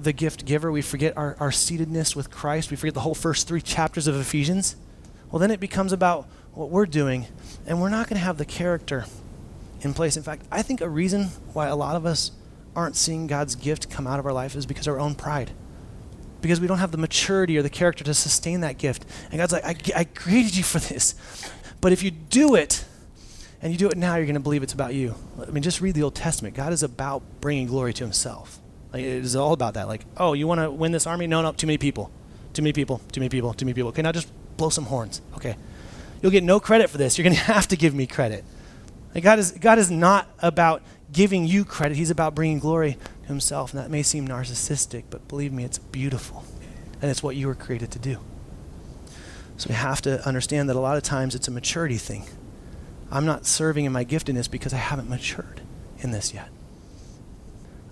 the 0.00 0.12
gift 0.12 0.44
giver, 0.44 0.70
we 0.70 0.82
forget 0.82 1.16
our, 1.16 1.36
our 1.40 1.50
seatedness 1.50 2.14
with 2.14 2.30
Christ, 2.30 2.70
we 2.70 2.76
forget 2.76 2.94
the 2.94 3.00
whole 3.00 3.16
first 3.16 3.48
three 3.48 3.60
chapters 3.60 4.06
of 4.06 4.14
Ephesians, 4.14 4.76
well, 5.32 5.40
then 5.40 5.50
it 5.50 5.58
becomes 5.58 5.92
about 5.92 6.28
what 6.52 6.70
we're 6.70 6.86
doing, 6.86 7.26
and 7.66 7.80
we're 7.80 7.88
not 7.88 8.08
going 8.08 8.18
to 8.18 8.24
have 8.24 8.38
the 8.38 8.44
character 8.44 9.06
in 9.80 9.94
place. 9.94 10.16
In 10.16 10.22
fact, 10.22 10.42
I 10.50 10.62
think 10.62 10.80
a 10.80 10.88
reason 10.88 11.24
why 11.52 11.66
a 11.66 11.76
lot 11.76 11.96
of 11.96 12.06
us 12.06 12.30
aren't 12.74 12.96
seeing 12.96 13.26
God's 13.26 13.54
gift 13.54 13.90
come 13.90 14.06
out 14.06 14.18
of 14.18 14.26
our 14.26 14.32
life 14.32 14.54
is 14.54 14.66
because 14.66 14.86
of 14.86 14.94
our 14.94 15.00
own 15.00 15.14
pride. 15.14 15.50
Because 16.40 16.60
we 16.60 16.66
don't 16.66 16.78
have 16.78 16.92
the 16.92 16.98
maturity 16.98 17.58
or 17.58 17.62
the 17.62 17.70
character 17.70 18.04
to 18.04 18.14
sustain 18.14 18.60
that 18.60 18.78
gift. 18.78 19.04
And 19.30 19.38
God's 19.38 19.52
like, 19.52 19.64
I, 19.64 20.00
I 20.00 20.04
created 20.04 20.56
you 20.56 20.62
for 20.62 20.78
this. 20.78 21.14
But 21.80 21.92
if 21.92 22.02
you 22.02 22.10
do 22.10 22.54
it, 22.54 22.84
and 23.60 23.72
you 23.72 23.78
do 23.78 23.88
it 23.88 23.96
now, 23.96 24.14
you're 24.16 24.26
going 24.26 24.34
to 24.34 24.40
believe 24.40 24.62
it's 24.62 24.72
about 24.72 24.94
you. 24.94 25.14
I 25.40 25.50
mean, 25.50 25.62
just 25.62 25.80
read 25.80 25.94
the 25.94 26.04
Old 26.04 26.14
Testament. 26.14 26.54
God 26.54 26.72
is 26.72 26.82
about 26.82 27.22
bringing 27.40 27.66
glory 27.66 27.92
to 27.94 28.04
himself. 28.04 28.60
Like, 28.92 29.02
it 29.02 29.24
is 29.24 29.34
all 29.34 29.52
about 29.52 29.74
that. 29.74 29.88
Like, 29.88 30.04
oh, 30.16 30.32
you 30.32 30.46
want 30.46 30.60
to 30.60 30.70
win 30.70 30.92
this 30.92 31.06
army? 31.06 31.26
No, 31.26 31.42
no, 31.42 31.52
too 31.52 31.66
many 31.66 31.78
people. 31.78 32.10
Too 32.52 32.62
many 32.62 32.72
people. 32.72 33.00
Too 33.10 33.20
many 33.20 33.28
people. 33.28 33.52
Too 33.54 33.66
many 33.66 33.74
people. 33.74 33.88
Okay, 33.88 34.02
now 34.02 34.12
just 34.12 34.30
blow 34.56 34.68
some 34.68 34.84
horns. 34.84 35.20
Okay. 35.36 35.56
You'll 36.22 36.32
get 36.32 36.44
no 36.44 36.60
credit 36.60 36.88
for 36.88 36.98
this. 36.98 37.18
You're 37.18 37.24
going 37.24 37.36
to 37.36 37.42
have 37.42 37.66
to 37.68 37.76
give 37.76 37.94
me 37.94 38.06
credit. 38.06 38.44
Like 39.14 39.24
God, 39.24 39.38
is, 39.38 39.52
God 39.52 39.78
is 39.78 39.90
not 39.90 40.28
about 40.38 40.82
giving 41.12 41.46
you 41.46 41.64
credit, 41.64 41.96
He's 41.96 42.10
about 42.10 42.34
bringing 42.34 42.58
glory 42.58 42.98
to 43.22 43.28
Himself. 43.28 43.72
And 43.72 43.82
that 43.82 43.90
may 43.90 44.02
seem 44.02 44.26
narcissistic, 44.26 45.04
but 45.10 45.26
believe 45.28 45.52
me, 45.52 45.64
it's 45.64 45.78
beautiful. 45.78 46.44
And 47.00 47.10
it's 47.10 47.22
what 47.22 47.36
you 47.36 47.46
were 47.46 47.54
created 47.54 47.90
to 47.92 47.98
do. 47.98 48.18
So 49.56 49.68
we 49.68 49.74
have 49.74 50.00
to 50.02 50.24
understand 50.26 50.68
that 50.68 50.76
a 50.76 50.80
lot 50.80 50.96
of 50.96 51.02
times 51.02 51.34
it's 51.34 51.48
a 51.48 51.50
maturity 51.50 51.96
thing. 51.96 52.24
I'm 53.10 53.24
not 53.24 53.46
serving 53.46 53.84
in 53.84 53.92
my 53.92 54.04
giftedness 54.04 54.50
because 54.50 54.72
I 54.72 54.76
haven't 54.76 55.08
matured 55.08 55.60
in 55.98 56.10
this 56.10 56.32
yet. 56.34 56.48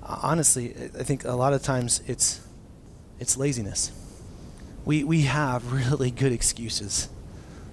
Honestly, 0.02 0.74
I 0.98 1.02
think 1.02 1.24
a 1.24 1.33
lot 1.33 1.52
of 1.52 1.62
times 1.62 2.02
it's, 2.07 2.40
it's 3.18 3.37
laziness. 3.37 3.90
We, 4.85 5.02
we 5.02 5.22
have 5.22 5.72
really 5.72 6.12
good 6.12 6.31
excuses 6.33 7.09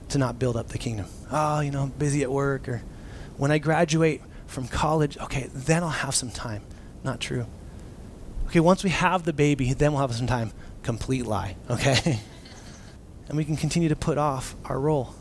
to 0.10 0.17
not 0.17 0.39
build 0.39 0.58
up 0.58 0.69
the 0.69 0.79
kingdom. 0.79 1.06
Oh, 1.32 1.60
you 1.60 1.69
know, 1.69 1.84
I'm 1.84 1.89
busy 1.89 2.23
at 2.23 2.32
work, 2.32 2.67
or 2.67 2.82
when 3.38 3.51
I 3.51 3.60
graduate 3.60 4.21
from 4.53 4.67
college, 4.67 5.17
okay, 5.17 5.49
then 5.53 5.83
I'll 5.83 5.89
have 5.89 6.15
some 6.15 6.29
time. 6.29 6.63
Not 7.03 7.19
true. 7.19 7.45
Okay, 8.47 8.59
once 8.59 8.83
we 8.83 8.89
have 8.89 9.23
the 9.23 9.33
baby, 9.33 9.73
then 9.73 9.91
we'll 9.91 10.01
have 10.01 10.15
some 10.15 10.27
time. 10.27 10.51
Complete 10.83 11.25
lie, 11.25 11.55
okay? 11.69 12.19
and 13.27 13.37
we 13.37 13.45
can 13.45 13.57
continue 13.57 13.89
to 13.89 13.95
put 13.95 14.17
off 14.17 14.55
our 14.65 14.79
role 14.79 15.15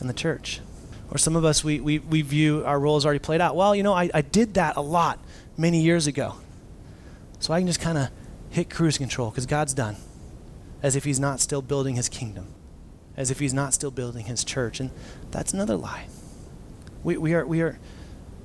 in 0.00 0.06
the 0.06 0.12
church. 0.12 0.60
Or 1.10 1.18
some 1.18 1.36
of 1.36 1.44
us, 1.44 1.64
we, 1.64 1.80
we, 1.80 1.98
we 1.98 2.22
view 2.22 2.62
our 2.64 2.78
role 2.78 2.96
as 2.96 3.04
already 3.04 3.18
played 3.18 3.40
out. 3.40 3.56
Well, 3.56 3.74
you 3.74 3.82
know, 3.82 3.92
I, 3.92 4.10
I 4.14 4.22
did 4.22 4.54
that 4.54 4.76
a 4.76 4.80
lot 4.80 5.18
many 5.56 5.80
years 5.80 6.06
ago. 6.06 6.36
So 7.40 7.52
I 7.52 7.60
can 7.60 7.66
just 7.66 7.80
kind 7.80 7.98
of 7.98 8.08
hit 8.50 8.70
cruise 8.70 8.98
control 8.98 9.30
because 9.30 9.46
God's 9.46 9.74
done, 9.74 9.96
as 10.82 10.94
if 10.96 11.04
He's 11.04 11.18
not 11.18 11.40
still 11.40 11.62
building 11.62 11.96
His 11.96 12.08
kingdom 12.08 12.54
as 13.20 13.30
if 13.30 13.38
he's 13.38 13.52
not 13.52 13.74
still 13.74 13.90
building 13.90 14.24
his 14.24 14.44
church. 14.44 14.80
And 14.80 14.90
that's 15.30 15.52
another 15.52 15.76
lie. 15.76 16.06
We, 17.02 17.18
we, 17.18 17.34
are, 17.34 17.44
we, 17.44 17.60
are, 17.60 17.78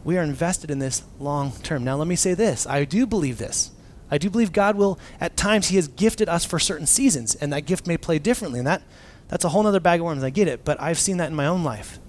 we 0.05 0.17
are 0.17 0.23
invested 0.23 0.71
in 0.71 0.79
this 0.79 1.03
long 1.19 1.51
term. 1.63 1.83
Now, 1.83 1.97
let 1.97 2.07
me 2.07 2.15
say 2.15 2.33
this 2.33 2.65
I 2.65 2.85
do 2.85 3.05
believe 3.05 3.37
this. 3.37 3.71
I 4.09 4.17
do 4.17 4.29
believe 4.29 4.53
God 4.53 4.77
will, 4.77 4.99
at 5.19 5.35
times, 5.35 5.67
He 5.67 5.75
has 5.75 5.89
gifted 5.89 6.29
us 6.29 6.45
for 6.45 6.59
certain 6.59 6.85
seasons, 6.85 7.35
and 7.35 7.51
that 7.51 7.65
gift 7.65 7.87
may 7.87 7.97
play 7.97 8.19
differently. 8.19 8.59
And 8.59 8.67
that, 8.67 8.83
that's 9.27 9.43
a 9.43 9.49
whole 9.49 9.65
other 9.65 9.79
bag 9.79 9.99
of 9.99 10.05
worms. 10.05 10.23
I 10.23 10.29
get 10.29 10.47
it, 10.47 10.63
but 10.63 10.79
I've 10.79 10.99
seen 10.99 11.17
that 11.17 11.29
in 11.29 11.35
my 11.35 11.47
own 11.47 11.63
life. 11.63 11.99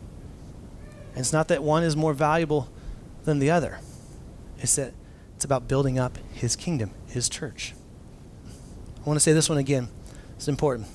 And 1.12 1.20
it's 1.20 1.32
not 1.32 1.48
that 1.48 1.62
one 1.62 1.82
is 1.82 1.96
more 1.96 2.12
valuable 2.12 2.68
than 3.24 3.38
the 3.38 3.50
other, 3.50 3.80
it's 4.58 4.76
that 4.76 4.92
it's 5.34 5.44
about 5.44 5.66
building 5.66 5.98
up 5.98 6.18
His 6.32 6.54
kingdom, 6.54 6.90
His 7.08 7.28
church. 7.28 7.74
I 9.00 9.08
want 9.08 9.16
to 9.16 9.20
say 9.20 9.32
this 9.32 9.48
one 9.48 9.58
again. 9.58 9.88
It's 10.36 10.48
important 10.48 10.86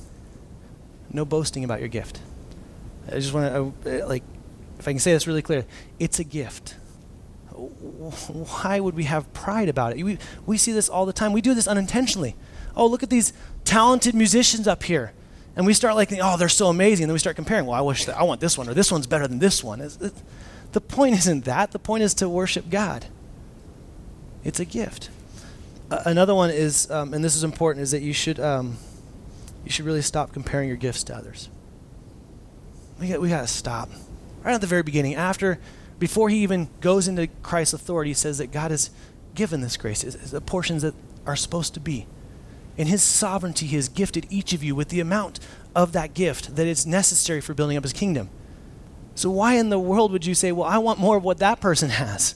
no 1.13 1.25
boasting 1.25 1.63
about 1.63 1.79
your 1.79 1.89
gift. 1.89 2.19
I 3.07 3.15
just 3.15 3.33
want 3.33 3.83
to, 3.83 4.05
like, 4.05 4.23
if 4.79 4.87
I 4.87 4.91
can 4.91 4.99
say 4.99 5.13
this 5.13 5.27
really 5.27 5.41
clear, 5.41 5.65
it's 5.99 6.19
a 6.19 6.23
gift. 6.23 6.75
Why 7.67 8.79
would 8.79 8.95
we 8.95 9.05
have 9.05 9.31
pride 9.33 9.69
about 9.69 9.95
it? 9.95 10.03
We, 10.03 10.17
we 10.45 10.57
see 10.57 10.71
this 10.71 10.89
all 10.89 11.05
the 11.05 11.13
time. 11.13 11.33
We 11.33 11.41
do 11.41 11.53
this 11.53 11.67
unintentionally. 11.67 12.35
Oh, 12.75 12.87
look 12.87 13.03
at 13.03 13.09
these 13.09 13.33
talented 13.65 14.15
musicians 14.15 14.67
up 14.67 14.83
here. 14.83 15.13
And 15.55 15.65
we 15.65 15.73
start 15.73 15.95
like, 15.95 16.11
oh, 16.21 16.37
they're 16.37 16.49
so 16.49 16.67
amazing. 16.67 17.03
And 17.03 17.09
then 17.09 17.13
we 17.13 17.19
start 17.19 17.35
comparing. 17.35 17.65
Well, 17.65 17.77
I 17.77 17.81
wish 17.81 18.05
that 18.05 18.17
I 18.17 18.23
want 18.23 18.41
this 18.41 18.57
one, 18.57 18.69
or 18.69 18.73
this 18.73 18.91
one's 18.91 19.07
better 19.07 19.27
than 19.27 19.39
this 19.39 19.63
one. 19.63 19.81
It's, 19.81 19.97
it, 19.97 20.13
the 20.71 20.81
point 20.81 21.15
isn't 21.17 21.45
that. 21.45 21.71
The 21.71 21.79
point 21.79 22.03
is 22.03 22.13
to 22.15 22.29
worship 22.29 22.69
God. 22.69 23.05
It's 24.43 24.59
a 24.59 24.65
gift. 24.65 25.09
Uh, 25.89 26.01
another 26.05 26.33
one 26.33 26.49
is, 26.49 26.89
um, 26.89 27.13
and 27.13 27.23
this 27.23 27.35
is 27.35 27.43
important, 27.43 27.83
is 27.83 27.91
that 27.91 28.01
you 28.01 28.13
should. 28.13 28.39
Um, 28.39 28.77
you 29.63 29.71
should 29.71 29.85
really 29.85 30.01
stop 30.01 30.33
comparing 30.33 30.67
your 30.67 30.77
gifts 30.77 31.03
to 31.03 31.15
others. 31.15 31.49
We 32.99 33.09
got, 33.09 33.21
we 33.21 33.29
got 33.29 33.41
to 33.41 33.47
stop. 33.47 33.89
Right 34.43 34.53
at 34.53 34.61
the 34.61 34.67
very 34.67 34.81
beginning, 34.81 35.15
after, 35.15 35.59
before 36.01 36.29
he 36.29 36.37
even 36.37 36.67
goes 36.79 37.07
into 37.07 37.27
Christ's 37.43 37.75
authority, 37.75 38.09
he 38.09 38.15
says 38.15 38.39
that 38.39 38.51
God 38.51 38.71
has 38.71 38.89
given 39.35 39.61
this 39.61 39.77
grace, 39.77 40.01
the 40.01 40.41
portions 40.41 40.81
that 40.81 40.95
are 41.27 41.35
supposed 41.35 41.75
to 41.75 41.79
be. 41.79 42.07
In 42.75 42.87
his 42.87 43.03
sovereignty, 43.03 43.67
he 43.67 43.75
has 43.75 43.87
gifted 43.87 44.25
each 44.31 44.51
of 44.51 44.63
you 44.63 44.73
with 44.73 44.89
the 44.89 44.99
amount 44.99 45.39
of 45.75 45.91
that 45.91 46.15
gift 46.15 46.55
that 46.55 46.65
is 46.65 46.87
necessary 46.87 47.39
for 47.39 47.53
building 47.53 47.77
up 47.77 47.83
his 47.83 47.93
kingdom. 47.93 48.31
So, 49.13 49.29
why 49.29 49.53
in 49.57 49.69
the 49.69 49.77
world 49.77 50.11
would 50.11 50.25
you 50.25 50.33
say, 50.33 50.51
Well, 50.51 50.67
I 50.67 50.79
want 50.79 50.97
more 50.97 51.17
of 51.17 51.23
what 51.23 51.37
that 51.37 51.61
person 51.61 51.91
has? 51.91 52.33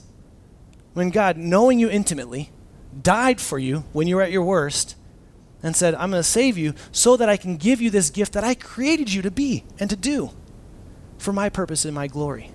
When 0.93 1.09
God, 1.09 1.35
knowing 1.35 1.79
you 1.79 1.89
intimately, 1.89 2.51
died 3.01 3.41
for 3.41 3.57
you 3.57 3.83
when 3.93 4.05
you 4.05 4.17
were 4.17 4.21
at 4.21 4.31
your 4.31 4.43
worst, 4.43 4.95
and 5.63 5.75
said, 5.75 5.95
I'm 5.95 6.11
going 6.11 6.19
to 6.19 6.23
save 6.23 6.55
you 6.55 6.75
so 6.91 7.17
that 7.17 7.29
I 7.29 7.37
can 7.37 7.57
give 7.57 7.81
you 7.81 7.89
this 7.89 8.11
gift 8.11 8.33
that 8.33 8.43
I 8.43 8.53
created 8.53 9.11
you 9.11 9.23
to 9.23 9.31
be 9.31 9.63
and 9.79 9.89
to 9.89 9.95
do 9.95 10.29
for 11.17 11.33
my 11.33 11.49
purpose 11.49 11.83
and 11.83 11.95
my 11.95 12.05
glory. 12.05 12.51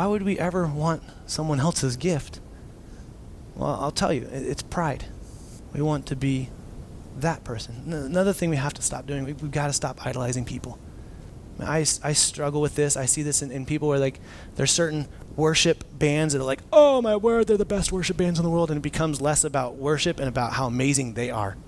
Why 0.00 0.06
would 0.06 0.22
we 0.22 0.38
ever 0.38 0.66
want 0.66 1.02
someone 1.26 1.60
else's 1.60 1.98
gift? 1.98 2.40
Well, 3.54 3.76
I'll 3.82 3.90
tell 3.90 4.14
you, 4.14 4.26
it's 4.32 4.62
pride. 4.62 5.04
We 5.74 5.82
want 5.82 6.06
to 6.06 6.16
be 6.16 6.48
that 7.18 7.44
person. 7.44 7.92
Another 7.92 8.32
thing 8.32 8.48
we 8.48 8.56
have 8.56 8.72
to 8.72 8.82
stop 8.82 9.04
doing, 9.04 9.26
we've 9.26 9.50
got 9.50 9.66
to 9.66 9.74
stop 9.74 10.06
idolizing 10.06 10.46
people. 10.46 10.78
I, 11.62 11.80
I 12.02 12.14
struggle 12.14 12.62
with 12.62 12.76
this. 12.76 12.96
I 12.96 13.04
see 13.04 13.22
this 13.22 13.42
in, 13.42 13.50
in 13.50 13.66
people 13.66 13.88
where 13.88 13.98
like 13.98 14.20
there's 14.54 14.70
certain 14.70 15.06
worship 15.36 15.84
bands 15.92 16.32
that 16.32 16.40
are 16.40 16.44
like, 16.44 16.62
oh 16.72 17.02
my 17.02 17.16
word, 17.16 17.46
they're 17.46 17.58
the 17.58 17.66
best 17.66 17.92
worship 17.92 18.16
bands 18.16 18.38
in 18.38 18.44
the 18.46 18.50
world, 18.50 18.70
and 18.70 18.78
it 18.78 18.82
becomes 18.82 19.20
less 19.20 19.44
about 19.44 19.76
worship 19.76 20.18
and 20.18 20.30
about 20.30 20.54
how 20.54 20.64
amazing 20.64 21.12
they 21.12 21.28
are. 21.28 21.58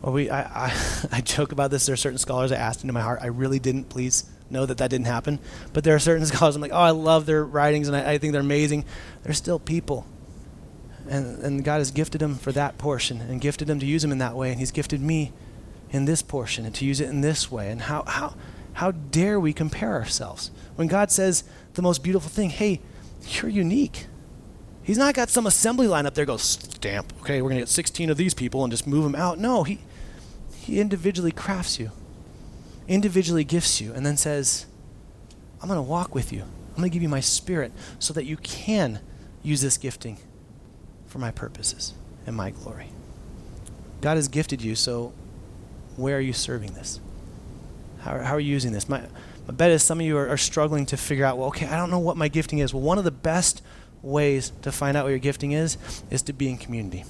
Well, 0.00 0.12
we, 0.12 0.30
I, 0.30 0.42
I, 0.66 1.06
I 1.10 1.20
joke 1.22 1.50
about 1.50 1.72
this. 1.72 1.86
There 1.86 1.94
are 1.94 1.96
certain 1.96 2.18
scholars 2.18 2.52
I 2.52 2.56
asked 2.56 2.84
into 2.84 2.92
my 2.92 3.00
heart. 3.00 3.18
I 3.20 3.26
really 3.26 3.58
didn't. 3.58 3.88
Please 3.88 4.26
know 4.50 4.66
that 4.66 4.78
that 4.78 4.90
didn't 4.90 5.06
happen. 5.06 5.38
But 5.72 5.84
there 5.84 5.94
are 5.94 5.98
certain 5.98 6.26
scholars 6.26 6.56
I'm 6.56 6.62
like, 6.62 6.72
oh, 6.72 6.76
I 6.76 6.90
love 6.90 7.26
their 7.26 7.44
writings 7.44 7.88
and 7.88 7.96
I, 7.96 8.12
I 8.12 8.18
think 8.18 8.32
they're 8.32 8.40
amazing. 8.40 8.84
They're 9.22 9.34
still 9.34 9.58
people. 9.58 10.06
And, 11.08 11.42
and 11.42 11.64
God 11.64 11.78
has 11.78 11.90
gifted 11.90 12.20
them 12.20 12.34
for 12.34 12.52
that 12.52 12.76
portion 12.76 13.20
and 13.20 13.40
gifted 13.40 13.66
them 13.66 13.80
to 13.80 13.86
use 13.86 14.02
them 14.02 14.12
in 14.12 14.18
that 14.18 14.36
way. 14.36 14.50
And 14.50 14.58
He's 14.58 14.70
gifted 14.70 15.00
me 15.00 15.32
in 15.90 16.04
this 16.04 16.22
portion 16.22 16.66
and 16.66 16.74
to 16.74 16.84
use 16.84 17.00
it 17.00 17.08
in 17.08 17.22
this 17.22 17.50
way. 17.50 17.70
And 17.70 17.82
how, 17.82 18.04
how, 18.06 18.34
How 18.74 18.90
dare 18.90 19.40
we 19.40 19.52
compare 19.52 19.94
ourselves? 19.94 20.50
When 20.76 20.86
God 20.86 21.10
says 21.10 21.44
the 21.74 21.82
most 21.82 22.02
beautiful 22.02 22.28
thing, 22.28 22.50
hey, 22.50 22.80
you're 23.26 23.50
unique. 23.50 24.06
He's 24.82 24.98
not 24.98 25.14
got 25.14 25.28
some 25.28 25.46
assembly 25.46 25.86
line 25.86 26.06
up 26.06 26.14
there 26.14 26.24
goes 26.24 26.42
stamp. 26.42 27.12
Okay, 27.20 27.42
we're 27.42 27.50
going 27.50 27.58
to 27.58 27.62
get 27.62 27.68
16 27.68 28.08
of 28.08 28.16
these 28.16 28.34
people 28.34 28.64
and 28.64 28.70
just 28.70 28.86
move 28.86 29.04
them 29.04 29.14
out. 29.14 29.38
No, 29.38 29.64
he 29.64 29.80
he 30.68 30.80
individually 30.80 31.32
crafts 31.32 31.80
you. 31.80 31.90
Individually 32.88 33.44
gifts 33.44 33.80
you 33.80 33.92
and 33.92 34.04
then 34.04 34.16
says, 34.16 34.66
"I'm 35.62 35.68
going 35.68 35.78
to 35.78 35.82
walk 35.82 36.14
with 36.14 36.32
you. 36.32 36.42
I'm 36.42 36.76
going 36.76 36.90
to 36.90 36.92
give 36.92 37.02
you 37.02 37.08
my 37.08 37.20
spirit 37.20 37.72
so 37.98 38.12
that 38.14 38.24
you 38.24 38.36
can 38.38 39.00
use 39.42 39.60
this 39.60 39.76
gifting 39.76 40.18
for 41.06 41.18
my 41.18 41.30
purposes 41.30 41.94
and 42.26 42.34
my 42.34 42.50
glory." 42.50 42.90
God 44.00 44.16
has 44.16 44.28
gifted 44.28 44.62
you, 44.62 44.74
so 44.74 45.12
where 45.96 46.16
are 46.16 46.20
you 46.20 46.32
serving 46.32 46.74
this? 46.74 47.00
How, 48.00 48.18
how 48.20 48.34
are 48.34 48.40
you 48.40 48.52
using 48.52 48.72
this? 48.72 48.88
My, 48.88 49.02
my 49.46 49.54
bet 49.54 49.70
is 49.70 49.82
some 49.82 49.98
of 49.98 50.06
you 50.06 50.16
are, 50.16 50.28
are 50.28 50.36
struggling 50.36 50.86
to 50.86 50.96
figure 50.96 51.24
out, 51.24 51.36
well, 51.36 51.48
okay, 51.48 51.66
I 51.66 51.76
don't 51.76 51.90
know 51.90 51.98
what 51.98 52.16
my 52.16 52.28
gifting 52.28 52.60
is. 52.60 52.72
Well, 52.72 52.82
one 52.82 52.98
of 52.98 53.04
the 53.04 53.10
best 53.10 53.60
ways 54.02 54.52
to 54.62 54.70
find 54.70 54.96
out 54.96 55.04
what 55.04 55.10
your 55.10 55.18
gifting 55.18 55.52
is 55.52 55.76
is 56.10 56.22
to 56.22 56.32
be 56.32 56.48
in 56.48 56.58
community. 56.58 57.04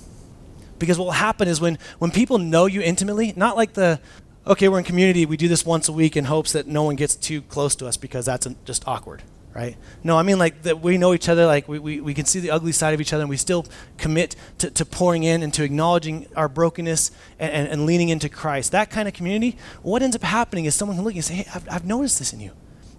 Because 0.78 0.98
what 0.98 1.04
will 1.04 1.12
happen 1.12 1.48
is 1.48 1.60
when, 1.60 1.78
when 1.98 2.10
people 2.10 2.38
know 2.38 2.66
you 2.66 2.80
intimately, 2.80 3.34
not 3.36 3.56
like 3.56 3.74
the, 3.74 4.00
okay, 4.48 4.68
we're 4.68 4.78
in 4.78 4.84
community, 4.84 5.26
we 5.26 5.36
do 5.36 5.46
this 5.46 5.64
once 5.64 5.88
a 5.88 5.92
week 5.92 6.16
in 6.16 6.24
hopes 6.24 6.52
that 6.52 6.66
no 6.66 6.82
one 6.82 6.96
gets 6.96 7.14
too 7.14 7.42
close 7.42 7.76
to 7.76 7.86
us 7.86 7.96
because 7.96 8.24
that's 8.24 8.46
just 8.64 8.88
awkward, 8.88 9.22
right? 9.54 9.76
No, 10.02 10.16
I 10.16 10.22
mean 10.22 10.38
like 10.38 10.62
that 10.62 10.80
we 10.80 10.96
know 10.96 11.12
each 11.12 11.28
other, 11.28 11.46
like 11.46 11.68
we, 11.68 11.78
we, 11.78 12.00
we 12.00 12.14
can 12.14 12.24
see 12.24 12.40
the 12.40 12.50
ugly 12.50 12.72
side 12.72 12.94
of 12.94 13.00
each 13.00 13.12
other 13.12 13.22
and 13.22 13.30
we 13.30 13.36
still 13.36 13.66
commit 13.98 14.34
to, 14.58 14.70
to 14.70 14.84
pouring 14.86 15.22
in 15.22 15.42
and 15.42 15.52
to 15.54 15.62
acknowledging 15.62 16.26
our 16.34 16.48
brokenness 16.48 17.10
and, 17.38 17.52
and, 17.52 17.68
and 17.68 17.86
leaning 17.86 18.08
into 18.08 18.28
Christ. 18.28 18.72
That 18.72 18.90
kind 18.90 19.06
of 19.06 19.14
community, 19.14 19.58
what 19.82 20.02
ends 20.02 20.16
up 20.16 20.22
happening 20.22 20.64
is 20.64 20.74
someone 20.74 20.96
can 20.96 21.04
look 21.04 21.14
and 21.14 21.24
say, 21.24 21.34
hey, 21.34 21.46
I've, 21.54 21.68
I've 21.70 21.84
noticed 21.84 22.18
this 22.18 22.32
in 22.32 22.40
you. 22.40 22.52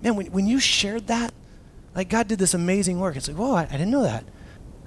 Man, 0.03 0.15
when, 0.15 0.27
when 0.27 0.47
you 0.47 0.59
shared 0.59 1.07
that, 1.07 1.33
like 1.95 2.09
God 2.09 2.27
did 2.27 2.39
this 2.39 2.53
amazing 2.53 2.99
work. 2.99 3.15
It's 3.15 3.27
like, 3.27 3.37
whoa, 3.37 3.55
I, 3.55 3.63
I 3.63 3.71
didn't 3.71 3.91
know 3.91 4.03
that. 4.03 4.23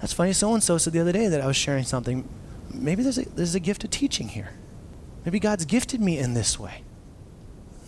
That's 0.00 0.12
funny. 0.12 0.32
So 0.32 0.54
and 0.54 0.62
so 0.62 0.78
said 0.78 0.92
the 0.92 1.00
other 1.00 1.12
day 1.12 1.28
that 1.28 1.40
I 1.40 1.46
was 1.46 1.56
sharing 1.56 1.84
something. 1.84 2.28
Maybe 2.72 3.02
there's 3.02 3.18
a, 3.18 3.28
there's 3.28 3.54
a 3.54 3.60
gift 3.60 3.84
of 3.84 3.90
teaching 3.90 4.28
here. 4.28 4.50
Maybe 5.24 5.38
God's 5.38 5.64
gifted 5.64 6.00
me 6.00 6.18
in 6.18 6.34
this 6.34 6.58
way. 6.58 6.82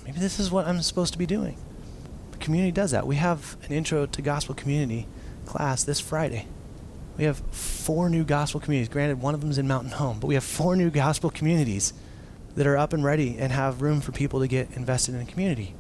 Maybe 0.04 0.18
this 0.18 0.38
is 0.38 0.50
what 0.50 0.66
I'm 0.66 0.82
supposed 0.82 1.12
to 1.14 1.18
be 1.18 1.26
doing. 1.26 1.56
The 2.32 2.38
community 2.38 2.72
does 2.72 2.90
that. 2.92 3.06
We 3.06 3.16
have 3.16 3.56
an 3.64 3.72
intro 3.72 4.06
to 4.06 4.22
gospel 4.22 4.54
community 4.54 5.06
class 5.46 5.84
this 5.84 6.00
Friday. 6.00 6.46
We 7.16 7.24
have 7.24 7.38
four 7.50 8.10
new 8.10 8.24
gospel 8.24 8.60
communities. 8.60 8.88
Granted, 8.88 9.20
one 9.20 9.34
of 9.34 9.40
them 9.40 9.50
is 9.50 9.58
in 9.58 9.68
Mountain 9.68 9.92
Home, 9.92 10.18
but 10.20 10.26
we 10.26 10.34
have 10.34 10.44
four 10.44 10.76
new 10.76 10.90
gospel 10.90 11.30
communities 11.30 11.92
that 12.56 12.66
are 12.66 12.76
up 12.76 12.92
and 12.92 13.04
ready 13.04 13.36
and 13.38 13.52
have 13.52 13.82
room 13.82 14.00
for 14.00 14.12
people 14.12 14.40
to 14.40 14.48
get 14.48 14.70
invested 14.72 15.14
in 15.14 15.20
a 15.20 15.24
community. 15.24 15.74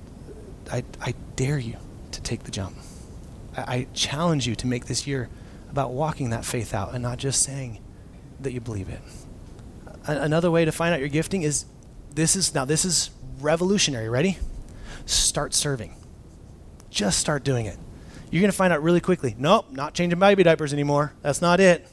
I, 0.70 0.84
I 1.00 1.14
dare 1.36 1.58
you 1.58 1.76
to 2.12 2.20
take 2.20 2.44
the 2.44 2.50
jump. 2.50 2.76
I 3.56 3.86
challenge 3.94 4.46
you 4.46 4.54
to 4.56 4.66
make 4.66 4.86
this 4.86 5.06
year 5.06 5.28
about 5.70 5.92
walking 5.92 6.30
that 6.30 6.44
faith 6.44 6.74
out 6.74 6.94
and 6.94 7.02
not 7.02 7.18
just 7.18 7.42
saying 7.42 7.80
that 8.40 8.52
you 8.52 8.60
believe 8.60 8.88
it. 8.88 9.00
Another 10.06 10.50
way 10.50 10.64
to 10.64 10.72
find 10.72 10.94
out 10.94 11.00
your 11.00 11.08
gifting 11.08 11.42
is 11.42 11.66
this 12.14 12.36
is 12.36 12.54
now 12.54 12.64
this 12.64 12.84
is 12.84 13.10
revolutionary. 13.40 14.08
Ready? 14.08 14.38
Start 15.06 15.54
serving. 15.54 15.94
Just 16.90 17.18
start 17.18 17.44
doing 17.44 17.66
it. 17.66 17.78
You're 18.30 18.40
going 18.40 18.50
to 18.50 18.56
find 18.56 18.72
out 18.72 18.82
really 18.82 19.00
quickly. 19.00 19.34
Nope, 19.38 19.66
not 19.70 19.94
changing 19.94 20.18
baby 20.18 20.42
diapers 20.42 20.72
anymore. 20.72 21.12
That's 21.22 21.40
not 21.40 21.60
it. 21.60 21.86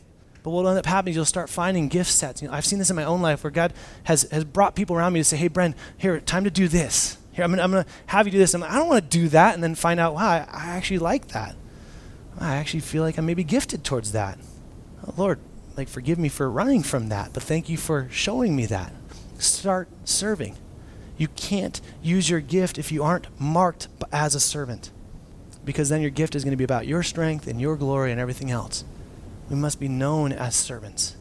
But 0.43 0.51
what 0.51 0.63
will 0.63 0.69
end 0.69 0.79
up 0.79 0.85
happening 0.85 1.11
is 1.11 1.15
you'll 1.15 1.25
start 1.25 1.49
finding 1.49 1.87
gift 1.87 2.09
sets. 2.11 2.41
You 2.41 2.47
know, 2.47 2.53
I've 2.53 2.65
seen 2.65 2.79
this 2.79 2.89
in 2.89 2.95
my 2.95 3.03
own 3.03 3.21
life 3.21 3.43
where 3.43 3.51
God 3.51 3.73
has, 4.05 4.23
has 4.31 4.43
brought 4.43 4.75
people 4.75 4.95
around 4.95 5.13
me 5.13 5.19
to 5.19 5.23
say, 5.23 5.37
hey, 5.37 5.49
Bren, 5.49 5.75
here, 5.97 6.19
time 6.19 6.43
to 6.45 6.49
do 6.49 6.67
this. 6.67 7.17
Here, 7.31 7.43
I'm 7.45 7.55
going 7.55 7.69
to 7.71 7.85
have 8.07 8.25
you 8.25 8.31
do 8.31 8.39
this. 8.39 8.53
I'm 8.53 8.61
like, 8.61 8.71
I 8.71 8.79
don't 8.79 8.87
want 8.87 9.03
to 9.03 9.17
do 9.19 9.29
that. 9.29 9.53
And 9.53 9.63
then 9.63 9.75
find 9.75 9.99
out, 9.99 10.15
wow, 10.15 10.27
I, 10.27 10.37
I 10.51 10.65
actually 10.71 10.99
like 10.99 11.27
that. 11.29 11.55
I 12.39 12.55
actually 12.55 12.79
feel 12.79 13.03
like 13.03 13.19
I 13.19 13.21
may 13.21 13.35
be 13.35 13.43
gifted 13.43 13.83
towards 13.83 14.13
that. 14.13 14.39
Oh, 15.07 15.13
Lord, 15.17 15.39
like, 15.77 15.87
forgive 15.87 16.19
me 16.19 16.29
for 16.29 16.49
running 16.49 16.83
from 16.83 17.09
that, 17.09 17.31
but 17.33 17.43
thank 17.43 17.69
you 17.69 17.77
for 17.77 18.07
showing 18.11 18.55
me 18.55 18.65
that. 18.67 18.93
Start 19.37 19.87
serving. 20.05 20.55
You 21.17 21.27
can't 21.29 21.79
use 22.01 22.29
your 22.29 22.39
gift 22.39 22.77
if 22.77 22.91
you 22.91 23.03
aren't 23.03 23.27
marked 23.39 23.87
as 24.11 24.35
a 24.35 24.39
servant, 24.39 24.91
because 25.63 25.89
then 25.89 26.01
your 26.01 26.09
gift 26.09 26.35
is 26.35 26.43
going 26.43 26.51
to 26.51 26.57
be 26.57 26.63
about 26.63 26.87
your 26.87 27.03
strength 27.03 27.47
and 27.47 27.59
your 27.61 27.75
glory 27.75 28.11
and 28.11 28.19
everything 28.19 28.51
else. 28.51 28.83
We 29.49 29.55
must 29.55 29.79
be 29.79 29.87
known 29.87 30.31
as 30.31 30.55
servants. 30.55 31.15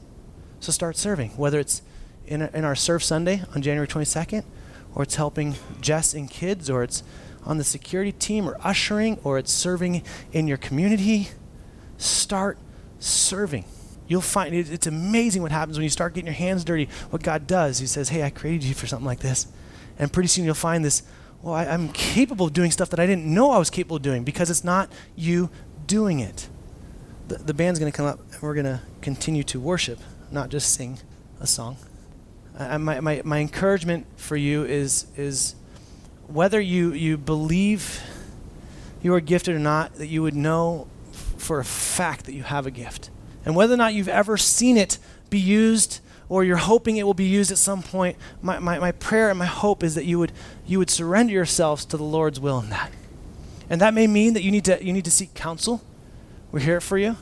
So 0.61 0.73
start 0.73 0.97
serving, 0.97 1.31
whether 1.31 1.59
it's 1.59 1.83
in, 2.27 2.43
in 2.43 2.65
our 2.65 2.77
Serve 2.77 3.03
Sunday 3.03 3.43
on 3.55 3.63
January 3.63 3.89
22nd 3.89 4.45
or 4.95 5.03
it's 5.03 5.15
helping 5.15 5.55
Jess 5.81 6.15
and 6.15 6.29
kids, 6.31 6.69
or 6.69 6.83
it's 6.83 7.03
on 7.45 7.59
the 7.59 7.65
security 7.65 8.13
team, 8.13 8.49
or 8.49 8.57
ushering, 8.63 9.19
or 9.25 9.39
it's 9.39 9.53
serving 9.53 10.03
in 10.33 10.49
your 10.49 10.57
community. 10.57 11.29
Start 11.97 12.59
serving. 12.99 13.65
You'll 14.11 14.21
find 14.21 14.55
it, 14.55 14.71
it's 14.71 14.87
amazing 14.87 15.41
what 15.41 15.53
happens 15.53 15.79
when 15.79 15.85
you 15.85 15.91
start 15.91 16.15
getting 16.15 16.27
your 16.27 16.35
hands 16.35 16.65
dirty. 16.65 16.89
What 17.09 17.23
God 17.23 17.47
does, 17.47 17.79
He 17.79 17.87
says, 17.87 18.11
Hey, 18.11 18.23
I 18.23 18.31
created 18.31 18.65
you 18.65 18.75
for 18.75 18.87
something 18.87 19.07
like 19.07 19.21
this. 19.21 19.47
And 19.99 20.13
pretty 20.13 20.29
soon 20.29 20.45
you'll 20.45 20.55
find 20.55 20.85
this, 20.85 21.03
well, 21.43 21.55
I, 21.55 21.65
I'm 21.67 21.89
capable 21.91 22.47
of 22.47 22.53
doing 22.53 22.71
stuff 22.71 22.91
that 22.91 23.01
I 23.01 23.07
didn't 23.07 23.25
know 23.25 23.53
I 23.53 23.59
was 23.59 23.71
capable 23.71 23.97
of 23.97 24.03
doing 24.03 24.25
because 24.25 24.51
it's 24.51 24.65
not 24.65 24.93
you 25.17 25.49
doing 25.87 26.21
it. 26.21 26.49
The, 27.29 27.39
the 27.39 27.55
band's 27.55 27.79
going 27.79 27.91
to 27.91 27.97
come 27.97 28.07
up 28.07 28.21
and 28.33 28.43
we're 28.43 28.55
going 28.55 28.67
to 28.67 28.81
continue 29.01 29.43
to 29.45 29.61
worship, 29.61 29.99
not 30.31 30.51
just 30.51 30.75
sing 30.75 30.99
a 31.41 31.47
song 31.47 31.79
my, 32.79 33.01
my, 33.01 33.23
my 33.25 33.39
encouragement 33.39 34.07
for 34.17 34.37
you 34.37 34.65
is, 34.65 35.07
is 35.17 35.55
whether 36.27 36.61
you, 36.61 36.93
you 36.93 37.17
believe 37.17 38.03
you 39.03 39.15
are 39.15 39.21
gifted 39.21 39.55
or 39.55 39.59
not, 39.59 39.95
that 39.95 40.09
you 40.09 40.23
would 40.23 40.35
know 40.35 40.87
for 41.13 41.59
a 41.61 41.65
fact 41.65 42.27
that 42.27 42.35
you 42.35 42.43
have 42.43 42.67
a 42.67 42.71
gift. 42.71 43.11
And 43.45 43.57
whether 43.57 43.75
or 43.75 43.77
not 43.77 43.95
you've 43.95 44.09
ever 44.09 44.37
seen 44.37 44.77
it 44.77 44.99
be 45.31 45.39
used 45.39 46.01
or 46.29 46.45
you're 46.45 46.57
hoping 46.57 46.97
it 46.97 47.05
will 47.05 47.15
be 47.15 47.25
used 47.25 47.51
at 47.51 47.59
some 47.59 47.83
point, 47.83 48.17
my, 48.41 48.59
my, 48.59 48.79
my 48.79 48.93
prayer 48.93 49.31
and 49.31 49.39
my 49.39 49.47
hope 49.47 49.83
is 49.83 49.95
that 49.97 50.05
you 50.05 50.19
would, 50.19 50.33
you 50.67 50.79
would 50.79 50.91
surrender 50.91 51.33
yourselves 51.33 51.85
to 51.87 51.97
the 51.97 52.05
Lord's 52.05 52.39
will 52.39 52.61
in 52.61 52.71
that. 52.71 52.93
And 53.69 53.81
that 53.81 53.95
may 53.95 54.07
mean 54.07 54.35
that 54.35 54.43
you 54.43 54.51
need 54.51 54.65
to, 54.67 54.85
you 54.85 54.93
need 54.93 55.05
to 55.05 55.11
seek 55.11 55.35
counsel. 55.35 55.83
We're 56.53 56.61
here 56.61 56.81
for 56.81 56.99
you. 56.99 57.17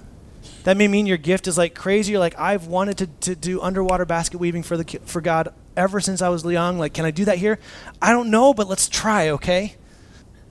That 0.65 0.77
may 0.77 0.89
mean 0.89 1.07
your 1.07 1.17
gift 1.17 1.47
is 1.47 1.57
like 1.57 1.75
crazy. 1.75 2.13
You're 2.13 2.21
like, 2.21 2.39
I've 2.39 2.67
wanted 2.67 2.99
to, 2.99 3.07
to 3.07 3.35
do 3.35 3.61
underwater 3.61 4.05
basket 4.05 4.39
weaving 4.39 4.63
for, 4.63 4.77
the, 4.77 5.01
for 5.07 5.21
God 5.21 5.55
ever 5.77 6.01
since 6.01 6.21
I 6.21 6.29
was 6.29 6.45
young. 6.45 6.79
Like, 6.79 6.93
can 6.93 7.05
I 7.05 7.11
do 7.11 7.25
that 7.27 7.39
here? 7.39 7.59
I 8.03 8.13
don't 8.13 8.31
know, 8.31 8.53
but 8.53 8.69
let's 8.69 8.89
try, 8.89 9.31
okay? 9.31 9.77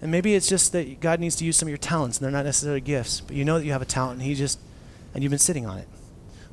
And 0.02 0.12
maybe 0.12 0.34
it's 0.34 0.48
just 0.48 0.72
that 0.72 1.00
God 1.00 1.20
needs 1.20 1.36
to 1.38 1.46
use 1.46 1.58
some 1.58 1.68
of 1.68 1.72
your 1.72 1.78
talents, 1.78 2.18
and 2.18 2.26
they're 2.26 2.32
not 2.32 2.46
necessarily 2.46 2.82
gifts, 2.82 3.22
but 3.22 3.36
you 3.36 3.44
know 3.46 3.60
that 3.60 3.66
you 3.66 3.72
have 3.72 3.82
a 3.82 3.86
talent, 3.86 4.20
and 4.20 4.28
He 4.28 4.36
just, 4.36 4.60
and 5.18 5.24
you've 5.24 5.32
been 5.32 5.40
sitting 5.40 5.66
on 5.66 5.80
it. 5.80 5.88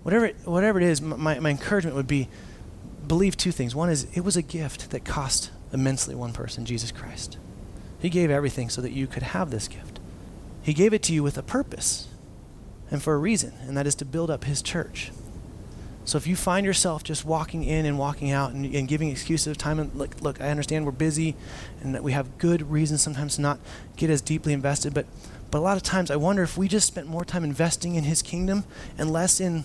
Whatever 0.05 0.25
it, 0.25 0.37
whatever 0.47 0.81
it 0.81 0.87
is, 0.87 1.03
my, 1.03 1.39
my 1.39 1.51
encouragement 1.51 1.97
would 1.97 2.07
be 2.07 2.31
believe 3.07 3.37
two 3.37 3.53
things. 3.53 3.75
One 3.75 3.91
is 3.91 4.07
it 4.15 4.23
was 4.23 4.39
a 4.39 4.43
gift 4.43 4.89
that 4.89 5.05
cost 5.05 5.51
immensely 5.71 6.15
one 6.15 6.33
person, 6.33 6.65
Jesus 6.65 6.91
Christ. 6.91 7.37
He 7.99 8.09
gave 8.09 8.31
everything 8.31 8.71
so 8.71 8.81
that 8.81 8.93
you 8.93 9.07
could 9.07 9.23
have 9.23 9.51
this 9.51 9.69
gift. 9.69 10.01
He 10.63 10.73
gave 10.73 10.95
it 10.95 11.03
to 11.03 11.13
you 11.13 11.23
with 11.23 11.37
a 11.37 11.43
purpose 11.43 12.09
and 12.91 13.03
for 13.03 13.13
a 13.13 13.19
reason, 13.19 13.53
and 13.67 13.77
that 13.77 13.87
is 13.87 13.95
to 13.97 14.07
build 14.07 14.31
up 14.31 14.45
his 14.45 14.63
church. 14.63 15.13
So 16.07 16.17
if 16.17 16.27
you 16.27 16.35
find 16.35 16.65
yourself 16.65 17.05
just 17.05 17.27
walking 17.27 17.65
in 17.65 17.85
and 17.85 17.99
walking 17.99 18.31
out 18.31 18.53
and, 18.53 18.65
and, 18.75 18.89
giving 18.89 19.11
excuses 19.11 19.49
of 19.49 19.59
time, 19.59 19.79
and 19.79 19.95
look, 19.95 20.23
look, 20.23 20.41
I 20.41 20.49
understand 20.49 20.87
we're 20.87 20.93
busy 20.93 21.37
and 21.83 21.95
that 21.95 22.03
we 22.03 22.13
have 22.13 22.39
good 22.39 22.71
reasons 22.71 23.03
sometimes 23.03 23.37
to 23.37 23.43
not 23.43 23.59
get 23.99 24.09
as 24.09 24.23
deeply 24.23 24.55
invested, 24.55 24.95
but, 24.95 25.05
but 25.55 25.61
a 25.61 25.63
lot 25.63 25.77
of 25.77 25.85
times 25.85 26.11
I 26.11 26.17
wonder 26.17 26.43
if 26.43 26.59
we 26.59 26.67
just 26.67 26.85
spent 26.85 27.07
more 27.07 27.25
time 27.25 27.45
investing 27.45 27.95
in 27.95 28.03
his 28.03 28.23
kingdom 28.23 28.65
and 28.99 29.13
less 29.13 29.39
in 29.39 29.63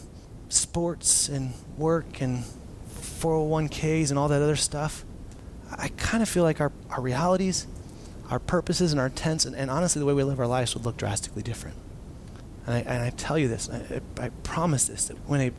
sports 0.48 1.28
and 1.28 1.56
work 1.80 2.22
and 2.22 2.44
401ks 2.94 4.12
and 4.12 4.20
all 4.20 4.28
that 4.28 4.40
other 4.40 4.56
stuff. 4.56 5.04
I 5.76 5.88
kind 5.88 6.22
of 6.22 6.30
feel 6.30 6.44
like 6.44 6.62
our, 6.62 6.72
our 6.92 7.02
realities, 7.02 7.66
our 8.30 8.38
purposes, 8.38 8.92
and 8.92 9.00
our 9.00 9.08
intents, 9.08 9.46
and, 9.46 9.56
and 9.56 9.72
honestly, 9.72 10.00
the 10.00 10.06
way 10.06 10.14
we 10.14 10.22
live 10.22 10.40
our 10.40 10.46
lives 10.46 10.76
would 10.76 10.86
look 10.86 10.96
drastically 10.96 11.42
different. 11.42 11.76
And 12.68 12.76
I, 12.76 12.80
and 12.82 13.04
I 13.04 13.10
tell 13.10 13.40
you 13.40 13.48
this, 13.48 13.68
I, 13.68 14.02
I 14.22 14.30
promise 14.44 14.86
this, 14.86 15.08
that 15.08 15.18
when 15.28 15.42
a 15.42 15.52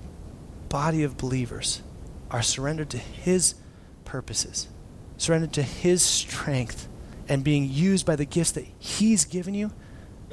body 0.68 1.02
of 1.02 1.16
believers 1.18 1.82
are 2.30 2.40
surrendered 2.40 2.90
to 2.90 2.98
His 2.98 3.56
purposes, 4.04 4.68
surrendered 5.16 5.54
to 5.54 5.64
His 5.64 6.04
strength, 6.04 6.86
and 7.28 7.42
being 7.42 7.68
used 7.68 8.06
by 8.06 8.14
the 8.14 8.24
gifts 8.24 8.52
that 8.52 8.66
He's 8.78 9.24
given 9.24 9.54
you, 9.54 9.72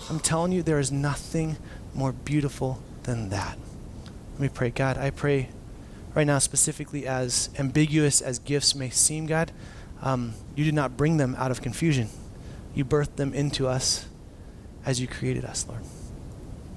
I'm 0.10 0.20
telling 0.20 0.52
you, 0.52 0.64
there 0.64 0.80
is 0.80 0.92
nothing 0.92 1.58
more 1.94 2.12
beautiful 2.12 2.82
than 3.04 3.30
that. 3.30 3.58
Let 4.34 4.40
me 4.40 4.50
pray. 4.50 4.70
God, 4.70 4.98
I 4.98 5.10
pray 5.10 5.50
right 6.14 6.26
now, 6.26 6.40
specifically 6.40 7.08
as 7.08 7.50
ambiguous 7.58 8.22
as 8.22 8.40
gifts 8.40 8.76
may 8.76 8.90
seem, 8.90 9.26
God, 9.26 9.52
um, 10.02 10.34
you 10.56 10.64
did 10.64 10.74
not 10.74 10.96
bring 10.96 11.18
them 11.18 11.36
out 11.38 11.52
of 11.52 11.62
confusion. 11.62 12.10
You 12.74 12.86
birthed 12.86 13.16
them 13.16 13.34
into 13.34 13.68
us 13.68 14.08
as 14.86 15.02
you 15.02 15.08
created 15.08 15.44
us, 15.44 15.66
Lord. 15.68 15.82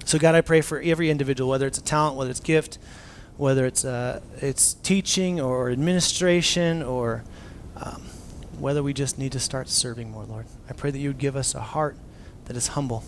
So, 0.05 0.18
God, 0.18 0.35
I 0.35 0.41
pray 0.41 0.61
for 0.62 0.81
every 0.81 1.11
individual, 1.11 1.49
whether 1.49 1.66
it's 1.66 1.79
a 1.79 1.83
talent, 1.83 2.16
whether 2.16 2.31
it's 2.31 2.41
gift, 2.41 2.79
whether 3.37 3.64
it's 3.66 3.85
uh, 3.85 4.21
it's 4.41 4.75
teaching 4.75 5.41
or 5.41 5.71
administration 5.71 6.83
or 6.83 7.23
um, 7.77 8.03
whether 8.59 8.83
we 8.83 8.93
just 8.93 9.18
need 9.18 9.33
to 9.33 9.41
start 9.41 9.68
serving 9.68 10.11
more, 10.11 10.25
Lord. 10.25 10.47
I 10.68 10.73
pray 10.73 10.91
that 10.91 10.99
you 10.99 11.11
would 11.11 11.18
give 11.18 11.37
us 11.37 11.55
a 11.55 11.61
heart 11.61 11.97
that 12.51 12.57
is 12.57 12.67
humble. 12.67 13.05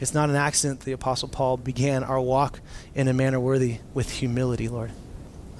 It's 0.00 0.14
not 0.14 0.30
an 0.30 0.34
accident 0.34 0.80
that 0.80 0.84
the 0.84 0.90
Apostle 0.90 1.28
Paul 1.28 1.56
began 1.56 2.02
our 2.02 2.20
walk 2.20 2.58
in 2.92 3.06
a 3.06 3.12
manner 3.12 3.38
worthy 3.38 3.78
with 3.94 4.10
humility, 4.10 4.66
Lord. 4.66 4.90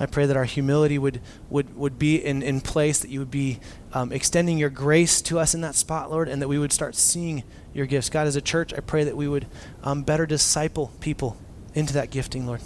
I 0.00 0.06
pray 0.06 0.26
that 0.26 0.36
our 0.36 0.46
humility 0.46 0.98
would, 0.98 1.20
would, 1.48 1.76
would 1.76 1.96
be 1.96 2.16
in, 2.16 2.42
in 2.42 2.60
place, 2.60 2.98
that 2.98 3.08
you 3.08 3.20
would 3.20 3.30
be 3.30 3.60
um, 3.92 4.10
extending 4.10 4.58
your 4.58 4.68
grace 4.68 5.22
to 5.22 5.38
us 5.38 5.54
in 5.54 5.60
that 5.60 5.76
spot, 5.76 6.10
Lord, 6.10 6.28
and 6.28 6.42
that 6.42 6.48
we 6.48 6.58
would 6.58 6.72
start 6.72 6.96
seeing 6.96 7.44
your 7.72 7.86
gifts. 7.86 8.10
God, 8.10 8.26
as 8.26 8.34
a 8.34 8.40
church, 8.40 8.74
I 8.74 8.80
pray 8.80 9.04
that 9.04 9.16
we 9.16 9.28
would 9.28 9.46
um, 9.84 10.02
better 10.02 10.26
disciple 10.26 10.90
people 10.98 11.36
into 11.72 11.92
that 11.92 12.10
gifting, 12.10 12.48
Lord. 12.48 12.62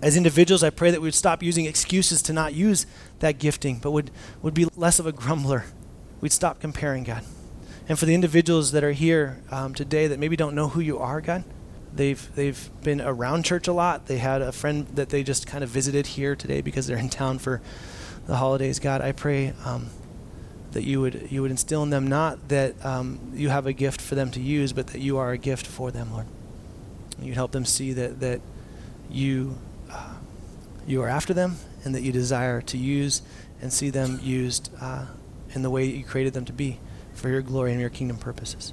As 0.00 0.16
individuals, 0.16 0.62
I 0.62 0.70
pray 0.70 0.92
that 0.92 1.02
we 1.02 1.08
would 1.08 1.14
stop 1.14 1.42
using 1.42 1.66
excuses 1.66 2.22
to 2.22 2.32
not 2.32 2.54
use 2.54 2.86
that 3.18 3.38
gifting, 3.38 3.80
but 3.80 3.90
would, 3.90 4.10
would 4.40 4.54
be 4.54 4.66
less 4.76 4.98
of 4.98 5.06
a 5.06 5.12
grumbler. 5.12 5.66
We'd 6.22 6.32
stop 6.32 6.58
comparing, 6.58 7.04
God. 7.04 7.22
And 7.88 7.98
for 7.98 8.06
the 8.06 8.14
individuals 8.14 8.72
that 8.72 8.82
are 8.82 8.92
here 8.92 9.40
um, 9.50 9.74
today 9.74 10.08
that 10.08 10.18
maybe 10.18 10.36
don't 10.36 10.54
know 10.54 10.68
who 10.68 10.80
you 10.80 10.98
are, 10.98 11.20
God, 11.20 11.44
they've 11.94 12.34
they've 12.34 12.70
been 12.82 13.00
around 13.00 13.44
church 13.44 13.68
a 13.68 13.72
lot. 13.72 14.06
They 14.06 14.18
had 14.18 14.42
a 14.42 14.52
friend 14.52 14.86
that 14.94 15.10
they 15.10 15.22
just 15.22 15.46
kind 15.46 15.62
of 15.62 15.70
visited 15.70 16.08
here 16.08 16.34
today 16.34 16.60
because 16.60 16.86
they're 16.86 16.96
in 16.96 17.08
town 17.08 17.38
for 17.38 17.60
the 18.26 18.36
holidays. 18.36 18.80
God, 18.80 19.00
I 19.00 19.12
pray 19.12 19.52
um, 19.64 19.90
that 20.72 20.82
you 20.82 21.00
would 21.00 21.28
you 21.30 21.42
would 21.42 21.52
instill 21.52 21.84
in 21.84 21.90
them 21.90 22.08
not 22.08 22.48
that 22.48 22.84
um, 22.84 23.32
you 23.34 23.50
have 23.50 23.66
a 23.66 23.72
gift 23.72 24.00
for 24.00 24.16
them 24.16 24.32
to 24.32 24.40
use, 24.40 24.72
but 24.72 24.88
that 24.88 25.00
you 25.00 25.16
are 25.18 25.30
a 25.30 25.38
gift 25.38 25.66
for 25.66 25.92
them, 25.92 26.12
Lord. 26.12 26.26
You'd 27.20 27.36
help 27.36 27.52
them 27.52 27.64
see 27.64 27.92
that 27.92 28.18
that 28.18 28.40
you 29.08 29.58
uh, 29.90 30.14
you 30.88 31.02
are 31.02 31.08
after 31.08 31.32
them 31.32 31.56
and 31.84 31.94
that 31.94 32.02
you 32.02 32.10
desire 32.10 32.60
to 32.62 32.76
use 32.76 33.22
and 33.62 33.72
see 33.72 33.90
them 33.90 34.18
used 34.22 34.70
uh, 34.80 35.06
in 35.54 35.62
the 35.62 35.70
way 35.70 35.84
you 35.84 36.04
created 36.04 36.34
them 36.34 36.44
to 36.44 36.52
be 36.52 36.80
for 37.16 37.28
your 37.28 37.42
glory 37.42 37.72
and 37.72 37.80
your 37.80 37.90
kingdom 37.90 38.16
purposes. 38.18 38.72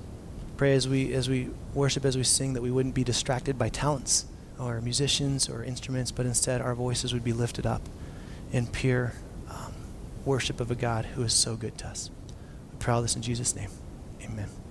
Pray 0.57 0.75
as 0.75 0.87
we 0.87 1.13
as 1.13 1.27
we 1.27 1.49
worship, 1.73 2.05
as 2.05 2.15
we 2.15 2.23
sing, 2.23 2.53
that 2.53 2.61
we 2.61 2.69
wouldn't 2.69 2.93
be 2.93 3.03
distracted 3.03 3.57
by 3.57 3.69
talents 3.69 4.25
or 4.59 4.79
musicians 4.81 5.49
or 5.49 5.63
instruments, 5.63 6.11
but 6.11 6.25
instead 6.25 6.61
our 6.61 6.75
voices 6.75 7.13
would 7.13 7.23
be 7.23 7.33
lifted 7.33 7.65
up 7.65 7.81
in 8.51 8.67
pure 8.67 9.13
um, 9.49 9.73
worship 10.25 10.59
of 10.59 10.69
a 10.69 10.75
God 10.75 11.05
who 11.05 11.23
is 11.23 11.33
so 11.33 11.55
good 11.55 11.77
to 11.79 11.87
us. 11.87 12.11
We 12.71 12.77
pray 12.79 12.93
all 12.93 13.01
this 13.01 13.15
in 13.15 13.23
Jesus' 13.23 13.55
name. 13.55 13.69
Amen. 14.23 14.62